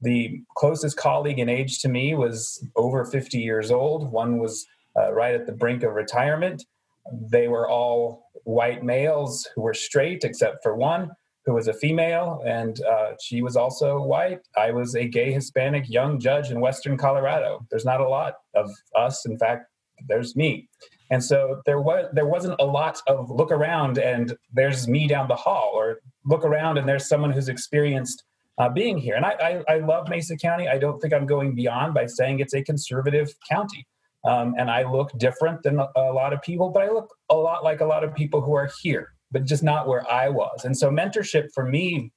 The 0.00 0.40
closest 0.56 0.96
colleague 0.96 1.38
in 1.38 1.50
age 1.50 1.80
to 1.80 1.88
me 1.88 2.14
was 2.14 2.66
over 2.74 3.04
50 3.04 3.38
years 3.38 3.70
old. 3.70 4.10
One 4.10 4.38
was 4.38 4.66
uh, 4.98 5.12
right 5.12 5.34
at 5.34 5.44
the 5.44 5.52
brink 5.52 5.82
of 5.82 5.92
retirement. 5.92 6.64
They 7.12 7.48
were 7.48 7.68
all 7.68 8.24
white 8.44 8.82
males 8.82 9.46
who 9.54 9.60
were 9.60 9.74
straight, 9.74 10.24
except 10.24 10.62
for 10.62 10.74
one 10.74 11.10
who 11.50 11.56
was 11.56 11.66
a 11.66 11.74
female, 11.74 12.40
and 12.46 12.80
uh, 12.82 13.12
she 13.20 13.42
was 13.42 13.56
also 13.56 14.00
white. 14.00 14.38
I 14.56 14.70
was 14.70 14.94
a 14.94 15.08
gay 15.08 15.32
Hispanic 15.32 15.90
young 15.90 16.20
judge 16.20 16.52
in 16.52 16.60
Western 16.60 16.96
Colorado. 16.96 17.66
There's 17.70 17.84
not 17.84 18.00
a 18.00 18.08
lot 18.08 18.34
of 18.54 18.70
us. 18.94 19.26
In 19.26 19.36
fact, 19.36 19.66
there's 20.08 20.36
me. 20.36 20.68
And 21.10 21.22
so 21.22 21.60
there 21.66 21.80
was 21.80 22.06
there 22.12 22.26
wasn't 22.26 22.54
a 22.60 22.64
lot 22.64 23.00
of 23.08 23.28
look 23.30 23.50
around 23.50 23.98
and 23.98 24.36
there's 24.52 24.86
me 24.86 25.08
down 25.08 25.26
the 25.26 25.34
hall, 25.34 25.72
or 25.74 25.98
look 26.24 26.44
around 26.44 26.78
and 26.78 26.88
there's 26.88 27.08
someone 27.08 27.32
who's 27.32 27.48
experienced 27.48 28.22
uh, 28.58 28.68
being 28.68 28.96
here. 28.96 29.16
And 29.16 29.24
I, 29.24 29.62
I, 29.68 29.74
I 29.74 29.78
love 29.78 30.08
Mesa 30.08 30.36
County. 30.36 30.68
I 30.68 30.78
don't 30.78 31.00
think 31.00 31.12
I'm 31.12 31.26
going 31.26 31.56
beyond 31.56 31.94
by 31.94 32.06
saying 32.06 32.38
it's 32.38 32.54
a 32.54 32.62
conservative 32.62 33.34
county. 33.48 33.86
Um, 34.24 34.54
and 34.56 34.70
I 34.70 34.88
look 34.88 35.10
different 35.18 35.64
than 35.64 35.80
a, 35.80 35.88
a 35.96 36.12
lot 36.12 36.32
of 36.32 36.42
people, 36.42 36.68
but 36.68 36.84
I 36.84 36.90
look 36.90 37.12
a 37.28 37.34
lot 37.34 37.64
like 37.64 37.80
a 37.80 37.86
lot 37.86 38.04
of 38.04 38.14
people 38.14 38.40
who 38.40 38.54
are 38.54 38.70
here, 38.82 39.14
but 39.30 39.44
just 39.44 39.62
not 39.62 39.86
where 39.86 40.10
I 40.10 40.28
was. 40.28 40.64
And 40.64 40.76
so 40.76 40.90
mentorship 40.90 41.48
for 41.54 41.64
me 41.64 42.12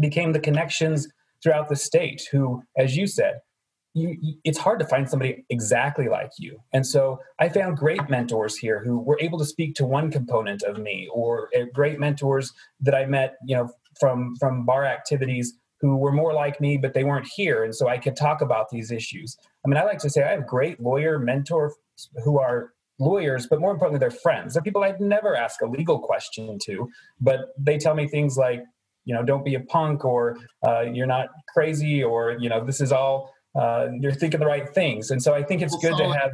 became 0.00 0.32
the 0.32 0.40
connections 0.40 1.08
throughout 1.42 1.68
the 1.68 1.76
state 1.76 2.26
who, 2.30 2.62
as 2.76 2.96
you 2.96 3.06
said, 3.06 3.40
you, 3.94 4.16
it's 4.42 4.58
hard 4.58 4.80
to 4.80 4.86
find 4.86 5.08
somebody 5.08 5.44
exactly 5.50 6.08
like 6.08 6.32
you. 6.38 6.58
And 6.72 6.84
so 6.84 7.20
I 7.38 7.48
found 7.48 7.76
great 7.76 8.10
mentors 8.10 8.56
here 8.56 8.82
who 8.84 8.98
were 8.98 9.18
able 9.20 9.38
to 9.38 9.44
speak 9.44 9.76
to 9.76 9.86
one 9.86 10.10
component 10.10 10.62
of 10.62 10.78
me, 10.78 11.08
or 11.12 11.48
uh, 11.56 11.66
great 11.72 12.00
mentors 12.00 12.52
that 12.80 12.94
I 12.94 13.06
met, 13.06 13.36
you 13.46 13.56
know, 13.56 13.70
from 14.00 14.34
from 14.40 14.66
bar 14.66 14.84
activities 14.84 15.54
who 15.80 15.96
were 15.96 16.12
more 16.12 16.32
like 16.32 16.60
me, 16.60 16.76
but 16.76 16.94
they 16.94 17.04
weren't 17.04 17.28
here, 17.36 17.62
and 17.62 17.74
so 17.74 17.88
I 17.88 17.98
could 17.98 18.16
talk 18.16 18.40
about 18.40 18.70
these 18.70 18.90
issues. 18.90 19.36
I 19.64 19.68
mean, 19.68 19.76
I 19.76 19.84
like 19.84 19.98
to 19.98 20.10
say 20.10 20.24
I 20.24 20.32
have 20.32 20.46
great 20.46 20.80
lawyer 20.80 21.18
mentors 21.20 21.74
who 22.24 22.40
are 22.40 22.73
lawyers, 22.98 23.46
but 23.48 23.60
more 23.60 23.72
importantly, 23.72 23.98
they're 23.98 24.10
friends. 24.10 24.54
They're 24.54 24.62
people 24.62 24.84
I'd 24.84 25.00
never 25.00 25.36
ask 25.36 25.60
a 25.60 25.66
legal 25.66 25.98
question 25.98 26.58
to, 26.64 26.88
but 27.20 27.48
they 27.58 27.78
tell 27.78 27.94
me 27.94 28.06
things 28.06 28.36
like, 28.36 28.62
you 29.04 29.14
know, 29.14 29.22
don't 29.22 29.44
be 29.44 29.54
a 29.54 29.60
punk, 29.60 30.04
or 30.04 30.36
uh, 30.66 30.82
you're 30.82 31.06
not 31.06 31.28
crazy, 31.52 32.02
or 32.02 32.36
you 32.38 32.48
know, 32.48 32.64
this 32.64 32.80
is 32.80 32.92
all 32.92 33.34
uh, 33.54 33.88
you're 34.00 34.12
thinking 34.12 34.40
the 34.40 34.46
right 34.46 34.72
things. 34.74 35.10
And 35.10 35.22
so 35.22 35.34
I 35.34 35.42
think 35.42 35.62
it's 35.62 35.76
good 35.76 35.96
to 35.96 36.04
have, 36.04 36.30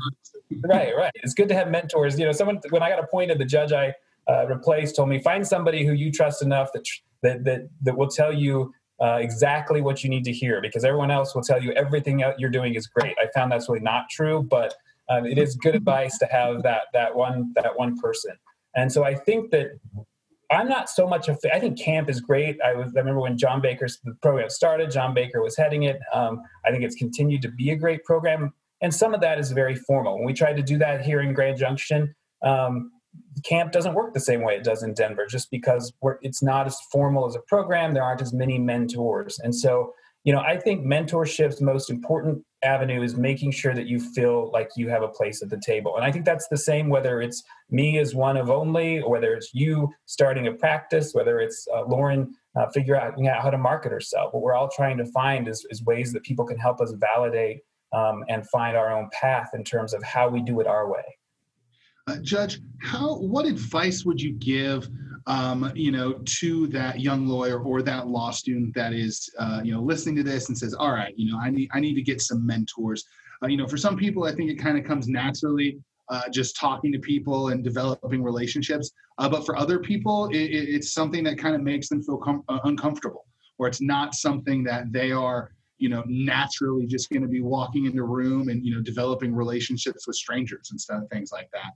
right, 0.64 0.96
right. 0.96 1.12
It's 1.16 1.34
good 1.34 1.48
to 1.48 1.54
have 1.54 1.68
mentors. 1.68 2.18
You 2.18 2.26
know, 2.26 2.32
someone, 2.32 2.60
when 2.70 2.82
I 2.82 2.88
got 2.88 2.98
appointed, 2.98 3.38
the 3.38 3.44
judge 3.44 3.72
I 3.72 3.94
uh, 4.28 4.46
replaced 4.46 4.96
told 4.96 5.08
me, 5.08 5.20
find 5.20 5.46
somebody 5.46 5.84
who 5.84 5.92
you 5.92 6.10
trust 6.10 6.42
enough 6.42 6.70
that, 6.72 6.84
that, 7.22 7.44
that, 7.44 7.68
that 7.82 7.96
will 7.96 8.08
tell 8.08 8.32
you 8.32 8.72
uh, 9.02 9.18
exactly 9.20 9.80
what 9.80 10.02
you 10.04 10.10
need 10.10 10.24
to 10.24 10.32
hear 10.32 10.60
because 10.60 10.84
everyone 10.84 11.10
else 11.10 11.34
will 11.34 11.42
tell 11.42 11.62
you 11.62 11.72
everything 11.72 12.22
you're 12.38 12.50
doing 12.50 12.74
is 12.74 12.86
great. 12.86 13.16
I 13.18 13.26
found 13.34 13.52
that's 13.52 13.68
really 13.68 13.80
not 13.80 14.04
true, 14.10 14.42
but 14.42 14.74
um, 15.10 15.26
it 15.26 15.36
is 15.36 15.56
good 15.56 15.74
advice 15.74 16.16
to 16.18 16.26
have 16.26 16.62
that, 16.62 16.82
that 16.92 17.14
one, 17.14 17.52
that 17.56 17.76
one 17.76 17.98
person. 17.98 18.32
And 18.74 18.90
so 18.90 19.04
I 19.04 19.14
think 19.14 19.50
that 19.50 19.72
I'm 20.50 20.68
not 20.68 20.90
so 20.90 21.06
much 21.06 21.28
a. 21.28 21.36
I 21.54 21.60
think 21.60 21.78
CAMP 21.78 22.10
is 22.10 22.20
great. 22.20 22.60
I 22.60 22.74
was. 22.74 22.92
I 22.96 22.98
remember 22.98 23.20
when 23.20 23.38
John 23.38 23.60
Baker's 23.60 23.98
the 24.02 24.14
program 24.20 24.50
started. 24.50 24.90
John 24.90 25.14
Baker 25.14 25.40
was 25.42 25.56
heading 25.56 25.84
it. 25.84 26.00
Um, 26.12 26.42
I 26.64 26.70
think 26.70 26.82
it's 26.82 26.96
continued 26.96 27.42
to 27.42 27.48
be 27.48 27.70
a 27.70 27.76
great 27.76 28.04
program, 28.04 28.52
and 28.80 28.92
some 28.92 29.14
of 29.14 29.20
that 29.20 29.38
is 29.38 29.52
very 29.52 29.76
formal. 29.76 30.16
When 30.16 30.24
we 30.24 30.32
tried 30.32 30.56
to 30.56 30.62
do 30.62 30.76
that 30.78 31.02
here 31.02 31.20
in 31.20 31.34
Grand 31.34 31.56
Junction, 31.56 32.12
um, 32.42 32.90
CAMP 33.44 33.70
doesn't 33.70 33.94
work 33.94 34.12
the 34.12 34.20
same 34.20 34.42
way 34.42 34.56
it 34.56 34.64
does 34.64 34.82
in 34.82 34.92
Denver, 34.92 35.26
just 35.26 35.52
because 35.52 35.92
it's 36.20 36.42
not 36.42 36.66
as 36.66 36.76
formal 36.90 37.26
as 37.26 37.36
a 37.36 37.40
program. 37.46 37.94
There 37.94 38.02
aren't 38.02 38.22
as 38.22 38.32
many 38.32 38.58
mentors, 38.58 39.38
and 39.38 39.54
so 39.54 39.94
you 40.24 40.32
know, 40.32 40.40
I 40.40 40.58
think 40.58 40.84
mentorship's 40.84 41.60
most 41.60 41.90
important 41.90 42.44
avenue 42.62 43.02
is 43.02 43.16
making 43.16 43.52
sure 43.52 43.74
that 43.74 43.86
you 43.86 43.98
feel 43.98 44.50
like 44.52 44.68
you 44.76 44.88
have 44.90 45.02
a 45.02 45.08
place 45.08 45.42
at 45.42 45.48
the 45.48 45.60
table. 45.64 45.96
And 45.96 46.04
I 46.04 46.12
think 46.12 46.26
that's 46.26 46.46
the 46.48 46.58
same 46.58 46.90
whether 46.90 47.22
it's 47.22 47.42
me 47.70 47.98
as 47.98 48.14
one 48.14 48.36
of 48.36 48.50
only, 48.50 49.00
or 49.00 49.10
whether 49.10 49.32
it's 49.32 49.54
you 49.54 49.88
starting 50.04 50.46
a 50.46 50.52
practice, 50.52 51.14
whether 51.14 51.40
it's 51.40 51.66
uh, 51.74 51.84
Lauren 51.86 52.34
uh, 52.54 52.66
out 52.98 53.42
how 53.42 53.50
to 53.50 53.58
market 53.58 53.92
herself. 53.92 54.34
What 54.34 54.42
we're 54.42 54.54
all 54.54 54.68
trying 54.68 54.98
to 54.98 55.06
find 55.06 55.48
is, 55.48 55.66
is 55.70 55.82
ways 55.84 56.12
that 56.12 56.22
people 56.22 56.44
can 56.44 56.58
help 56.58 56.80
us 56.82 56.92
validate 56.92 57.60
um, 57.92 58.24
and 58.28 58.46
find 58.50 58.76
our 58.76 58.92
own 58.92 59.08
path 59.12 59.50
in 59.54 59.64
terms 59.64 59.94
of 59.94 60.02
how 60.02 60.28
we 60.28 60.42
do 60.42 60.60
it 60.60 60.66
our 60.66 60.90
way. 60.90 61.04
Uh, 62.06 62.16
Judge, 62.20 62.60
how 62.82 63.16
what 63.16 63.46
advice 63.46 64.04
would 64.04 64.20
you 64.20 64.32
give 64.32 64.88
um, 65.30 65.70
you 65.76 65.92
know, 65.92 66.14
to 66.24 66.66
that 66.68 66.98
young 66.98 67.28
lawyer 67.28 67.62
or 67.62 67.82
that 67.82 68.08
law 68.08 68.32
student 68.32 68.74
that 68.74 68.92
is, 68.92 69.32
uh, 69.38 69.60
you 69.62 69.72
know, 69.72 69.80
listening 69.80 70.16
to 70.16 70.24
this 70.24 70.48
and 70.48 70.58
says, 70.58 70.74
all 70.74 70.90
right, 70.90 71.14
you 71.16 71.30
know, 71.30 71.38
I 71.38 71.50
need, 71.50 71.70
I 71.72 71.78
need 71.78 71.94
to 71.94 72.02
get 72.02 72.20
some 72.20 72.44
mentors. 72.44 73.04
Uh, 73.40 73.46
you 73.46 73.56
know, 73.56 73.68
for 73.68 73.76
some 73.76 73.96
people, 73.96 74.24
I 74.24 74.34
think 74.34 74.50
it 74.50 74.56
kind 74.56 74.76
of 74.76 74.84
comes 74.84 75.06
naturally, 75.06 75.78
uh, 76.08 76.28
just 76.30 76.56
talking 76.56 76.90
to 76.90 76.98
people 76.98 77.50
and 77.50 77.62
developing 77.62 78.24
relationships. 78.24 78.90
Uh, 79.18 79.28
but 79.28 79.46
for 79.46 79.56
other 79.56 79.78
people, 79.78 80.26
it, 80.30 80.34
it's 80.36 80.92
something 80.92 81.22
that 81.22 81.38
kind 81.38 81.54
of 81.54 81.60
makes 81.60 81.88
them 81.88 82.02
feel 82.02 82.18
com- 82.18 82.42
uh, 82.48 82.58
uncomfortable, 82.64 83.26
or 83.58 83.68
it's 83.68 83.80
not 83.80 84.14
something 84.14 84.64
that 84.64 84.90
they 84.90 85.12
are, 85.12 85.52
you 85.78 85.88
know, 85.88 86.02
naturally 86.08 86.88
just 86.88 87.08
going 87.08 87.22
to 87.22 87.28
be 87.28 87.40
walking 87.40 87.86
into 87.86 88.02
room 88.02 88.48
and 88.48 88.66
you 88.66 88.74
know 88.74 88.82
developing 88.82 89.32
relationships 89.32 90.08
with 90.08 90.16
strangers 90.16 90.70
and 90.72 90.80
stuff, 90.80 91.04
things 91.12 91.30
like 91.30 91.48
that. 91.52 91.70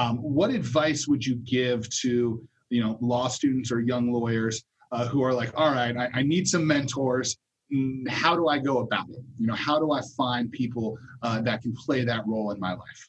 Um, 0.00 0.18
what 0.18 0.50
advice 0.50 1.08
would 1.08 1.26
you 1.26 1.34
give 1.44 1.90
to 2.00 2.40
you 2.72 2.82
know 2.82 2.98
law 3.00 3.28
students 3.28 3.70
or 3.70 3.80
young 3.80 4.10
lawyers 4.10 4.64
uh, 4.90 5.06
who 5.06 5.22
are 5.22 5.32
like 5.32 5.52
all 5.54 5.70
right 5.70 5.96
I, 5.96 6.08
I, 6.14 6.22
need 6.22 6.48
some 6.48 6.66
mentors. 6.66 7.36
Mm, 7.72 8.08
how 8.08 8.34
do 8.34 8.48
i 8.48 8.58
go 8.58 8.78
about 8.78 9.08
it? 9.10 9.22
You 9.38 9.46
know 9.46 9.54
how 9.54 9.78
do 9.78 9.92
i 9.92 10.00
find 10.16 10.50
people 10.50 10.98
uh, 11.22 11.40
that 11.42 11.62
can 11.62 11.74
play 11.74 12.04
that 12.04 12.26
role 12.26 12.50
in 12.50 12.58
my 12.58 12.72
life? 12.72 13.08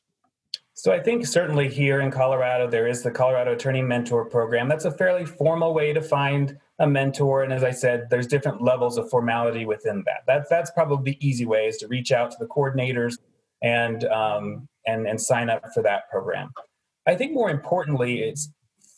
So 0.74 0.92
i 0.92 1.00
think 1.00 1.26
certainly 1.26 1.70
here 1.70 2.02
in 2.02 2.12
colorado 2.12 2.70
there 2.70 2.88
is 2.88 3.04
the 3.04 3.12
colorado 3.12 3.54
attorney 3.54 3.82
mentor 3.82 4.26
program. 4.26 4.68
That's 4.68 4.86
a 4.86 4.92
fairly 4.92 5.26
formal 5.26 5.74
way 5.74 5.94
to 5.94 6.02
find 6.02 6.58
a 6.80 6.88
mentor 6.88 7.44
and 7.44 7.54
as 7.54 7.64
i 7.64 7.72
said 7.72 8.08
there's 8.10 8.28
different 8.28 8.62
levels 8.62 8.98
of 8.98 9.10
formality 9.10 9.66
within 9.66 10.04
that. 10.06 10.24
That's 10.28 10.50
that's 10.50 10.72
probably 10.72 11.14
the 11.14 11.28
easy 11.28 11.46
way 11.46 11.68
is 11.68 11.78
to 11.78 11.88
reach 11.88 12.12
out 12.12 12.32
to 12.32 12.38
the 12.40 12.48
coordinators 12.48 13.16
and 13.62 14.04
um, 14.06 14.68
and 14.86 15.08
and 15.08 15.20
sign 15.20 15.50
up 15.50 15.64
for 15.74 15.82
that 15.84 16.10
program. 16.12 16.50
I 17.06 17.16
think 17.16 17.34
more 17.34 17.50
importantly 17.50 18.22
it's 18.24 18.50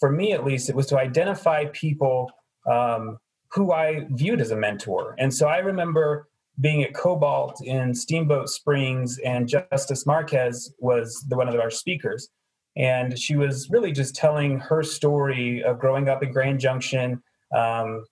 for 0.06 0.12
me 0.12 0.34
at 0.34 0.46
least, 0.46 0.70
it 0.70 0.76
was 0.76 0.86
to 0.86 1.00
identify 1.00 1.66
people 1.74 2.32
um, 2.72 3.18
who 3.52 3.74
I 3.74 4.06
viewed 4.12 4.40
as 4.40 4.52
a 4.52 4.56
mentor. 4.56 5.16
And 5.18 5.34
so 5.34 5.48
I 5.48 5.58
remember 5.58 6.28
being 6.62 6.84
at 6.84 6.94
Cobalt 6.94 7.60
in 7.64 7.96
Steamboat 7.96 8.50
Springs, 8.50 9.18
and 9.26 9.48
Justice 9.48 10.06
Marquez 10.06 10.72
was 10.78 11.26
the 11.28 11.36
one 11.36 11.50
of 11.50 11.56
our 11.56 11.72
speakers. 11.72 12.30
And 12.78 13.18
she 13.18 13.36
was 13.36 13.68
really 13.72 13.92
just 13.92 14.14
telling 14.14 14.60
her 14.60 14.84
story 14.84 15.64
of 15.64 15.80
growing 15.80 16.08
up 16.08 16.22
in 16.22 16.32
Grand 16.32 16.60
Junction, 16.60 17.24
um, 17.52 18.06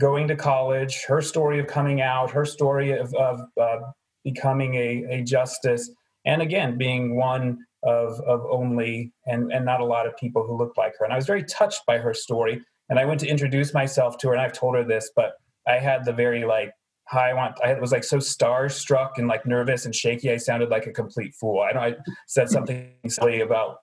going 0.00 0.28
to 0.28 0.36
college, 0.36 1.02
her 1.06 1.20
story 1.20 1.58
of 1.58 1.66
coming 1.66 2.00
out, 2.00 2.30
her 2.30 2.44
story 2.44 2.92
of, 2.92 3.12
of 3.14 3.40
uh, 3.60 3.78
becoming 4.22 4.76
a, 4.76 5.04
a 5.16 5.22
justice, 5.24 5.90
and 6.24 6.40
again, 6.40 6.78
being 6.78 7.16
one 7.16 7.58
of, 7.82 8.20
of 8.20 8.44
only 8.50 9.12
and, 9.26 9.52
and 9.52 9.64
not 9.64 9.80
a 9.80 9.84
lot 9.84 10.06
of 10.06 10.16
people 10.16 10.44
who 10.46 10.56
looked 10.56 10.78
like 10.78 10.94
her. 10.98 11.04
And 11.04 11.12
I 11.12 11.16
was 11.16 11.26
very 11.26 11.44
touched 11.44 11.84
by 11.86 11.98
her 11.98 12.14
story. 12.14 12.62
And 12.88 12.98
I 12.98 13.04
went 13.04 13.20
to 13.20 13.28
introduce 13.28 13.72
myself 13.72 14.18
to 14.18 14.28
her, 14.28 14.34
and 14.34 14.42
I've 14.42 14.52
told 14.52 14.74
her 14.74 14.84
this, 14.84 15.10
but 15.14 15.34
I 15.68 15.78
had 15.78 16.04
the 16.04 16.12
very 16.12 16.44
like, 16.44 16.72
hi, 17.06 17.30
I 17.30 17.34
want, 17.34 17.56
I 17.64 17.74
was 17.74 17.92
like 17.92 18.04
so 18.04 18.18
starstruck 18.18 19.18
and 19.18 19.28
like 19.28 19.46
nervous 19.46 19.84
and 19.84 19.94
shaky. 19.94 20.30
I 20.30 20.36
sounded 20.36 20.70
like 20.70 20.86
a 20.86 20.92
complete 20.92 21.34
fool. 21.34 21.60
I 21.60 21.72
know 21.72 21.80
I 21.80 21.94
said 22.26 22.48
something 22.50 22.90
silly 23.08 23.40
about 23.40 23.76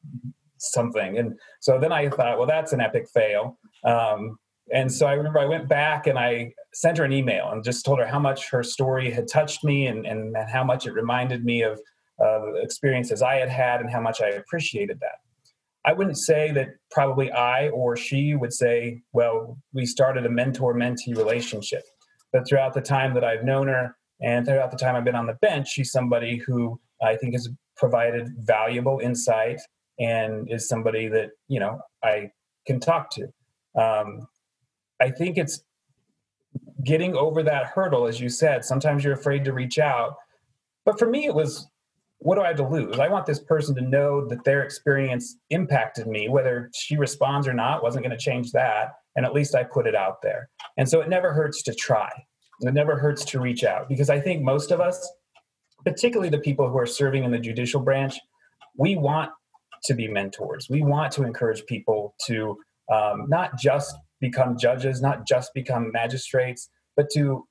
something. 0.57 1.17
And 1.17 1.37
so 1.61 1.79
then 1.79 1.91
I 1.91 2.09
thought, 2.09 2.37
well, 2.37 2.47
that's 2.47 2.73
an 2.73 2.81
epic 2.81 3.07
fail. 3.13 3.57
Um, 3.83 4.37
and 4.73 4.91
so 4.91 5.07
I 5.07 5.13
remember 5.13 5.39
I 5.39 5.45
went 5.45 5.69
back 5.69 6.07
and 6.07 6.19
I 6.19 6.51
sent 6.73 6.97
her 6.97 7.05
an 7.05 7.13
email 7.13 7.49
and 7.51 7.63
just 7.63 7.85
told 7.85 7.99
her 7.99 8.07
how 8.07 8.19
much 8.19 8.49
her 8.49 8.63
story 8.63 9.09
had 9.09 9.27
touched 9.27 9.63
me 9.63 9.87
and, 9.87 10.05
and, 10.05 10.35
and 10.35 10.49
how 10.49 10.63
much 10.63 10.85
it 10.85 10.91
reminded 10.91 11.45
me 11.45 11.61
of 11.61 11.79
uh, 12.23 12.53
experiences 12.55 13.21
I 13.21 13.35
had 13.35 13.49
had 13.49 13.81
and 13.81 13.89
how 13.89 14.01
much 14.01 14.21
I 14.21 14.29
appreciated 14.29 14.99
that. 15.01 15.19
I 15.85 15.93
wouldn't 15.93 16.17
say 16.17 16.51
that 16.51 16.69
probably 16.91 17.31
I 17.31 17.69
or 17.69 17.95
she 17.95 18.35
would 18.35 18.51
say, 18.51 19.01
well, 19.13 19.57
we 19.73 19.85
started 19.85 20.25
a 20.25 20.29
mentor 20.29 20.75
mentee 20.75 21.15
relationship. 21.15 21.83
But 22.33 22.47
throughout 22.47 22.73
the 22.73 22.81
time 22.81 23.13
that 23.13 23.23
I've 23.23 23.45
known 23.45 23.67
her 23.67 23.95
and 24.21 24.45
throughout 24.45 24.71
the 24.71 24.77
time 24.77 24.95
I've 24.95 25.05
been 25.05 25.15
on 25.15 25.27
the 25.27 25.37
bench, 25.41 25.69
she's 25.69 25.91
somebody 25.91 26.37
who 26.37 26.79
I 27.01 27.15
think 27.15 27.33
has 27.33 27.47
provided 27.77 28.33
valuable 28.39 28.99
insight 28.99 29.61
and 29.99 30.51
is 30.51 30.67
somebody 30.67 31.07
that, 31.07 31.29
you 31.47 31.59
know, 31.59 31.79
I 32.03 32.31
can 32.65 32.79
talk 32.79 33.09
to. 33.11 33.27
Um, 33.79 34.27
I 34.99 35.09
think 35.09 35.37
it's 35.37 35.63
getting 36.83 37.15
over 37.15 37.43
that 37.43 37.67
hurdle, 37.67 38.07
as 38.07 38.19
you 38.19 38.29
said. 38.29 38.65
Sometimes 38.65 39.03
you're 39.03 39.13
afraid 39.13 39.45
to 39.45 39.53
reach 39.53 39.79
out. 39.79 40.15
But 40.85 40.99
for 40.99 41.07
me, 41.07 41.25
it 41.25 41.33
was 41.33 41.67
what 42.19 42.35
do 42.35 42.41
I 42.41 42.47
have 42.47 42.57
to 42.57 42.67
lose? 42.67 42.99
I 42.99 43.07
want 43.07 43.25
this 43.25 43.39
person 43.39 43.75
to 43.75 43.81
know 43.81 44.27
that 44.27 44.43
their 44.43 44.63
experience 44.63 45.37
impacted 45.49 46.07
me, 46.07 46.29
whether 46.29 46.71
she 46.73 46.97
responds 46.97 47.47
or 47.47 47.53
not, 47.53 47.83
wasn't 47.83 48.03
going 48.05 48.17
to 48.17 48.23
change 48.23 48.51
that. 48.53 48.93
And 49.15 49.25
at 49.25 49.33
least 49.33 49.55
I 49.55 49.63
put 49.63 49.87
it 49.87 49.95
out 49.95 50.21
there. 50.21 50.49
And 50.77 50.89
so 50.89 51.01
it 51.01 51.09
never 51.09 51.33
hurts 51.33 51.61
to 51.63 51.73
try. 51.73 52.09
It 52.61 52.73
never 52.73 52.97
hurts 52.97 53.23
to 53.25 53.39
reach 53.39 53.63
out 53.63 53.87
because 53.87 54.09
I 54.09 54.19
think 54.19 54.41
most 54.41 54.71
of 54.71 54.79
us, 54.79 55.07
particularly 55.85 56.29
the 56.29 56.39
people 56.39 56.69
who 56.69 56.77
are 56.77 56.87
serving 56.87 57.23
in 57.23 57.31
the 57.31 57.39
judicial 57.39 57.81
branch, 57.81 58.19
we 58.75 58.95
want 58.95 59.31
to 59.83 59.93
be 59.93 60.07
mentors. 60.07 60.67
We 60.69 60.81
want 60.81 61.11
to 61.13 61.23
encourage 61.23 61.65
people 61.67 62.15
to 62.25 62.57
um, 62.91 63.25
not 63.27 63.59
just 63.59 63.95
become 64.19 64.57
judges, 64.57 65.01
not 65.01 65.27
just 65.27 65.53
become 65.53 65.91
magistrates, 65.91 66.69
but 66.95 67.09
to 67.13 67.47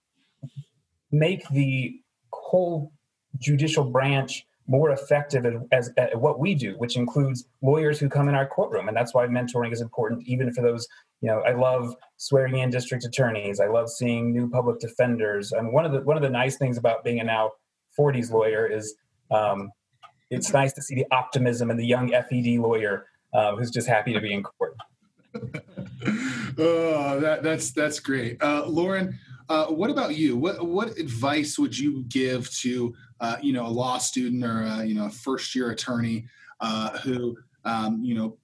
make 1.12 1.48
the 1.50 2.00
whole 2.32 2.92
judicial 3.38 3.84
branch 3.84 4.44
more 4.68 4.90
effective 4.90 5.46
as, 5.72 5.90
at 5.96 6.20
what 6.20 6.38
we 6.38 6.54
do, 6.54 6.74
which 6.78 6.96
includes 6.96 7.44
lawyers 7.62 7.98
who 7.98 8.08
come 8.08 8.28
in 8.28 8.34
our 8.34 8.46
courtroom. 8.46 8.88
And 8.88 8.96
that's 8.96 9.14
why 9.14 9.26
mentoring 9.26 9.72
is 9.72 9.80
important, 9.80 10.26
even 10.26 10.52
for 10.52 10.62
those, 10.62 10.88
you 11.20 11.28
know, 11.28 11.40
I 11.40 11.52
love 11.52 11.94
swearing 12.16 12.58
in 12.58 12.70
district 12.70 13.04
attorneys. 13.04 13.60
I 13.60 13.66
love 13.66 13.88
seeing 13.88 14.32
new 14.32 14.50
public 14.50 14.80
defenders. 14.80 15.52
And 15.52 15.72
one 15.72 15.84
of 15.84 15.92
the, 15.92 16.00
one 16.00 16.16
of 16.16 16.22
the 16.22 16.30
nice 16.30 16.56
things 16.56 16.78
about 16.78 17.04
being 17.04 17.20
a 17.20 17.24
now 17.24 17.52
40s 17.98 18.30
lawyer 18.30 18.66
is 18.66 18.94
um, 19.30 19.70
it's 20.30 20.52
nice 20.52 20.72
to 20.74 20.82
see 20.82 20.94
the 20.94 21.06
optimism 21.12 21.70
in 21.70 21.76
the 21.76 21.86
young 21.86 22.10
FED 22.10 22.58
lawyer 22.58 23.06
uh, 23.32 23.54
who's 23.56 23.70
just 23.70 23.88
happy 23.88 24.12
to 24.12 24.20
be 24.20 24.32
in 24.32 24.42
court. 24.42 24.76
oh, 26.58 27.20
that, 27.20 27.40
that's 27.42 27.70
that's 27.72 28.00
great, 28.00 28.42
uh, 28.42 28.64
Lauren. 28.66 29.18
Uh, 29.48 29.66
what 29.66 29.90
about 29.90 30.16
you? 30.16 30.36
What 30.36 30.66
what 30.66 30.96
advice 30.98 31.58
would 31.58 31.76
you 31.76 32.04
give 32.08 32.50
to 32.54 32.94
uh, 33.20 33.36
you 33.40 33.52
know 33.52 33.66
a 33.66 33.68
law 33.68 33.98
student 33.98 34.44
or 34.44 34.62
a, 34.62 34.84
you 34.84 34.94
know 34.94 35.06
a 35.06 35.10
first 35.10 35.54
year 35.54 35.70
attorney 35.70 36.26
uh, 36.60 36.98
who 36.98 37.36
um, 37.64 38.02
you 38.02 38.14
know 38.14 38.36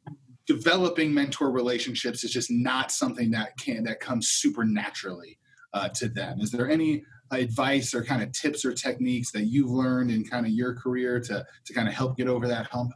developing 0.47 1.15
mentor 1.15 1.51
relationships 1.51 2.25
is 2.25 2.33
just 2.33 2.51
not 2.51 2.91
something 2.91 3.31
that 3.31 3.57
can 3.59 3.85
that 3.85 4.01
comes 4.01 4.29
super 4.29 4.65
naturally 4.65 5.39
uh, 5.75 5.89
to 5.91 6.09
them. 6.09 6.41
Is 6.41 6.51
there 6.51 6.71
any 6.71 7.05
advice 7.31 7.95
or 7.95 8.05
kind 8.05 8.23
of 8.23 8.33
tips 8.33 8.65
or 8.65 8.73
techniques 8.73 9.33
that 9.33 9.45
you've 9.45 9.71
learned 9.71 10.11
in 10.11 10.25
kind 10.25 10.47
of 10.47 10.53
your 10.53 10.75
career 10.75 11.21
to 11.21 11.47
to 11.65 11.73
kind 11.73 11.89
of 11.89 11.95
help 11.95 12.17
get 12.17 12.29
over 12.29 12.49
that 12.49 12.67
hump? 12.67 12.93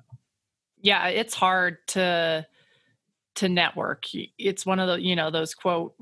Yeah, 0.80 1.06
it's 1.08 1.34
hard 1.34 1.78
to 1.88 2.46
to 3.36 3.48
network. 3.48 4.04
It's 4.38 4.66
one 4.66 4.78
of 4.78 4.88
the 4.88 5.00
you 5.00 5.16
know 5.16 5.30
those 5.30 5.54
quote 5.54 5.94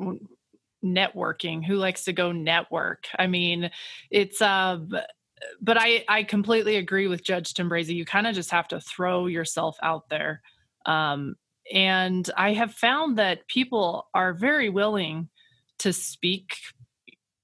networking. 0.84 1.64
Who 1.64 1.76
likes 1.76 2.04
to 2.04 2.12
go 2.12 2.32
network? 2.32 3.06
I 3.18 3.26
mean, 3.26 3.70
it's 4.10 4.42
uh 4.42 4.78
but 5.60 5.76
I 5.78 6.04
I 6.08 6.22
completely 6.22 6.76
agree 6.76 7.06
with 7.06 7.24
Judge 7.24 7.54
Timbreza. 7.54 7.94
You 7.94 8.04
kind 8.04 8.26
of 8.26 8.34
just 8.34 8.50
have 8.50 8.68
to 8.68 8.80
throw 8.80 9.26
yourself 9.26 9.76
out 9.82 10.08
there. 10.08 10.42
Um, 10.86 11.36
and 11.72 12.28
I 12.36 12.52
have 12.52 12.74
found 12.74 13.18
that 13.18 13.48
people 13.48 14.08
are 14.14 14.34
very 14.34 14.68
willing 14.68 15.28
to 15.78 15.92
speak 15.92 16.56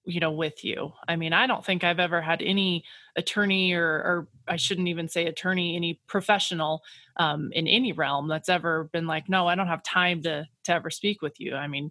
you 0.05 0.21
know 0.21 0.33
with 0.33 0.65
you 0.65 0.93
i 1.09 1.17
mean 1.17 1.33
i 1.33 1.47
don't 1.47 1.65
think 1.65 1.85
i've 1.85 2.01
ever 2.01 2.21
had 2.21 2.41
any 2.43 2.85
attorney 3.17 3.73
or, 3.75 3.85
or 3.85 4.29
i 4.49 4.57
shouldn't 4.57 4.89
even 4.89 5.09
say 5.09 5.27
attorney 5.27 5.77
any 5.77 6.01
professional 6.07 6.83
um, 7.17 7.51
in 7.53 7.67
any 7.67 7.93
realm 7.93 8.27
that's 8.27 8.49
ever 8.49 8.85
been 8.93 9.07
like 9.07 9.29
no 9.29 9.47
i 9.47 9.55
don't 9.55 9.67
have 9.67 9.83
time 9.83 10.23
to 10.23 10.47
to 10.65 10.73
ever 10.73 10.91
speak 10.91 11.21
with 11.23 11.39
you 11.39 11.55
i 11.55 11.67
mean 11.67 11.91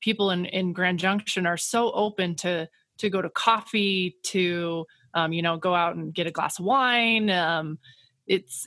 people 0.00 0.30
in 0.30 0.44
in 0.46 0.72
grand 0.72 0.98
junction 0.98 1.46
are 1.46 1.56
so 1.56 1.90
open 1.92 2.34
to 2.34 2.68
to 2.98 3.08
go 3.08 3.22
to 3.22 3.30
coffee 3.30 4.16
to 4.22 4.84
um, 5.14 5.32
you 5.32 5.42
know 5.42 5.56
go 5.56 5.74
out 5.74 5.96
and 5.96 6.14
get 6.14 6.26
a 6.26 6.30
glass 6.30 6.58
of 6.58 6.64
wine 6.64 7.30
um, 7.30 7.78
it's 8.26 8.66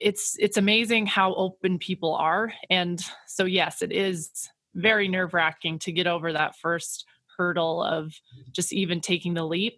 it's 0.00 0.36
it's 0.38 0.56
amazing 0.56 1.06
how 1.06 1.34
open 1.34 1.78
people 1.78 2.14
are 2.14 2.52
and 2.68 3.02
so 3.26 3.44
yes 3.44 3.82
it 3.82 3.92
is 3.92 4.50
very 4.74 5.08
nerve 5.08 5.32
wracking 5.32 5.78
to 5.78 5.92
get 5.92 6.06
over 6.06 6.32
that 6.32 6.56
first 6.56 7.06
hurdle 7.36 7.82
of 7.82 8.12
just 8.52 8.72
even 8.72 9.00
taking 9.00 9.34
the 9.34 9.44
leap 9.44 9.74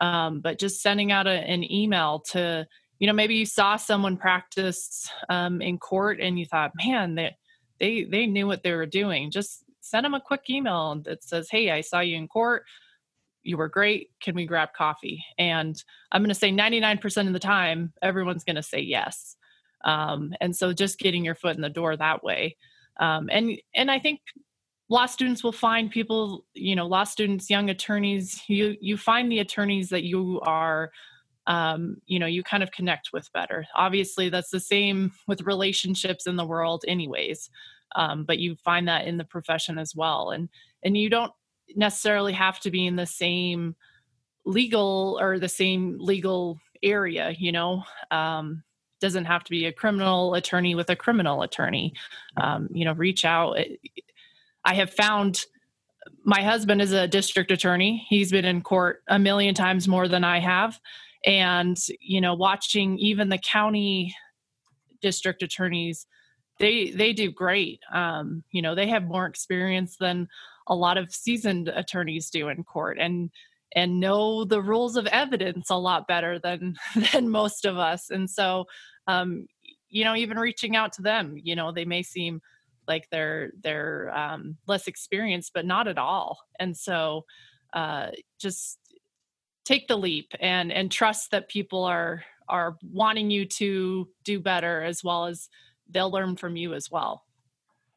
um, 0.00 0.40
but 0.40 0.58
just 0.58 0.82
sending 0.82 1.12
out 1.12 1.26
a, 1.26 1.30
an 1.30 1.70
email 1.70 2.20
to 2.20 2.66
you 2.98 3.06
know 3.06 3.12
maybe 3.12 3.34
you 3.34 3.46
saw 3.46 3.76
someone 3.76 4.16
practice 4.16 5.08
um, 5.28 5.60
in 5.60 5.78
court 5.78 6.20
and 6.20 6.38
you 6.38 6.46
thought 6.46 6.72
man 6.76 7.14
they 7.14 7.36
they 7.80 8.04
they 8.04 8.26
knew 8.26 8.46
what 8.46 8.62
they 8.62 8.72
were 8.72 8.86
doing 8.86 9.30
just 9.30 9.64
send 9.80 10.04
them 10.04 10.14
a 10.14 10.20
quick 10.20 10.48
email 10.48 11.00
that 11.04 11.22
says 11.22 11.48
hey 11.50 11.70
i 11.70 11.80
saw 11.80 12.00
you 12.00 12.16
in 12.16 12.28
court 12.28 12.64
you 13.44 13.56
were 13.56 13.68
great 13.68 14.10
can 14.20 14.34
we 14.34 14.46
grab 14.46 14.70
coffee? 14.76 15.24
And 15.38 15.82
i'm 16.12 16.22
going 16.22 16.28
to 16.28 16.34
say 16.34 16.50
99% 16.50 17.26
of 17.26 17.32
the 17.32 17.38
time 17.38 17.92
everyone's 18.02 18.44
going 18.44 18.56
to 18.56 18.62
say 18.62 18.80
yes. 18.80 19.36
Um, 19.84 20.32
and 20.40 20.56
so 20.56 20.72
just 20.72 20.98
getting 20.98 21.24
your 21.24 21.34
foot 21.34 21.56
in 21.56 21.62
the 21.62 21.68
door 21.68 21.96
that 21.96 22.24
way. 22.24 22.56
Um, 22.98 23.28
and 23.30 23.60
and 23.74 23.90
i 23.90 23.98
think 23.98 24.20
law 24.88 25.06
students 25.06 25.42
will 25.42 25.52
find 25.52 25.90
people 25.90 26.44
you 26.54 26.76
know 26.76 26.86
law 26.86 27.04
students 27.04 27.50
young 27.50 27.70
attorneys 27.70 28.42
you 28.48 28.76
you 28.80 28.96
find 28.96 29.32
the 29.32 29.40
attorneys 29.40 29.88
that 29.88 30.04
you 30.04 30.40
are 30.42 30.90
um, 31.46 31.96
you 32.06 32.18
know 32.18 32.26
you 32.26 32.42
kind 32.42 32.62
of 32.62 32.70
connect 32.70 33.10
with 33.12 33.30
better. 33.32 33.66
Obviously 33.74 34.28
that's 34.30 34.50
the 34.50 34.60
same 34.60 35.12
with 35.26 35.42
relationships 35.42 36.26
in 36.26 36.36
the 36.36 36.46
world 36.46 36.84
anyways 36.88 37.50
um, 37.94 38.24
but 38.24 38.38
you 38.38 38.56
find 38.56 38.88
that 38.88 39.06
in 39.06 39.16
the 39.16 39.24
profession 39.24 39.78
as 39.78 39.94
well. 39.94 40.30
And 40.30 40.48
and 40.82 40.96
you 40.96 41.08
don't 41.08 41.32
necessarily 41.76 42.32
have 42.32 42.60
to 42.60 42.70
be 42.70 42.86
in 42.86 42.96
the 42.96 43.06
same 43.06 43.74
legal 44.44 45.18
or 45.20 45.38
the 45.38 45.48
same 45.48 45.96
legal 45.98 46.60
area 46.82 47.34
you 47.38 47.50
know 47.50 47.82
um, 48.10 48.62
doesn't 49.00 49.24
have 49.24 49.42
to 49.44 49.50
be 49.50 49.66
a 49.66 49.72
criminal 49.72 50.34
attorney 50.34 50.74
with 50.74 50.90
a 50.90 50.96
criminal 50.96 51.42
attorney 51.42 51.92
um, 52.40 52.68
you 52.72 52.84
know 52.84 52.92
reach 52.92 53.24
out 53.24 53.56
I 54.64 54.74
have 54.74 54.92
found 54.92 55.44
my 56.24 56.42
husband 56.42 56.80
is 56.82 56.92
a 56.92 57.08
district 57.08 57.50
attorney. 57.50 58.04
He's 58.08 58.30
been 58.30 58.44
in 58.44 58.62
court 58.62 59.02
a 59.08 59.18
million 59.18 59.54
times 59.54 59.86
more 59.86 60.08
than 60.08 60.24
I 60.24 60.40
have. 60.40 60.78
And, 61.24 61.78
you 62.00 62.20
know, 62.20 62.34
watching 62.34 62.98
even 62.98 63.28
the 63.28 63.38
county 63.38 64.14
district 65.00 65.42
attorneys, 65.42 66.06
they 66.58 66.90
they 66.90 67.12
do 67.12 67.30
great. 67.30 67.80
Um, 67.92 68.44
you 68.50 68.62
know, 68.62 68.74
they 68.74 68.88
have 68.88 69.04
more 69.04 69.26
experience 69.26 69.96
than 69.98 70.28
a 70.66 70.74
lot 70.74 70.98
of 70.98 71.14
seasoned 71.14 71.68
attorneys 71.68 72.30
do 72.30 72.48
in 72.48 72.64
court 72.64 72.98
and 72.98 73.30
and 73.76 73.98
know 73.98 74.44
the 74.44 74.62
rules 74.62 74.96
of 74.96 75.06
evidence 75.08 75.68
a 75.68 75.76
lot 75.76 76.06
better 76.06 76.38
than 76.38 76.76
than 77.12 77.28
most 77.28 77.64
of 77.64 77.76
us. 77.76 78.10
And 78.10 78.28
so 78.30 78.66
um, 79.06 79.46
you 79.94 80.04
know, 80.04 80.16
even 80.16 80.38
reaching 80.38 80.74
out 80.74 80.92
to 80.94 81.02
them, 81.02 81.36
you 81.40 81.54
know, 81.54 81.70
they 81.70 81.84
may 81.84 82.02
seem 82.02 82.40
like 82.88 83.08
they're 83.10 83.52
they're 83.62 84.12
um, 84.14 84.56
less 84.66 84.88
experienced, 84.88 85.52
but 85.54 85.64
not 85.64 85.88
at 85.88 85.98
all. 85.98 86.38
And 86.58 86.76
so, 86.76 87.24
uh, 87.72 88.08
just 88.40 88.78
take 89.64 89.88
the 89.88 89.96
leap 89.96 90.32
and 90.40 90.72
and 90.72 90.90
trust 90.90 91.30
that 91.30 91.48
people 91.48 91.84
are 91.84 92.24
are 92.48 92.76
wanting 92.82 93.30
you 93.30 93.46
to 93.46 94.08
do 94.24 94.38
better 94.40 94.82
as 94.82 95.02
well 95.02 95.26
as 95.26 95.48
they'll 95.88 96.10
learn 96.10 96.36
from 96.36 96.56
you 96.56 96.74
as 96.74 96.90
well. 96.90 97.23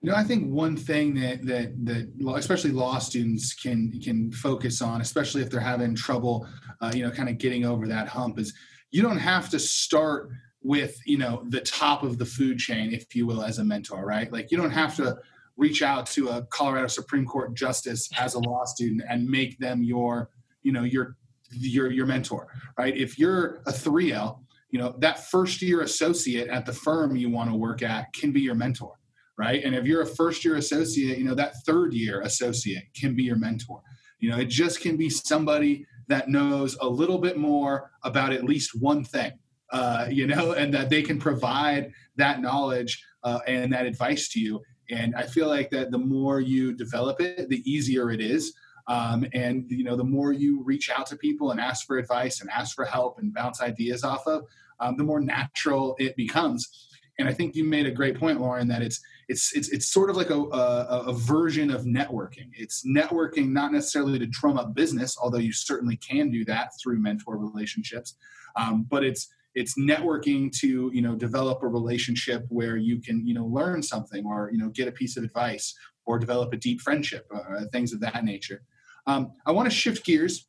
You 0.02 0.12
know, 0.12 0.16
I 0.16 0.24
think 0.24 0.52
one 0.52 0.78
thing 0.78 1.16
that 1.16 1.45
that 1.48 1.86
that 1.86 2.36
especially 2.36 2.72
law 2.72 3.00
students 3.00 3.54
can 3.54 4.00
can 4.00 4.32
focus 4.32 4.82
on, 4.82 5.02
especially 5.02 5.41
if 5.41 5.50
they're 5.50 5.60
having 5.60 5.95
trouble, 5.95 6.48
uh, 6.82 6.91
you 6.93 7.04
know, 7.04 7.12
kind 7.12 7.30
of 7.30 7.39
getting 7.39 7.66
over 7.66 7.88
that 7.88 8.08
hump, 8.08 8.39
is 8.39 8.54
you 8.91 9.02
don't 9.02 9.18
have 9.18 9.50
to 9.50 9.60
start 9.60 10.30
with 10.62 11.00
you 11.06 11.18
know 11.18 11.43
the 11.50 11.62
top 11.62 12.04
of 12.04 12.18
the 12.18 12.26
food 12.26 12.60
chain 12.60 12.93
if 12.93 13.16
you 13.16 13.26
will 13.26 13.41
as 13.41 13.58
a 13.58 13.64
mentor 13.64 14.06
right? 14.06 14.32
Like 14.32 14.52
you 14.52 14.58
don't 14.58 14.72
have 14.72 14.95
to 14.98 15.16
reach 15.56 15.82
out 15.82 16.06
to 16.06 16.30
a 16.30 16.43
colorado 16.48 16.88
supreme 16.88 17.26
court 17.26 17.56
justice 17.56 18.10
as 18.18 18.36
a 18.36 18.39
law 18.39 18.66
student 18.66 19.02
and 19.10 19.28
make 19.28 19.58
them 19.60 19.82
your 19.82 20.30
you 20.64 20.72
know 20.72 20.84
your 20.84 21.16
your 21.52 21.89
your 21.91 22.06
mentor 22.06 22.48
right? 22.78 22.95
If 22.95 23.18
you're 23.18 23.62
a 23.66 23.72
3l 23.72 24.39
you 24.70 24.80
know 24.80 24.95
that 25.00 25.30
first 25.30 25.62
year 25.62 25.82
associate 25.82 26.50
at 26.50 26.66
the 26.66 26.74
firm 26.74 27.16
you 27.16 27.30
want 27.30 27.50
to 27.50 27.56
work 27.56 27.82
at 27.82 28.12
can 28.14 28.32
be 28.32 28.41
your 28.41 28.56
mentor 28.56 28.97
right 29.38 29.63
and 29.63 29.75
if 29.75 29.85
you're 29.85 30.01
a 30.01 30.07
first 30.07 30.43
year 30.43 30.55
associate 30.55 31.17
you 31.17 31.23
know 31.23 31.35
that 31.35 31.53
third 31.65 31.93
year 31.93 32.21
associate 32.21 32.83
can 32.95 33.15
be 33.15 33.23
your 33.23 33.38
mentor 33.38 33.81
you 34.19 34.29
know 34.29 34.38
it 34.38 34.49
just 34.49 34.81
can 34.81 34.97
be 34.97 35.09
somebody 35.09 35.85
that 36.07 36.29
knows 36.29 36.77
a 36.81 36.88
little 36.88 37.17
bit 37.17 37.38
more 37.38 37.91
about 38.03 38.31
at 38.31 38.43
least 38.43 38.79
one 38.79 39.03
thing 39.03 39.31
uh, 39.71 40.07
you 40.09 40.27
know, 40.27 40.51
and 40.57 40.73
that 40.73 40.89
they 40.89 41.01
can 41.01 41.19
provide 41.19 41.91
that 42.15 42.41
knowledge 42.41 43.03
uh, 43.23 43.39
and 43.47 43.71
that 43.73 43.85
advice 43.85 44.29
to 44.29 44.39
you. 44.39 44.61
And 44.89 45.15
I 45.15 45.23
feel 45.23 45.47
like 45.47 45.69
that 45.71 45.91
the 45.91 45.97
more 45.97 46.39
you 46.39 46.73
develop 46.73 47.19
it, 47.19 47.49
the 47.49 47.69
easier 47.69 48.11
it 48.11 48.21
is. 48.21 48.53
Um, 48.88 49.25
and 49.33 49.65
you 49.69 49.83
know, 49.83 49.97
the 49.97 50.03
more 50.03 50.31
you 50.31 50.63
reach 50.63 50.89
out 50.89 51.05
to 51.07 51.17
people 51.17 51.51
and 51.51 51.59
ask 51.59 51.85
for 51.85 51.97
advice 51.97 52.39
and 52.39 52.49
ask 52.49 52.73
for 52.73 52.85
help 52.85 53.19
and 53.19 53.33
bounce 53.33 53.61
ideas 53.61 54.05
off 54.05 54.25
of, 54.27 54.45
um, 54.79 54.95
the 54.95 55.03
more 55.03 55.19
natural 55.19 55.95
it 55.99 56.15
becomes. 56.15 56.86
And 57.20 57.28
I 57.28 57.34
think 57.34 57.55
you 57.55 57.63
made 57.63 57.88
a 57.88 57.91
great 57.91 58.20
point, 58.20 58.39
Lauren, 58.39 58.68
that 58.68 58.82
it's 58.82 59.01
it's 59.28 59.51
it's 59.53 59.70
it's 59.70 59.88
sort 59.88 60.09
of 60.09 60.15
like 60.15 60.30
a, 60.30 60.39
a, 60.39 61.03
a 61.07 61.13
version 61.13 61.72
of 61.72 61.84
networking. 61.84 62.49
It's 62.53 62.86
networking 62.86 63.49
not 63.49 63.72
necessarily 63.72 64.20
to 64.20 64.28
drum 64.28 64.57
up 64.57 64.76
business, 64.76 65.18
although 65.22 65.39
you 65.39 65.51
certainly 65.51 65.97
can 65.97 66.30
do 66.30 66.45
that 66.45 66.72
through 66.82 66.99
mentor 66.99 67.38
relationships. 67.38 68.15
Um, 68.55 68.86
but 68.89 69.03
it's 69.03 69.30
it's 69.57 69.78
networking 69.80 70.51
to 70.59 70.91
you 70.93 71.01
know 71.01 71.15
develop 71.15 71.63
a 71.63 71.68
relationship 71.68 72.45
where 72.49 72.78
you 72.78 73.01
can 73.01 73.26
you 73.26 73.34
know 73.34 73.45
learn 73.45 73.82
something 73.82 74.24
or 74.26 74.51
you 74.51 74.59
know 74.59 74.70
get 74.70 74.88
a 74.88 74.91
piece 74.91 75.18
of 75.18 75.24
advice 75.24 75.74
or 76.05 76.20
develop 76.20 76.53
a 76.53 76.57
deep 76.57 76.80
friendship 76.80 77.26
uh, 77.34 77.65
things 77.72 77.91
of 77.91 77.99
that 77.99 78.24
nature 78.24 78.61
um, 79.07 79.32
i 79.47 79.51
want 79.51 79.68
to 79.68 79.76
shift 79.76 80.05
gears 80.05 80.47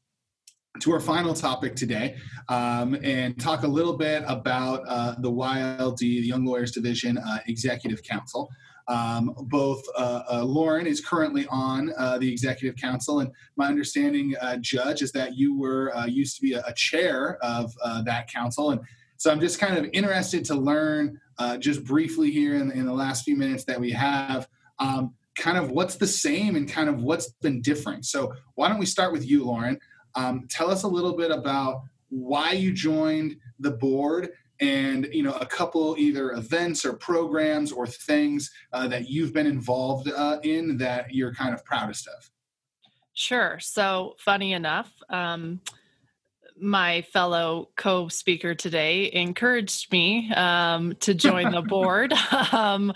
to 0.81 0.93
our 0.93 1.01
final 1.01 1.35
topic 1.35 1.75
today 1.75 2.17
um, 2.49 2.95
and 3.03 3.39
talk 3.41 3.63
a 3.63 3.69
little 3.69 3.97
bit 3.97 4.23
about 4.27 4.83
uh, 4.87 5.15
the 5.19 5.31
YLD, 5.31 5.99
the 5.99 6.07
Young 6.07 6.45
Lawyers 6.45 6.73
Division 6.73 7.19
uh, 7.19 7.39
Executive 7.47 8.03
Council. 8.03 8.49
Um, 8.87 9.35
both 9.49 9.83
uh, 9.99 10.23
uh, 10.31 10.45
Lauren 10.45 10.87
is 10.87 11.05
currently 11.05 11.47
on 11.51 11.93
uh, 11.99 12.17
the 12.17 12.31
executive 12.31 12.81
council, 12.81 13.21
and 13.21 13.31
my 13.57 13.67
understanding, 13.67 14.35
uh, 14.41 14.57
Judge, 14.57 15.03
is 15.03 15.13
that 15.13 15.37
you 15.37 15.59
were 15.59 15.93
used 16.07 16.37
to 16.37 16.43
be 16.43 16.55
a, 16.55 16.63
a 16.67 16.73
chair 16.73 17.37
of 17.43 17.75
that 18.05 18.33
council, 18.33 18.71
and 18.71 18.81
so 19.19 19.31
I'm 19.31 19.41
just 19.41 19.59
kind 19.59 19.77
of 19.77 19.91
interested 19.93 20.45
to 20.47 20.55
learn, 20.55 21.21
just 21.59 21.85
briefly 21.85 22.31
here 22.31 22.55
in, 22.55 22.71
in, 22.71 22.87
the 22.87 22.93
last 22.93 23.25
few 23.25 23.37
minutes 23.37 23.65
that 23.65 23.79
we 23.79 23.91
have, 23.91 24.49
um, 24.79 25.13
kind 25.37 25.59
of 25.59 25.71
what's 25.71 25.97
the 25.97 26.07
same 26.07 26.57
and 26.57 26.67
kind 26.67 26.89
of 26.89 27.03
what's 27.03 27.31
been 27.43 27.61
different. 27.61 28.07
So 28.07 28.33
why 28.55 28.69
don't 28.69 28.79
we 28.79 28.87
start 28.87 29.13
with 29.13 29.29
you, 29.29 29.45
Lauren? 29.45 29.79
Um, 30.15 30.47
tell 30.49 30.71
us 30.71 30.83
a 30.83 30.89
little 30.89 31.17
bit 31.17 31.31
about 31.31 31.83
why 32.09 32.53
you 32.53 32.73
joined 32.73 33.37
the 33.61 33.71
board 33.71 34.31
and 34.61 35.09
you 35.13 35.23
know 35.23 35.35
a 35.35 35.47
couple 35.47 35.95
either 35.99 36.33
events 36.33 36.85
or 36.85 36.95
programs 36.95 37.71
or 37.71 37.87
things 37.87 38.51
uh, 38.73 38.89
that 38.89 39.09
you've 39.09 39.33
been 39.33 39.47
involved 39.47 40.11
uh, 40.11 40.39
in 40.43 40.77
that 40.79 41.15
you're 41.15 41.33
kind 41.33 41.55
of 41.55 41.65
proudest 41.65 42.09
of 42.09 42.31
sure 43.13 43.59
so 43.61 44.15
funny 44.19 44.53
enough 44.53 44.91
um, 45.11 45.61
my 46.61 47.03
fellow 47.03 47.69
co-speaker 47.77 48.55
today 48.55 49.11
encouraged 49.13 49.93
me 49.93 50.33
um, 50.35 50.95
to 51.01 51.15
join 51.15 51.53
the 51.53 51.63
board. 51.69 52.13
um, 52.53 52.93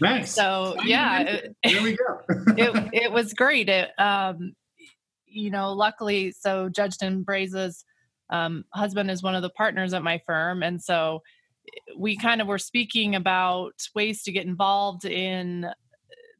nice. 0.00 0.34
So 0.34 0.76
yeah, 0.84 1.20
it, 1.22 1.56
there 1.64 1.82
we 1.82 1.96
go. 1.96 2.20
it, 2.28 2.90
it 2.92 3.12
was 3.12 3.32
great. 3.32 3.68
It, 3.68 3.90
um, 3.98 4.54
you 5.36 5.50
know, 5.50 5.72
luckily, 5.72 6.32
so 6.32 6.70
Judge 6.70 6.96
Braza's 6.96 7.84
um, 8.30 8.64
husband 8.72 9.10
is 9.10 9.22
one 9.22 9.34
of 9.34 9.42
the 9.42 9.50
partners 9.50 9.92
at 9.92 10.02
my 10.02 10.20
firm, 10.26 10.62
and 10.62 10.82
so 10.82 11.22
we 11.96 12.16
kind 12.16 12.40
of 12.40 12.46
were 12.46 12.58
speaking 12.58 13.14
about 13.14 13.74
ways 13.94 14.22
to 14.22 14.32
get 14.32 14.46
involved 14.46 15.04
in 15.04 15.66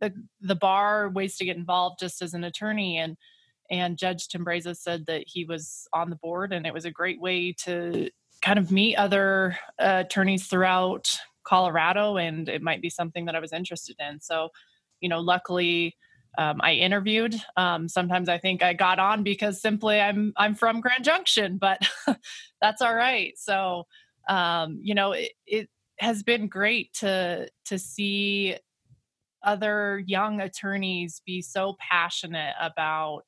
the 0.00 0.12
the 0.40 0.54
bar, 0.54 1.10
ways 1.10 1.36
to 1.36 1.44
get 1.44 1.56
involved 1.56 2.00
just 2.00 2.22
as 2.22 2.32
an 2.32 2.42
attorney, 2.42 2.96
and 2.96 3.16
and 3.70 3.98
Judge 3.98 4.28
Timbreza 4.28 4.74
said 4.76 5.04
that 5.06 5.24
he 5.26 5.44
was 5.44 5.86
on 5.92 6.08
the 6.08 6.16
board, 6.16 6.52
and 6.52 6.66
it 6.66 6.72
was 6.72 6.86
a 6.86 6.90
great 6.90 7.20
way 7.20 7.52
to 7.64 8.08
kind 8.42 8.58
of 8.58 8.72
meet 8.72 8.96
other 8.96 9.58
uh, 9.78 10.04
attorneys 10.06 10.46
throughout 10.46 11.18
Colorado, 11.44 12.16
and 12.16 12.48
it 12.48 12.62
might 12.62 12.80
be 12.80 12.90
something 12.90 13.26
that 13.26 13.36
I 13.36 13.40
was 13.40 13.52
interested 13.52 13.96
in. 14.00 14.20
So, 14.20 14.48
you 15.00 15.10
know, 15.10 15.20
luckily. 15.20 15.96
Um, 16.38 16.60
I 16.62 16.74
interviewed. 16.74 17.34
Um, 17.56 17.88
sometimes 17.88 18.28
I 18.28 18.38
think 18.38 18.62
I 18.62 18.72
got 18.72 18.98
on 18.98 19.22
because 19.22 19.60
simply 19.60 20.00
I'm 20.00 20.32
I'm 20.36 20.54
from 20.54 20.80
Grand 20.80 21.04
Junction, 21.04 21.58
but 21.58 21.80
that's 22.60 22.82
all 22.82 22.94
right. 22.94 23.32
So 23.36 23.84
um, 24.28 24.78
you 24.82 24.94
know, 24.94 25.12
it, 25.12 25.32
it 25.46 25.68
has 25.98 26.22
been 26.22 26.48
great 26.48 26.92
to 26.94 27.48
to 27.66 27.78
see 27.78 28.56
other 29.42 30.02
young 30.06 30.40
attorneys 30.40 31.22
be 31.24 31.40
so 31.40 31.76
passionate 31.90 32.54
about 32.60 33.24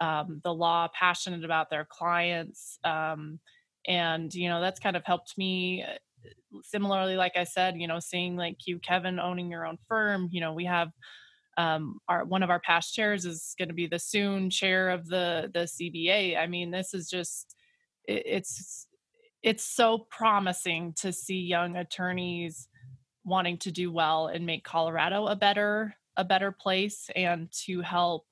um, 0.00 0.40
the 0.44 0.52
law, 0.52 0.88
passionate 0.98 1.44
about 1.44 1.70
their 1.70 1.86
clients. 1.88 2.78
Um, 2.84 3.40
and, 3.86 4.32
you 4.34 4.48
know, 4.48 4.60
that's 4.60 4.80
kind 4.80 4.96
of 4.96 5.04
helped 5.04 5.36
me. 5.38 5.84
Uh, 5.86 6.28
similarly, 6.62 7.16
like 7.16 7.36
I 7.36 7.44
said, 7.44 7.76
you 7.78 7.86
know, 7.86 8.00
seeing 8.00 8.36
like 8.36 8.66
you, 8.66 8.78
Kevin, 8.78 9.18
owning 9.18 9.50
your 9.50 9.66
own 9.66 9.78
firm, 9.88 10.28
you 10.30 10.40
know, 10.40 10.52
we 10.52 10.66
have 10.66 10.90
um, 11.60 11.98
our 12.08 12.24
one 12.24 12.42
of 12.42 12.48
our 12.48 12.60
past 12.60 12.94
chairs 12.94 13.26
is 13.26 13.54
going 13.58 13.68
to 13.68 13.74
be 13.74 13.86
the 13.86 13.98
soon 13.98 14.48
chair 14.48 14.88
of 14.88 15.06
the 15.06 15.50
the 15.52 15.60
CBA. 15.60 16.38
I 16.38 16.46
mean, 16.46 16.70
this 16.70 16.94
is 16.94 17.08
just 17.08 17.54
it, 18.06 18.22
it's 18.24 18.86
it's 19.42 19.64
so 19.64 20.06
promising 20.10 20.94
to 21.00 21.12
see 21.12 21.40
young 21.40 21.76
attorneys 21.76 22.68
wanting 23.24 23.58
to 23.58 23.70
do 23.70 23.92
well 23.92 24.28
and 24.28 24.46
make 24.46 24.64
Colorado 24.64 25.26
a 25.26 25.36
better 25.36 25.94
a 26.16 26.24
better 26.24 26.50
place 26.50 27.10
and 27.14 27.50
to 27.64 27.82
help 27.82 28.24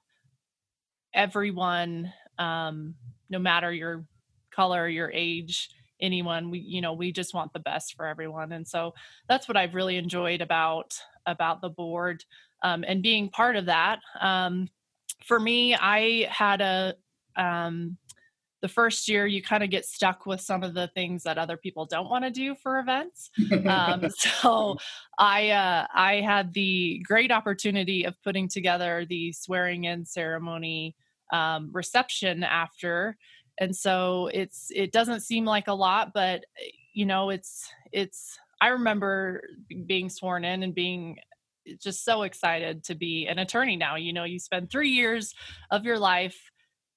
everyone 1.14 2.12
um, 2.38 2.94
no 3.28 3.38
matter 3.38 3.72
your 3.72 4.06
color 4.50 4.88
your 4.88 5.10
age 5.12 5.68
anyone. 6.00 6.50
We 6.50 6.60
you 6.60 6.80
know 6.80 6.94
we 6.94 7.12
just 7.12 7.34
want 7.34 7.52
the 7.52 7.60
best 7.60 7.94
for 7.94 8.06
everyone. 8.06 8.52
And 8.52 8.66
so 8.66 8.94
that's 9.28 9.48
what 9.48 9.56
i've 9.58 9.74
really 9.74 9.96
enjoyed 9.96 10.40
about 10.40 10.94
about 11.26 11.60
the 11.60 11.68
board 11.68 12.24
um, 12.62 12.84
and 12.86 13.02
being 13.02 13.28
part 13.28 13.56
of 13.56 13.66
that 13.66 14.00
um, 14.20 14.68
for 15.24 15.38
me 15.38 15.74
i 15.74 16.26
had 16.30 16.60
a 16.60 16.94
um, 17.36 17.96
the 18.60 18.68
first 18.68 19.08
year 19.08 19.26
you 19.26 19.42
kind 19.42 19.62
of 19.62 19.70
get 19.70 19.84
stuck 19.86 20.26
with 20.26 20.40
some 20.40 20.62
of 20.62 20.74
the 20.74 20.88
things 20.88 21.22
that 21.22 21.38
other 21.38 21.56
people 21.56 21.86
don't 21.86 22.10
want 22.10 22.24
to 22.24 22.30
do 22.30 22.54
for 22.56 22.78
events. 22.78 23.30
Um, 23.66 24.08
so 24.16 24.76
i 25.18 25.50
uh, 25.50 25.86
i 25.94 26.16
had 26.16 26.52
the 26.54 27.02
great 27.06 27.30
opportunity 27.30 28.04
of 28.04 28.20
putting 28.22 28.48
together 28.48 29.06
the 29.08 29.32
swearing 29.32 29.84
in 29.84 30.04
ceremony 30.04 30.96
um, 31.32 31.70
reception 31.72 32.42
after 32.42 33.16
and 33.60 33.74
so 33.74 34.30
it's 34.32 34.70
it 34.74 34.92
doesn't 34.92 35.20
seem 35.20 35.44
like 35.44 35.68
a 35.68 35.74
lot 35.74 36.12
but 36.14 36.44
you 36.94 37.04
know 37.04 37.30
it's 37.30 37.70
it's 37.92 38.38
i 38.60 38.68
remember 38.68 39.42
being 39.86 40.08
sworn 40.08 40.44
in 40.44 40.62
and 40.62 40.74
being 40.74 41.16
just 41.80 42.04
so 42.04 42.22
excited 42.22 42.84
to 42.84 42.94
be 42.94 43.26
an 43.26 43.38
attorney 43.38 43.76
now 43.76 43.96
you 43.96 44.12
know 44.12 44.24
you 44.24 44.38
spend 44.38 44.70
three 44.70 44.90
years 44.90 45.34
of 45.70 45.84
your 45.84 45.98
life 45.98 46.50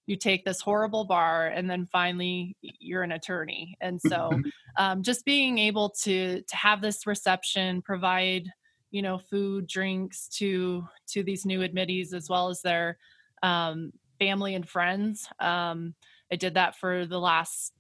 you 0.07 0.15
take 0.15 0.43
this 0.43 0.61
horrible 0.61 1.05
bar 1.05 1.47
and 1.47 1.69
then 1.69 1.86
finally 1.86 2.55
you're 2.61 3.03
an 3.03 3.11
attorney 3.11 3.76
and 3.82 3.99
so 4.01 4.32
um, 4.78 5.03
just 5.03 5.26
being 5.26 5.57
able 5.57 5.89
to 5.89 6.41
to 6.41 6.55
have 6.55 6.82
this 6.82 7.05
reception 7.05 7.82
provide 7.82 8.49
you 8.91 9.01
know 9.01 9.17
food 9.17 9.67
drinks 9.67 10.28
to 10.28 10.84
to 11.07 11.24
these 11.24 11.45
new 11.45 11.61
admittees 11.61 12.13
as 12.13 12.30
well 12.30 12.49
as 12.49 12.61
their 12.61 12.97
um, 13.43 13.91
family 14.22 14.53
and 14.53 14.69
friends. 14.69 15.28
Um, 15.39 15.95
I 16.32 16.36
did 16.36 16.53
that 16.53 16.76
for 16.76 17.07
the 17.07 17.19
last 17.19 17.74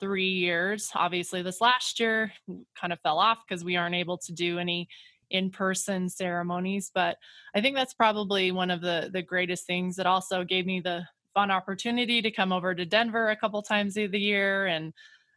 three 0.00 0.30
years. 0.30 0.90
Obviously, 0.94 1.42
this 1.42 1.60
last 1.60 2.00
year 2.00 2.32
kind 2.78 2.92
of 2.92 3.00
fell 3.00 3.18
off 3.18 3.38
because 3.48 3.64
we 3.64 3.76
aren't 3.76 3.94
able 3.94 4.18
to 4.18 4.32
do 4.32 4.58
any 4.58 4.88
in-person 5.30 6.08
ceremonies 6.08 6.90
but 6.94 7.16
i 7.54 7.60
think 7.60 7.74
that's 7.74 7.94
probably 7.94 8.52
one 8.52 8.70
of 8.70 8.80
the 8.80 9.10
the 9.12 9.22
greatest 9.22 9.66
things 9.66 9.96
that 9.96 10.06
also 10.06 10.44
gave 10.44 10.66
me 10.66 10.80
the 10.80 11.02
fun 11.34 11.50
opportunity 11.50 12.22
to 12.22 12.30
come 12.30 12.52
over 12.52 12.74
to 12.74 12.84
denver 12.84 13.30
a 13.30 13.36
couple 13.36 13.60
times 13.62 13.96
of 13.96 14.10
the 14.12 14.20
year 14.20 14.66
and 14.66 14.92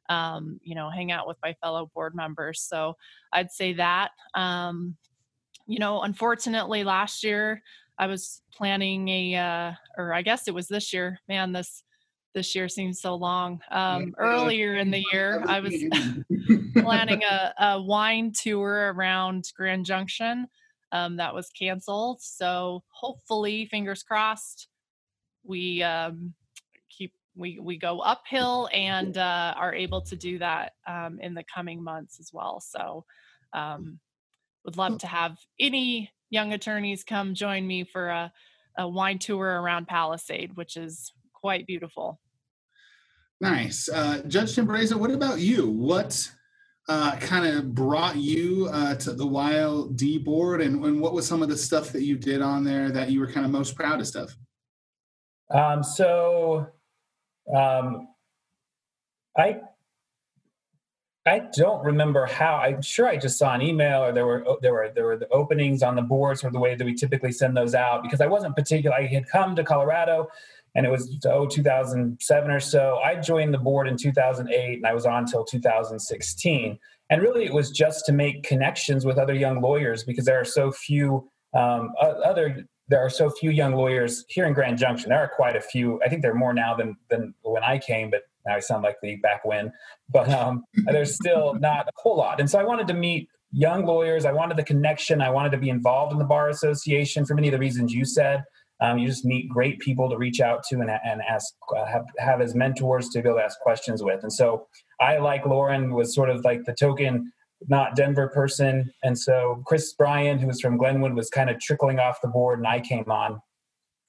um, 0.09 0.59
you 0.63 0.73
know 0.73 0.89
hang 0.89 1.11
out 1.11 1.27
with 1.27 1.37
my 1.43 1.53
fellow 1.61 1.91
board 1.93 2.15
members 2.15 2.61
so 2.61 2.95
i'd 3.33 3.51
say 3.51 3.73
that 3.73 4.11
um, 4.33 4.95
you 5.67 5.77
know 5.77 6.01
unfortunately 6.01 6.83
last 6.83 7.23
year 7.23 7.61
I 7.99 8.07
was 8.07 8.41
planning 8.55 9.09
a, 9.09 9.35
uh, 9.35 9.73
or 9.97 10.13
I 10.13 10.21
guess 10.21 10.47
it 10.47 10.53
was 10.53 10.69
this 10.69 10.93
year. 10.93 11.19
Man, 11.27 11.51
this 11.51 11.83
this 12.33 12.55
year 12.55 12.69
seems 12.69 13.01
so 13.01 13.15
long. 13.15 13.59
Um, 13.71 14.15
earlier 14.17 14.77
in 14.77 14.91
the 14.91 15.03
year, 15.11 15.43
I 15.45 15.59
was 15.59 15.73
planning 16.77 17.21
a, 17.23 17.53
a, 17.59 17.81
wine 17.81 18.31
tour 18.33 18.93
around 18.93 19.45
Grand 19.55 19.85
Junction. 19.85 20.47
Um, 20.91 21.17
that 21.17 21.35
was 21.35 21.49
canceled. 21.49 22.21
So 22.21 22.83
hopefully, 22.89 23.65
fingers 23.65 24.03
crossed, 24.03 24.67
we 25.43 25.83
um, 25.83 26.33
keep 26.89 27.13
we 27.35 27.59
we 27.59 27.77
go 27.77 27.99
uphill 27.99 28.69
and 28.73 29.17
uh, 29.17 29.53
are 29.55 29.73
able 29.73 30.01
to 30.01 30.15
do 30.15 30.39
that 30.39 30.73
um, 30.87 31.19
in 31.21 31.33
the 31.33 31.43
coming 31.53 31.83
months 31.83 32.19
as 32.19 32.31
well. 32.33 32.59
So 32.59 33.05
um, 33.53 33.99
would 34.65 34.77
love 34.77 34.99
to 34.99 35.07
have 35.07 35.37
any 35.59 36.11
young 36.29 36.53
attorneys 36.53 37.03
come 37.03 37.33
join 37.33 37.65
me 37.65 37.83
for 37.83 38.09
a, 38.09 38.31
a 38.77 38.87
wine 38.87 39.19
tour 39.19 39.61
around 39.61 39.87
Palisade, 39.87 40.55
which 40.55 40.77
is 40.77 41.13
quite 41.33 41.65
beautiful. 41.65 42.19
Nice. 43.41 43.87
Uh, 43.89 44.21
Judge 44.27 44.55
Timbreza, 44.55 44.95
what 44.95 45.11
about 45.11 45.39
you? 45.39 45.67
What 45.67 46.29
uh, 46.89 47.15
kind 47.17 47.45
of 47.45 47.75
brought 47.75 48.15
you 48.15 48.67
uh, 48.73 48.95
to 48.95 49.13
the 49.13 49.23
YLD 49.23 50.23
board, 50.25 50.59
and, 50.59 50.83
and, 50.83 50.99
what 50.99 51.13
was 51.13 51.27
some 51.27 51.43
of 51.43 51.47
the 51.47 51.55
stuff 51.55 51.91
that 51.91 52.01
you 52.01 52.17
did 52.17 52.41
on 52.41 52.63
there 52.63 52.89
that 52.89 53.11
you 53.11 53.19
were 53.19 53.31
kind 53.31 53.45
of 53.45 53.51
most 53.51 53.75
proudest 53.75 54.15
of? 54.15 54.35
Um, 55.51 55.83
so, 55.83 56.67
um, 57.55 58.07
I 59.37 59.59
I 61.27 61.43
don't 61.55 61.85
remember 61.85 62.25
how. 62.25 62.55
I'm 62.55 62.81
sure 62.81 63.07
I 63.07 63.17
just 63.17 63.37
saw 63.37 63.53
an 63.53 63.61
email, 63.61 64.03
or 64.03 64.11
there 64.11 64.25
were 64.25 64.43
there 64.63 64.73
were 64.73 64.91
there 64.95 65.05
were 65.05 65.17
the 65.17 65.29
openings 65.29 65.83
on 65.83 65.95
the 65.95 66.01
boards, 66.01 66.43
or 66.43 66.49
the 66.49 66.59
way 66.59 66.73
that 66.73 66.83
we 66.83 66.95
typically 66.95 67.31
send 67.31 67.55
those 67.55 67.75
out. 67.75 68.01
Because 68.01 68.19
I 68.19 68.25
wasn't 68.25 68.55
particular. 68.55 68.95
I 68.95 69.05
had 69.05 69.29
come 69.29 69.55
to 69.57 69.63
Colorado, 69.63 70.29
and 70.75 70.85
it 70.85 70.89
was 70.89 71.17
oh 71.25 71.47
2007 71.47 72.51
or 72.51 72.59
so. 72.59 72.99
I 73.03 73.15
joined 73.15 73.53
the 73.53 73.59
board 73.59 73.87
in 73.87 73.97
2008, 73.97 74.75
and 74.77 74.85
I 74.85 74.93
was 74.93 75.05
on 75.05 75.23
until 75.23 75.43
2016. 75.43 76.79
And 77.11 77.21
really, 77.21 77.45
it 77.45 77.53
was 77.53 77.71
just 77.71 78.05
to 78.05 78.11
make 78.11 78.43
connections 78.43 79.05
with 79.05 79.17
other 79.17 79.33
young 79.33 79.61
lawyers 79.61 80.03
because 80.03 80.25
there 80.25 80.39
are 80.39 80.45
so 80.45 80.71
few 80.71 81.29
um, 81.53 81.91
other 81.99 82.65
there 82.87 82.99
are 82.99 83.09
so 83.09 83.29
few 83.29 83.51
young 83.51 83.73
lawyers 83.73 84.25
here 84.29 84.45
in 84.45 84.53
Grand 84.53 84.77
Junction. 84.77 85.09
There 85.09 85.19
are 85.19 85.29
quite 85.29 85.55
a 85.55 85.61
few. 85.61 86.01
I 86.03 86.09
think 86.09 86.23
there 86.23 86.31
are 86.31 86.35
more 86.35 86.53
now 86.53 86.75
than 86.75 86.97
than 87.09 87.33
when 87.41 87.63
I 87.63 87.77
came, 87.77 88.09
but 88.09 88.23
now 88.45 88.55
I 88.55 88.59
sound 88.59 88.83
like 88.83 88.97
the 89.01 89.15
back 89.17 89.45
when, 89.45 89.71
but 90.09 90.29
um, 90.29 90.63
there's 90.85 91.15
still 91.15 91.53
not 91.59 91.87
a 91.87 91.91
whole 91.95 92.17
lot. 92.17 92.39
And 92.39 92.49
so 92.49 92.59
I 92.59 92.63
wanted 92.63 92.87
to 92.87 92.93
meet 92.93 93.29
young 93.51 93.85
lawyers. 93.85 94.25
I 94.25 94.31
wanted 94.31 94.57
the 94.57 94.63
connection. 94.63 95.21
I 95.21 95.29
wanted 95.29 95.51
to 95.51 95.57
be 95.57 95.69
involved 95.69 96.13
in 96.13 96.19
the 96.19 96.25
bar 96.25 96.49
association 96.49 97.25
for 97.25 97.35
many 97.35 97.47
of 97.47 97.51
the 97.51 97.59
reasons 97.59 97.93
you 97.93 98.05
said. 98.05 98.43
Um, 98.81 98.97
you 98.97 99.07
just 99.07 99.25
meet 99.25 99.49
great 99.49 99.79
people 99.79 100.09
to 100.09 100.17
reach 100.17 100.39
out 100.39 100.63
to 100.69 100.79
and, 100.79 100.89
and 100.89 101.21
ask, 101.29 101.53
uh, 101.75 101.85
have, 101.85 102.05
have 102.17 102.39
as 102.39 102.55
mentors 102.55 103.09
to 103.09 103.21
be 103.21 103.27
able 103.27 103.39
to 103.39 103.43
ask 103.43 103.59
questions 103.59 104.01
with. 104.03 104.23
And 104.23 104.31
so 104.31 104.67
I, 105.01 105.17
like 105.17 105.45
Lauren, 105.45 105.93
was 105.93 106.15
sort 106.15 106.29
of 106.29 106.45
like 106.45 106.63
the 106.65 106.73
token 106.73 107.31
not 107.67 107.95
Denver 107.95 108.29
person. 108.29 108.91
And 109.03 109.17
so 109.19 109.61
Chris 109.65 109.93
Bryan, 109.93 110.39
who 110.39 110.47
was 110.47 110.61
from 110.61 110.77
Glenwood, 110.77 111.13
was 111.13 111.29
kind 111.29 111.49
of 111.49 111.59
trickling 111.59 111.99
off 111.99 112.21
the 112.21 112.29
board, 112.29 112.59
and 112.59 112.67
I 112.67 112.79
came 112.79 113.11
on. 113.11 113.41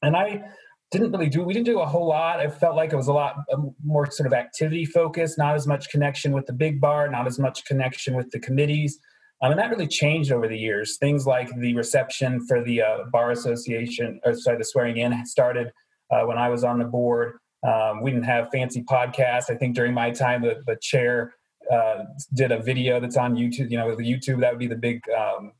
And 0.03 0.17
I 0.17 0.45
didn't 0.91 1.13
really 1.13 1.29
do 1.29 1.45
we 1.45 1.55
didn't 1.55 1.67
do 1.67 1.79
a 1.79 1.87
whole 1.87 2.09
lot 2.09 2.41
i 2.41 2.49
felt 2.49 2.75
like 2.75 2.93
it 2.93 2.97
was 2.97 3.07
a 3.07 3.13
lot 3.13 3.37
um, 3.53 3.73
more 3.85 4.11
sort 4.11 4.27
of 4.27 4.33
activity 4.33 4.85
focused 4.85 5.39
not 5.39 5.55
as 5.55 5.67
much 5.67 5.89
connection 5.89 6.33
with 6.33 6.47
the 6.47 6.53
big 6.53 6.81
bar 6.81 7.09
not 7.09 7.27
as 7.29 7.39
much 7.39 7.65
connection 7.65 8.17
with 8.17 8.29
the 8.33 8.41
committees 8.41 8.99
um, 9.43 9.53
and 9.53 9.59
that 9.59 9.71
really 9.71 9.87
changed 9.87 10.33
over 10.33 10.47
the 10.49 10.57
years. 10.57 10.97
Things 10.99 11.27
like 11.27 11.49
the 11.57 11.75
reception 11.75 12.47
for 12.47 12.63
the 12.63 12.83
uh, 12.83 12.99
bar 13.13 13.31
association 13.31 14.21
or 14.25 14.35
sorry 14.35 14.59
the 14.59 14.65
swearing 14.65 14.99
in 14.99 15.25
started 15.27 15.73
uh, 16.11 16.23
when 16.23 16.39
i 16.39 16.49
was 16.49 16.65
on 16.65 16.79
the 16.79 16.85
board. 16.85 17.39
Um, 17.63 18.03
we 18.03 18.11
didn't 18.11 18.25
have 18.25 18.49
fancy 18.51 18.83
podcasts. 18.83 19.51
I 19.51 19.55
think 19.55 19.75
during 19.75 19.93
my 19.93 20.11
time 20.11 20.43
the, 20.43 20.63
the 20.67 20.77
chair 20.77 21.35
uh, 21.71 22.05
did 22.35 22.53
a 22.53 22.59
video 22.59 22.99
that's 23.01 23.17
on 23.17 23.37
youtube 23.37 23.71
you 23.71 23.77
know 23.77 23.95
the 23.95 24.03
youtube. 24.03 24.41
That 24.41 24.53
would 24.53 24.59
be 24.59 24.67
the 24.67 24.77
big 24.77 25.03
um, 25.11 25.53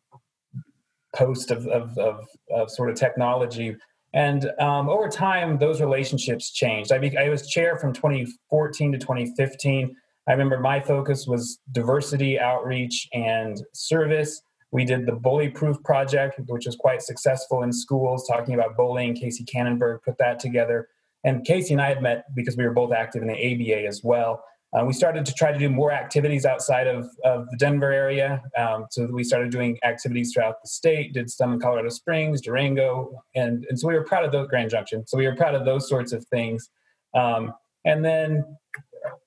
post 1.15 1.51
of, 1.51 1.67
of, 1.67 1.97
of, 1.99 2.27
of 2.51 2.71
sort 2.71 2.91
of 2.91 2.97
technology. 2.97 3.77
And 4.13 4.51
um, 4.59 4.89
over 4.89 5.09
time, 5.09 5.59
those 5.59 5.81
relationships 5.81 6.51
changed. 6.51 6.93
I, 6.93 6.99
be, 6.99 7.17
I 7.17 7.29
was 7.29 7.49
chair 7.49 7.79
from 7.79 7.93
2014 7.93 8.93
to 8.93 8.99
2015. 8.99 9.97
I 10.29 10.33
remember 10.33 10.61
my 10.61 10.81
focus 10.81 11.27
was 11.27 11.59
diversity, 11.73 12.39
outreach, 12.39 13.09
and 13.13 13.61
service. 13.73 14.43
We 14.73 14.85
did 14.85 15.07
the 15.07 15.13
Bully 15.13 15.49
Proof 15.49 15.83
Project, 15.83 16.41
which 16.47 16.67
was 16.67 16.77
quite 16.77 17.03
successful 17.03 17.63
in 17.63 17.73
schools, 17.73 18.29
talking 18.29 18.55
about 18.55 18.77
bullying. 18.77 19.15
Casey 19.15 19.45
Kannenberg 19.45 20.03
put 20.05 20.19
that 20.19 20.39
together. 20.39 20.89
And 21.25 21.45
Casey 21.45 21.75
and 21.75 21.83
I 21.83 21.89
had 21.89 22.03
met 22.03 22.25
because 22.35 22.57
we 22.57 22.65
were 22.65 22.73
both 22.73 22.93
active 22.93 23.23
in 23.23 23.29
the 23.29 23.35
ABA 23.35 23.87
as 23.87 24.03
well. 24.05 24.45
Uh, 24.73 24.85
we 24.85 24.93
started 24.93 25.27
to 25.27 25.35
try 25.35 25.51
to 25.51 25.59
do 25.59 25.69
more 25.69 25.91
activities 25.91 26.47
outside 26.47 26.87
of, 26.87 27.09
of 27.25 27.49
the 27.51 27.57
Denver 27.57 27.93
area. 27.93 28.41
Um, 28.57 28.87
so 28.91 29.07
we 29.07 29.25
started 29.25 29.51
doing 29.51 29.77
activities 29.83 30.33
throughout 30.33 30.63
the 30.63 30.69
state, 30.69 31.13
did 31.13 31.29
some 31.29 31.53
in 31.53 31.59
Colorado 31.59 31.89
Springs, 31.89 32.41
Durango, 32.41 33.21
and, 33.35 33.67
and 33.69 33.79
so 33.79 33.89
we 33.89 33.95
were 33.95 34.05
proud 34.05 34.25
of 34.25 34.31
those, 34.31 34.47
Grand 34.47 34.71
Junction. 34.71 35.05
So 35.09 35.19
we 35.19 35.27
were 35.27 35.35
proud 35.35 35.57
of 35.57 35.65
those 35.65 35.89
sorts 35.89 36.13
of 36.13 36.25
things. 36.27 36.71
Um, 37.15 37.53
and 37.85 38.05
then 38.05 38.45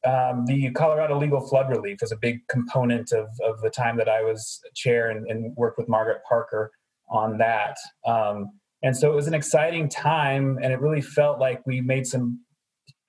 um, 0.06 0.46
the 0.46 0.72
Colorado 0.72 1.18
Legal 1.18 1.42
Flood 1.48 1.70
Relief 1.70 2.00
was 2.02 2.12
a 2.12 2.18
big 2.18 2.46
component 2.48 3.12
of, 3.12 3.28
of 3.44 3.62
the 3.62 3.70
time 3.70 3.98
that 3.98 4.10
I 4.10 4.22
was 4.22 4.62
chair 4.76 5.10
and, 5.10 5.26
and 5.28 5.56
worked 5.56 5.78
with 5.78 5.88
Margaret 5.88 6.22
Parker 6.28 6.72
on 7.10 7.38
that. 7.38 7.78
Um, 8.06 8.60
and 8.84 8.96
so 8.96 9.12
it 9.12 9.16
was 9.16 9.28
an 9.28 9.34
exciting 9.34 9.88
time, 9.88 10.60
and 10.62 10.74
it 10.74 10.82
really 10.82 11.02
felt 11.02 11.40
like 11.40 11.66
we 11.66 11.80
made 11.80 12.06
some 12.06 12.42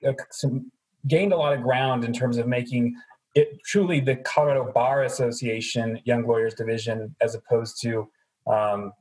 uh, 0.07 0.13
some 0.31 0.71
gained 1.09 1.33
a 1.33 1.37
lot 1.37 1.53
of 1.53 1.63
ground 1.63 2.05
in 2.05 2.13
terms 2.13 2.39
of 2.39 2.47
making 2.47 2.95
it 3.35 3.59
truly 3.65 4.01
the 4.01 4.17
Colorado 4.17 4.71
Bar 4.73 5.03
Association 5.03 5.99
Young 6.05 6.25
Lawyers 6.27 6.55
Division 6.55 7.15
as 7.21 7.35
opposed 7.35 7.81
to 7.83 8.09
um, 8.47 8.93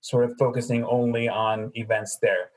sort 0.00 0.24
of 0.24 0.34
focusing 0.38 0.84
only 0.84 1.28
on 1.28 1.70
events 1.74 2.18
there. 2.20 2.50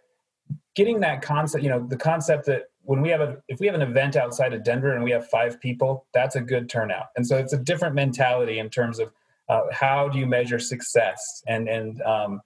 Getting 0.76 1.00
that 1.02 1.22
concept, 1.22 1.64
you 1.64 1.70
know, 1.70 1.86
the 1.88 1.98
concept 1.98 2.46
that 2.48 2.64
when 2.82 3.02
we 3.02 3.10
have 3.10 3.22
a 3.22 3.38
if 3.48 3.60
we 3.60 3.68
have 3.68 3.76
an 3.76 3.82
event 3.82 4.16
outside 4.16 4.54
of 4.54 4.64
Denver 4.64 4.94
and 4.94 5.04
we 5.04 5.12
have 5.12 5.30
five 5.30 5.60
people, 5.62 6.08
that's 6.14 6.36
a 6.36 6.42
good 6.42 6.70
turnout. 6.70 7.08
And 7.16 7.26
so 7.26 7.38
it's 7.38 7.54
a 7.54 7.58
different 7.58 7.96
mentality 7.96 8.60
in 8.60 8.70
terms 8.70 9.00
of 9.00 9.12
uh, 9.50 9.62
how 9.72 10.10
do 10.10 10.18
you 10.20 10.26
measure 10.26 10.60
success 10.60 11.44
and 11.48 11.70
and 11.70 12.02
um, 12.02 12.42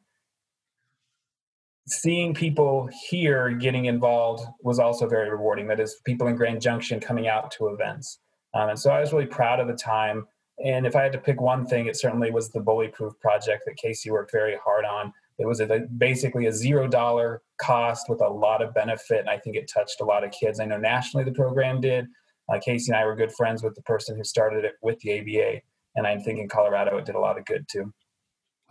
seeing 1.88 2.34
people 2.34 2.89
here 3.09 3.49
getting 3.51 3.86
involved 3.86 4.45
was 4.61 4.78
also 4.78 5.07
very 5.07 5.30
rewarding. 5.30 5.67
That 5.67 5.80
is, 5.80 6.01
people 6.05 6.28
in 6.28 6.36
Grand 6.36 6.61
Junction 6.61 6.99
coming 6.99 7.28
out 7.28 7.49
to 7.51 7.67
events. 7.67 8.19
Um, 8.53 8.69
and 8.69 8.80
so 8.80 8.91
I 8.91 8.99
was 8.99 9.13
really 9.13 9.25
proud 9.25 9.59
of 9.59 9.67
the 9.67 9.73
time. 9.73 10.28
And 10.63 10.86
if 10.86 10.95
I 10.95 11.03
had 11.03 11.11
to 11.13 11.17
pick 11.17 11.39
one 11.39 11.65
thing, 11.65 11.88
it 11.88 11.95
certainly 11.95 12.32
was 12.32 12.49
the 12.49 12.59
Bully 12.59 12.89
Proof 12.89 13.17
project 13.19 13.63
that 13.65 13.78
Casey 13.78 14.11
worked 14.11 14.32
very 14.32 14.57
hard 14.63 14.86
on. 14.86 15.13
It 15.40 15.46
was 15.46 15.60
a, 15.60 15.82
basically 15.98 16.48
a 16.48 16.52
zero 16.52 16.88
dollar 16.88 17.42
cost 17.60 18.10
with 18.10 18.22
a 18.22 18.28
lot 18.28 18.62
of 18.62 18.74
benefit. 18.74 19.20
And 19.20 19.30
I 19.30 19.38
think 19.38 19.56
it 19.56 19.70
touched 19.72 20.02
a 20.02 20.06
lot 20.06 20.24
of 20.24 20.32
kids. 20.32 20.60
I 20.60 20.66
know 20.66 20.78
nationally 20.78 21.24
the 21.24 21.32
program 21.32 21.80
did. 21.80 22.08
Uh, 22.52 22.60
Casey 22.64 22.92
and 22.92 23.00
I 23.00 23.06
were 23.06 23.16
good 23.16 23.32
friends 23.34 23.62
with 23.62 23.76
the 23.76 23.82
person 23.84 24.16
who 24.16 24.24
started 24.24 24.66
it 24.66 24.74
with 24.82 25.00
the 25.00 25.20
ABA. 25.20 25.62
And 25.96 26.08
I 26.08 26.18
think 26.18 26.40
in 26.40 26.48
Colorado 26.48 26.98
it 26.98 27.06
did 27.06 27.16
a 27.16 27.20
lot 27.20 27.38
of 27.38 27.46
good 27.46 27.66
too. 27.70 27.94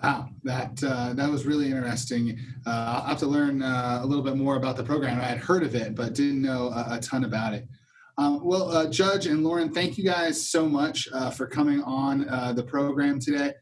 Wow, 0.02 0.28
that 0.44 0.82
uh, 0.84 1.14
that 1.14 1.30
was 1.30 1.46
really 1.46 1.70
interesting. 1.70 2.38
Uh, 2.66 3.00
I'll 3.00 3.08
have 3.08 3.18
to 3.20 3.26
learn 3.26 3.62
uh, 3.62 4.00
a 4.02 4.06
little 4.06 4.22
bit 4.22 4.36
more 4.36 4.56
about 4.56 4.76
the 4.76 4.84
program. 4.84 5.18
I 5.18 5.24
had 5.24 5.38
heard 5.38 5.62
of 5.62 5.74
it, 5.74 5.94
but 5.94 6.12
didn't 6.12 6.42
know 6.42 6.68
a, 6.68 6.96
a 6.96 7.00
ton 7.00 7.24
about 7.24 7.54
it. 7.54 7.66
Um, 8.18 8.44
well, 8.44 8.70
uh, 8.70 8.90
Judge 8.90 9.26
and 9.26 9.42
Lauren, 9.42 9.72
thank 9.72 9.96
you 9.96 10.04
guys 10.04 10.50
so 10.50 10.68
much 10.68 11.08
uh, 11.14 11.30
for 11.30 11.46
coming 11.46 11.82
on 11.82 12.20
the 12.54 12.62
program 12.62 13.18
today. 13.18 13.54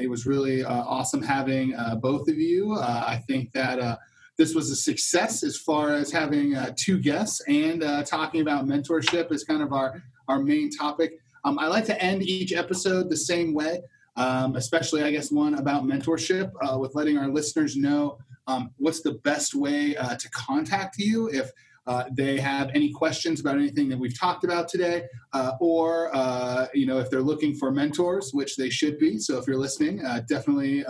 It 0.00 0.08
was 0.08 0.26
really 0.26 0.64
awesome 0.64 1.22
having 1.22 1.74
both 2.00 2.28
of 2.28 2.36
you. 2.36 2.76
I 2.78 3.22
think 3.26 3.52
that 3.52 3.98
this 4.38 4.54
was 4.54 4.70
a 4.70 4.76
success 4.76 5.42
as 5.42 5.56
far 5.56 5.94
as 5.94 6.10
having 6.10 6.56
two 6.76 6.98
guests 6.98 7.42
and 7.48 7.82
talking 8.06 8.40
about 8.40 8.66
mentorship 8.66 9.32
is 9.32 9.44
kind 9.44 9.62
of 9.62 9.72
our 9.72 10.02
our 10.28 10.40
main 10.40 10.70
topic. 10.70 11.18
Um, 11.44 11.58
I 11.58 11.66
like 11.66 11.84
to 11.86 12.00
end 12.00 12.22
each 12.22 12.52
episode 12.52 13.10
the 13.10 13.16
same 13.16 13.52
way 13.52 13.80
um, 14.16 14.56
especially, 14.56 15.02
I 15.02 15.10
guess, 15.10 15.30
one 15.30 15.54
about 15.54 15.84
mentorship 15.84 16.52
uh, 16.62 16.78
with 16.78 16.94
letting 16.94 17.16
our 17.16 17.28
listeners 17.28 17.76
know 17.76 18.18
um, 18.46 18.70
what's 18.76 19.00
the 19.00 19.12
best 19.12 19.54
way 19.54 19.96
uh, 19.96 20.16
to 20.16 20.30
contact 20.30 20.98
you 20.98 21.28
if 21.28 21.50
uh, 21.86 22.04
they 22.12 22.38
have 22.38 22.70
any 22.74 22.92
questions 22.92 23.40
about 23.40 23.56
anything 23.56 23.88
that 23.88 23.98
we've 23.98 24.18
talked 24.18 24.44
about 24.44 24.68
today, 24.68 25.04
uh, 25.32 25.52
or 25.60 26.14
uh, 26.14 26.66
you 26.74 26.86
know 26.86 26.98
if 26.98 27.10
they're 27.10 27.22
looking 27.22 27.54
for 27.54 27.72
mentors, 27.72 28.30
which 28.32 28.56
they 28.56 28.70
should 28.70 28.98
be. 28.98 29.18
So 29.18 29.38
if 29.38 29.46
you're 29.46 29.58
listening, 29.58 30.04
uh, 30.04 30.20
definitely 30.28 30.84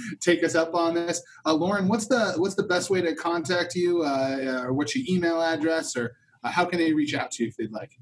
take 0.20 0.44
us 0.44 0.54
up 0.54 0.74
on 0.74 0.94
this. 0.94 1.22
Lauren, 1.46 1.88
what's 1.88 2.06
the 2.06 2.34
what's 2.36 2.54
the 2.54 2.64
best 2.64 2.90
way 2.90 3.00
to 3.00 3.14
contact 3.14 3.74
you, 3.74 4.04
or 4.04 4.72
what's 4.72 4.94
your 4.94 5.04
email 5.08 5.40
address, 5.40 5.96
or 5.96 6.16
how 6.44 6.64
can 6.64 6.78
they 6.78 6.92
reach 6.92 7.14
out 7.14 7.30
to 7.32 7.44
you 7.44 7.48
if 7.48 7.56
they'd 7.56 7.72
like? 7.72 7.92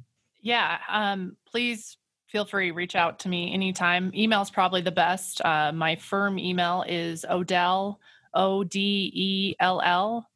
Yeah, 0.41 0.79
um, 0.89 1.37
please 1.47 1.97
feel 2.33 2.45
free 2.47 2.71
reach 2.71 2.97
out 2.97 3.19
to 3.19 3.29
me 3.29 3.53
anytime 3.53 4.11
email 4.15 4.41
is 4.41 4.51
probably 4.51 4.81
the 4.81 4.91
best 4.91 5.45
uh, 5.45 5.71
my 5.71 5.95
firm 5.97 6.39
email 6.39 6.83
is 6.89 7.27
odell 7.29 8.01
o-d-e-l-l 8.33 10.27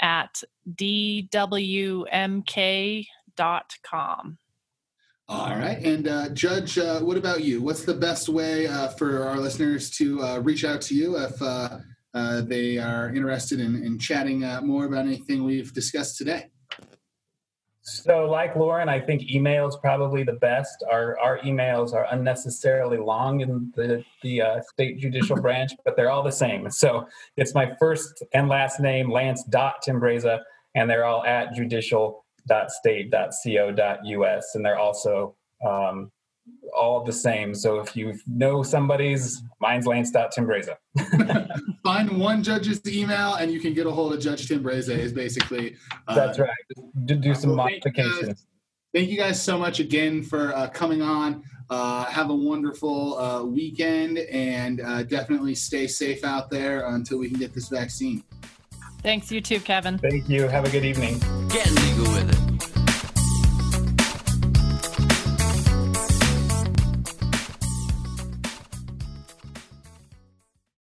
at 0.00 0.42
dwmk.com 0.74 2.08
all 5.28 5.56
right 5.56 5.84
and 5.84 6.06
uh, 6.06 6.28
judge 6.28 6.78
uh, 6.78 7.00
what 7.00 7.16
about 7.16 7.42
you? 7.42 7.60
What's 7.60 7.84
the 7.84 7.94
best 7.94 8.28
way 8.28 8.68
uh, 8.68 8.88
for 8.88 9.24
our 9.24 9.38
listeners 9.38 9.90
to 9.90 10.22
uh, 10.22 10.38
reach 10.38 10.64
out 10.64 10.80
to 10.82 10.94
you 10.94 11.18
if 11.18 11.42
uh, 11.42 11.78
they 12.42 12.78
are 12.78 13.12
interested 13.12 13.58
in, 13.58 13.82
in 13.82 13.98
chatting 13.98 14.40
more 14.64 14.84
about 14.84 15.04
anything 15.04 15.42
we've 15.42 15.74
discussed 15.74 16.16
today 16.16 16.46
so, 17.86 18.28
like 18.28 18.56
Lauren, 18.56 18.88
I 18.88 18.98
think 18.98 19.30
email 19.30 19.68
is 19.68 19.76
probably 19.76 20.24
the 20.24 20.32
best. 20.32 20.82
Our 20.90 21.16
our 21.20 21.38
emails 21.40 21.92
are 21.94 22.08
unnecessarily 22.10 22.98
long 22.98 23.42
in 23.42 23.72
the 23.76 24.04
the 24.22 24.42
uh, 24.42 24.60
state 24.72 24.98
judicial 24.98 25.36
branch, 25.40 25.70
but 25.84 25.94
they're 25.96 26.10
all 26.10 26.24
the 26.24 26.32
same. 26.32 26.68
So 26.70 27.06
it's 27.36 27.54
my 27.54 27.76
first 27.78 28.24
and 28.34 28.48
last 28.48 28.80
name, 28.80 29.08
Lance 29.08 29.44
dot 29.44 29.84
and 29.86 30.02
they're 30.90 31.04
all 31.04 31.24
at 31.24 31.54
judicial.state.co.us, 31.54 34.54
and 34.54 34.64
they're 34.64 34.78
also 34.78 35.36
um, 35.64 36.10
all 36.76 37.02
the 37.02 37.12
same. 37.12 37.54
So 37.54 37.80
if 37.80 37.96
you 37.96 38.18
know 38.26 38.62
somebody's, 38.62 39.42
mine's 39.60 39.86
Lance.timbreza. 39.86 40.76
Find 41.84 42.18
one 42.18 42.42
judge's 42.42 42.80
email 42.86 43.34
and 43.34 43.50
you 43.50 43.60
can 43.60 43.72
get 43.72 43.86
a 43.86 43.90
hold 43.90 44.12
of 44.12 44.20
Judge 44.20 44.46
Timbreza 44.48 44.96
is 44.96 45.12
basically. 45.12 45.76
Uh, 46.06 46.14
That's 46.14 46.38
right. 46.38 46.50
Do, 47.04 47.14
do 47.14 47.34
some 47.34 47.50
well, 47.50 47.68
modifications. 47.68 48.20
Thank 48.20 48.28
you, 48.28 48.44
thank 48.94 49.10
you, 49.10 49.16
guys 49.16 49.42
so 49.42 49.58
much 49.58 49.80
again 49.80 50.22
for 50.22 50.54
uh, 50.54 50.68
coming 50.68 51.02
on. 51.02 51.42
Uh, 51.68 52.04
have 52.04 52.30
a 52.30 52.34
wonderful 52.34 53.18
uh, 53.18 53.42
weekend 53.42 54.18
and 54.18 54.80
uh, 54.80 55.02
definitely 55.02 55.54
stay 55.54 55.86
safe 55.86 56.24
out 56.24 56.48
there 56.50 56.86
until 56.88 57.18
we 57.18 57.28
can 57.28 57.38
get 57.38 57.52
this 57.52 57.68
vaccine. 57.68 58.22
Thanks, 59.02 59.30
you 59.32 59.40
too, 59.40 59.60
Kevin. 59.60 59.98
Thank 59.98 60.28
you. 60.28 60.48
Have 60.48 60.64
a 60.64 60.70
good 60.70 60.84
evening. 60.84 61.18
Get 61.48 61.70
legal 61.70 62.12
with 62.12 62.30
it. 62.30 62.45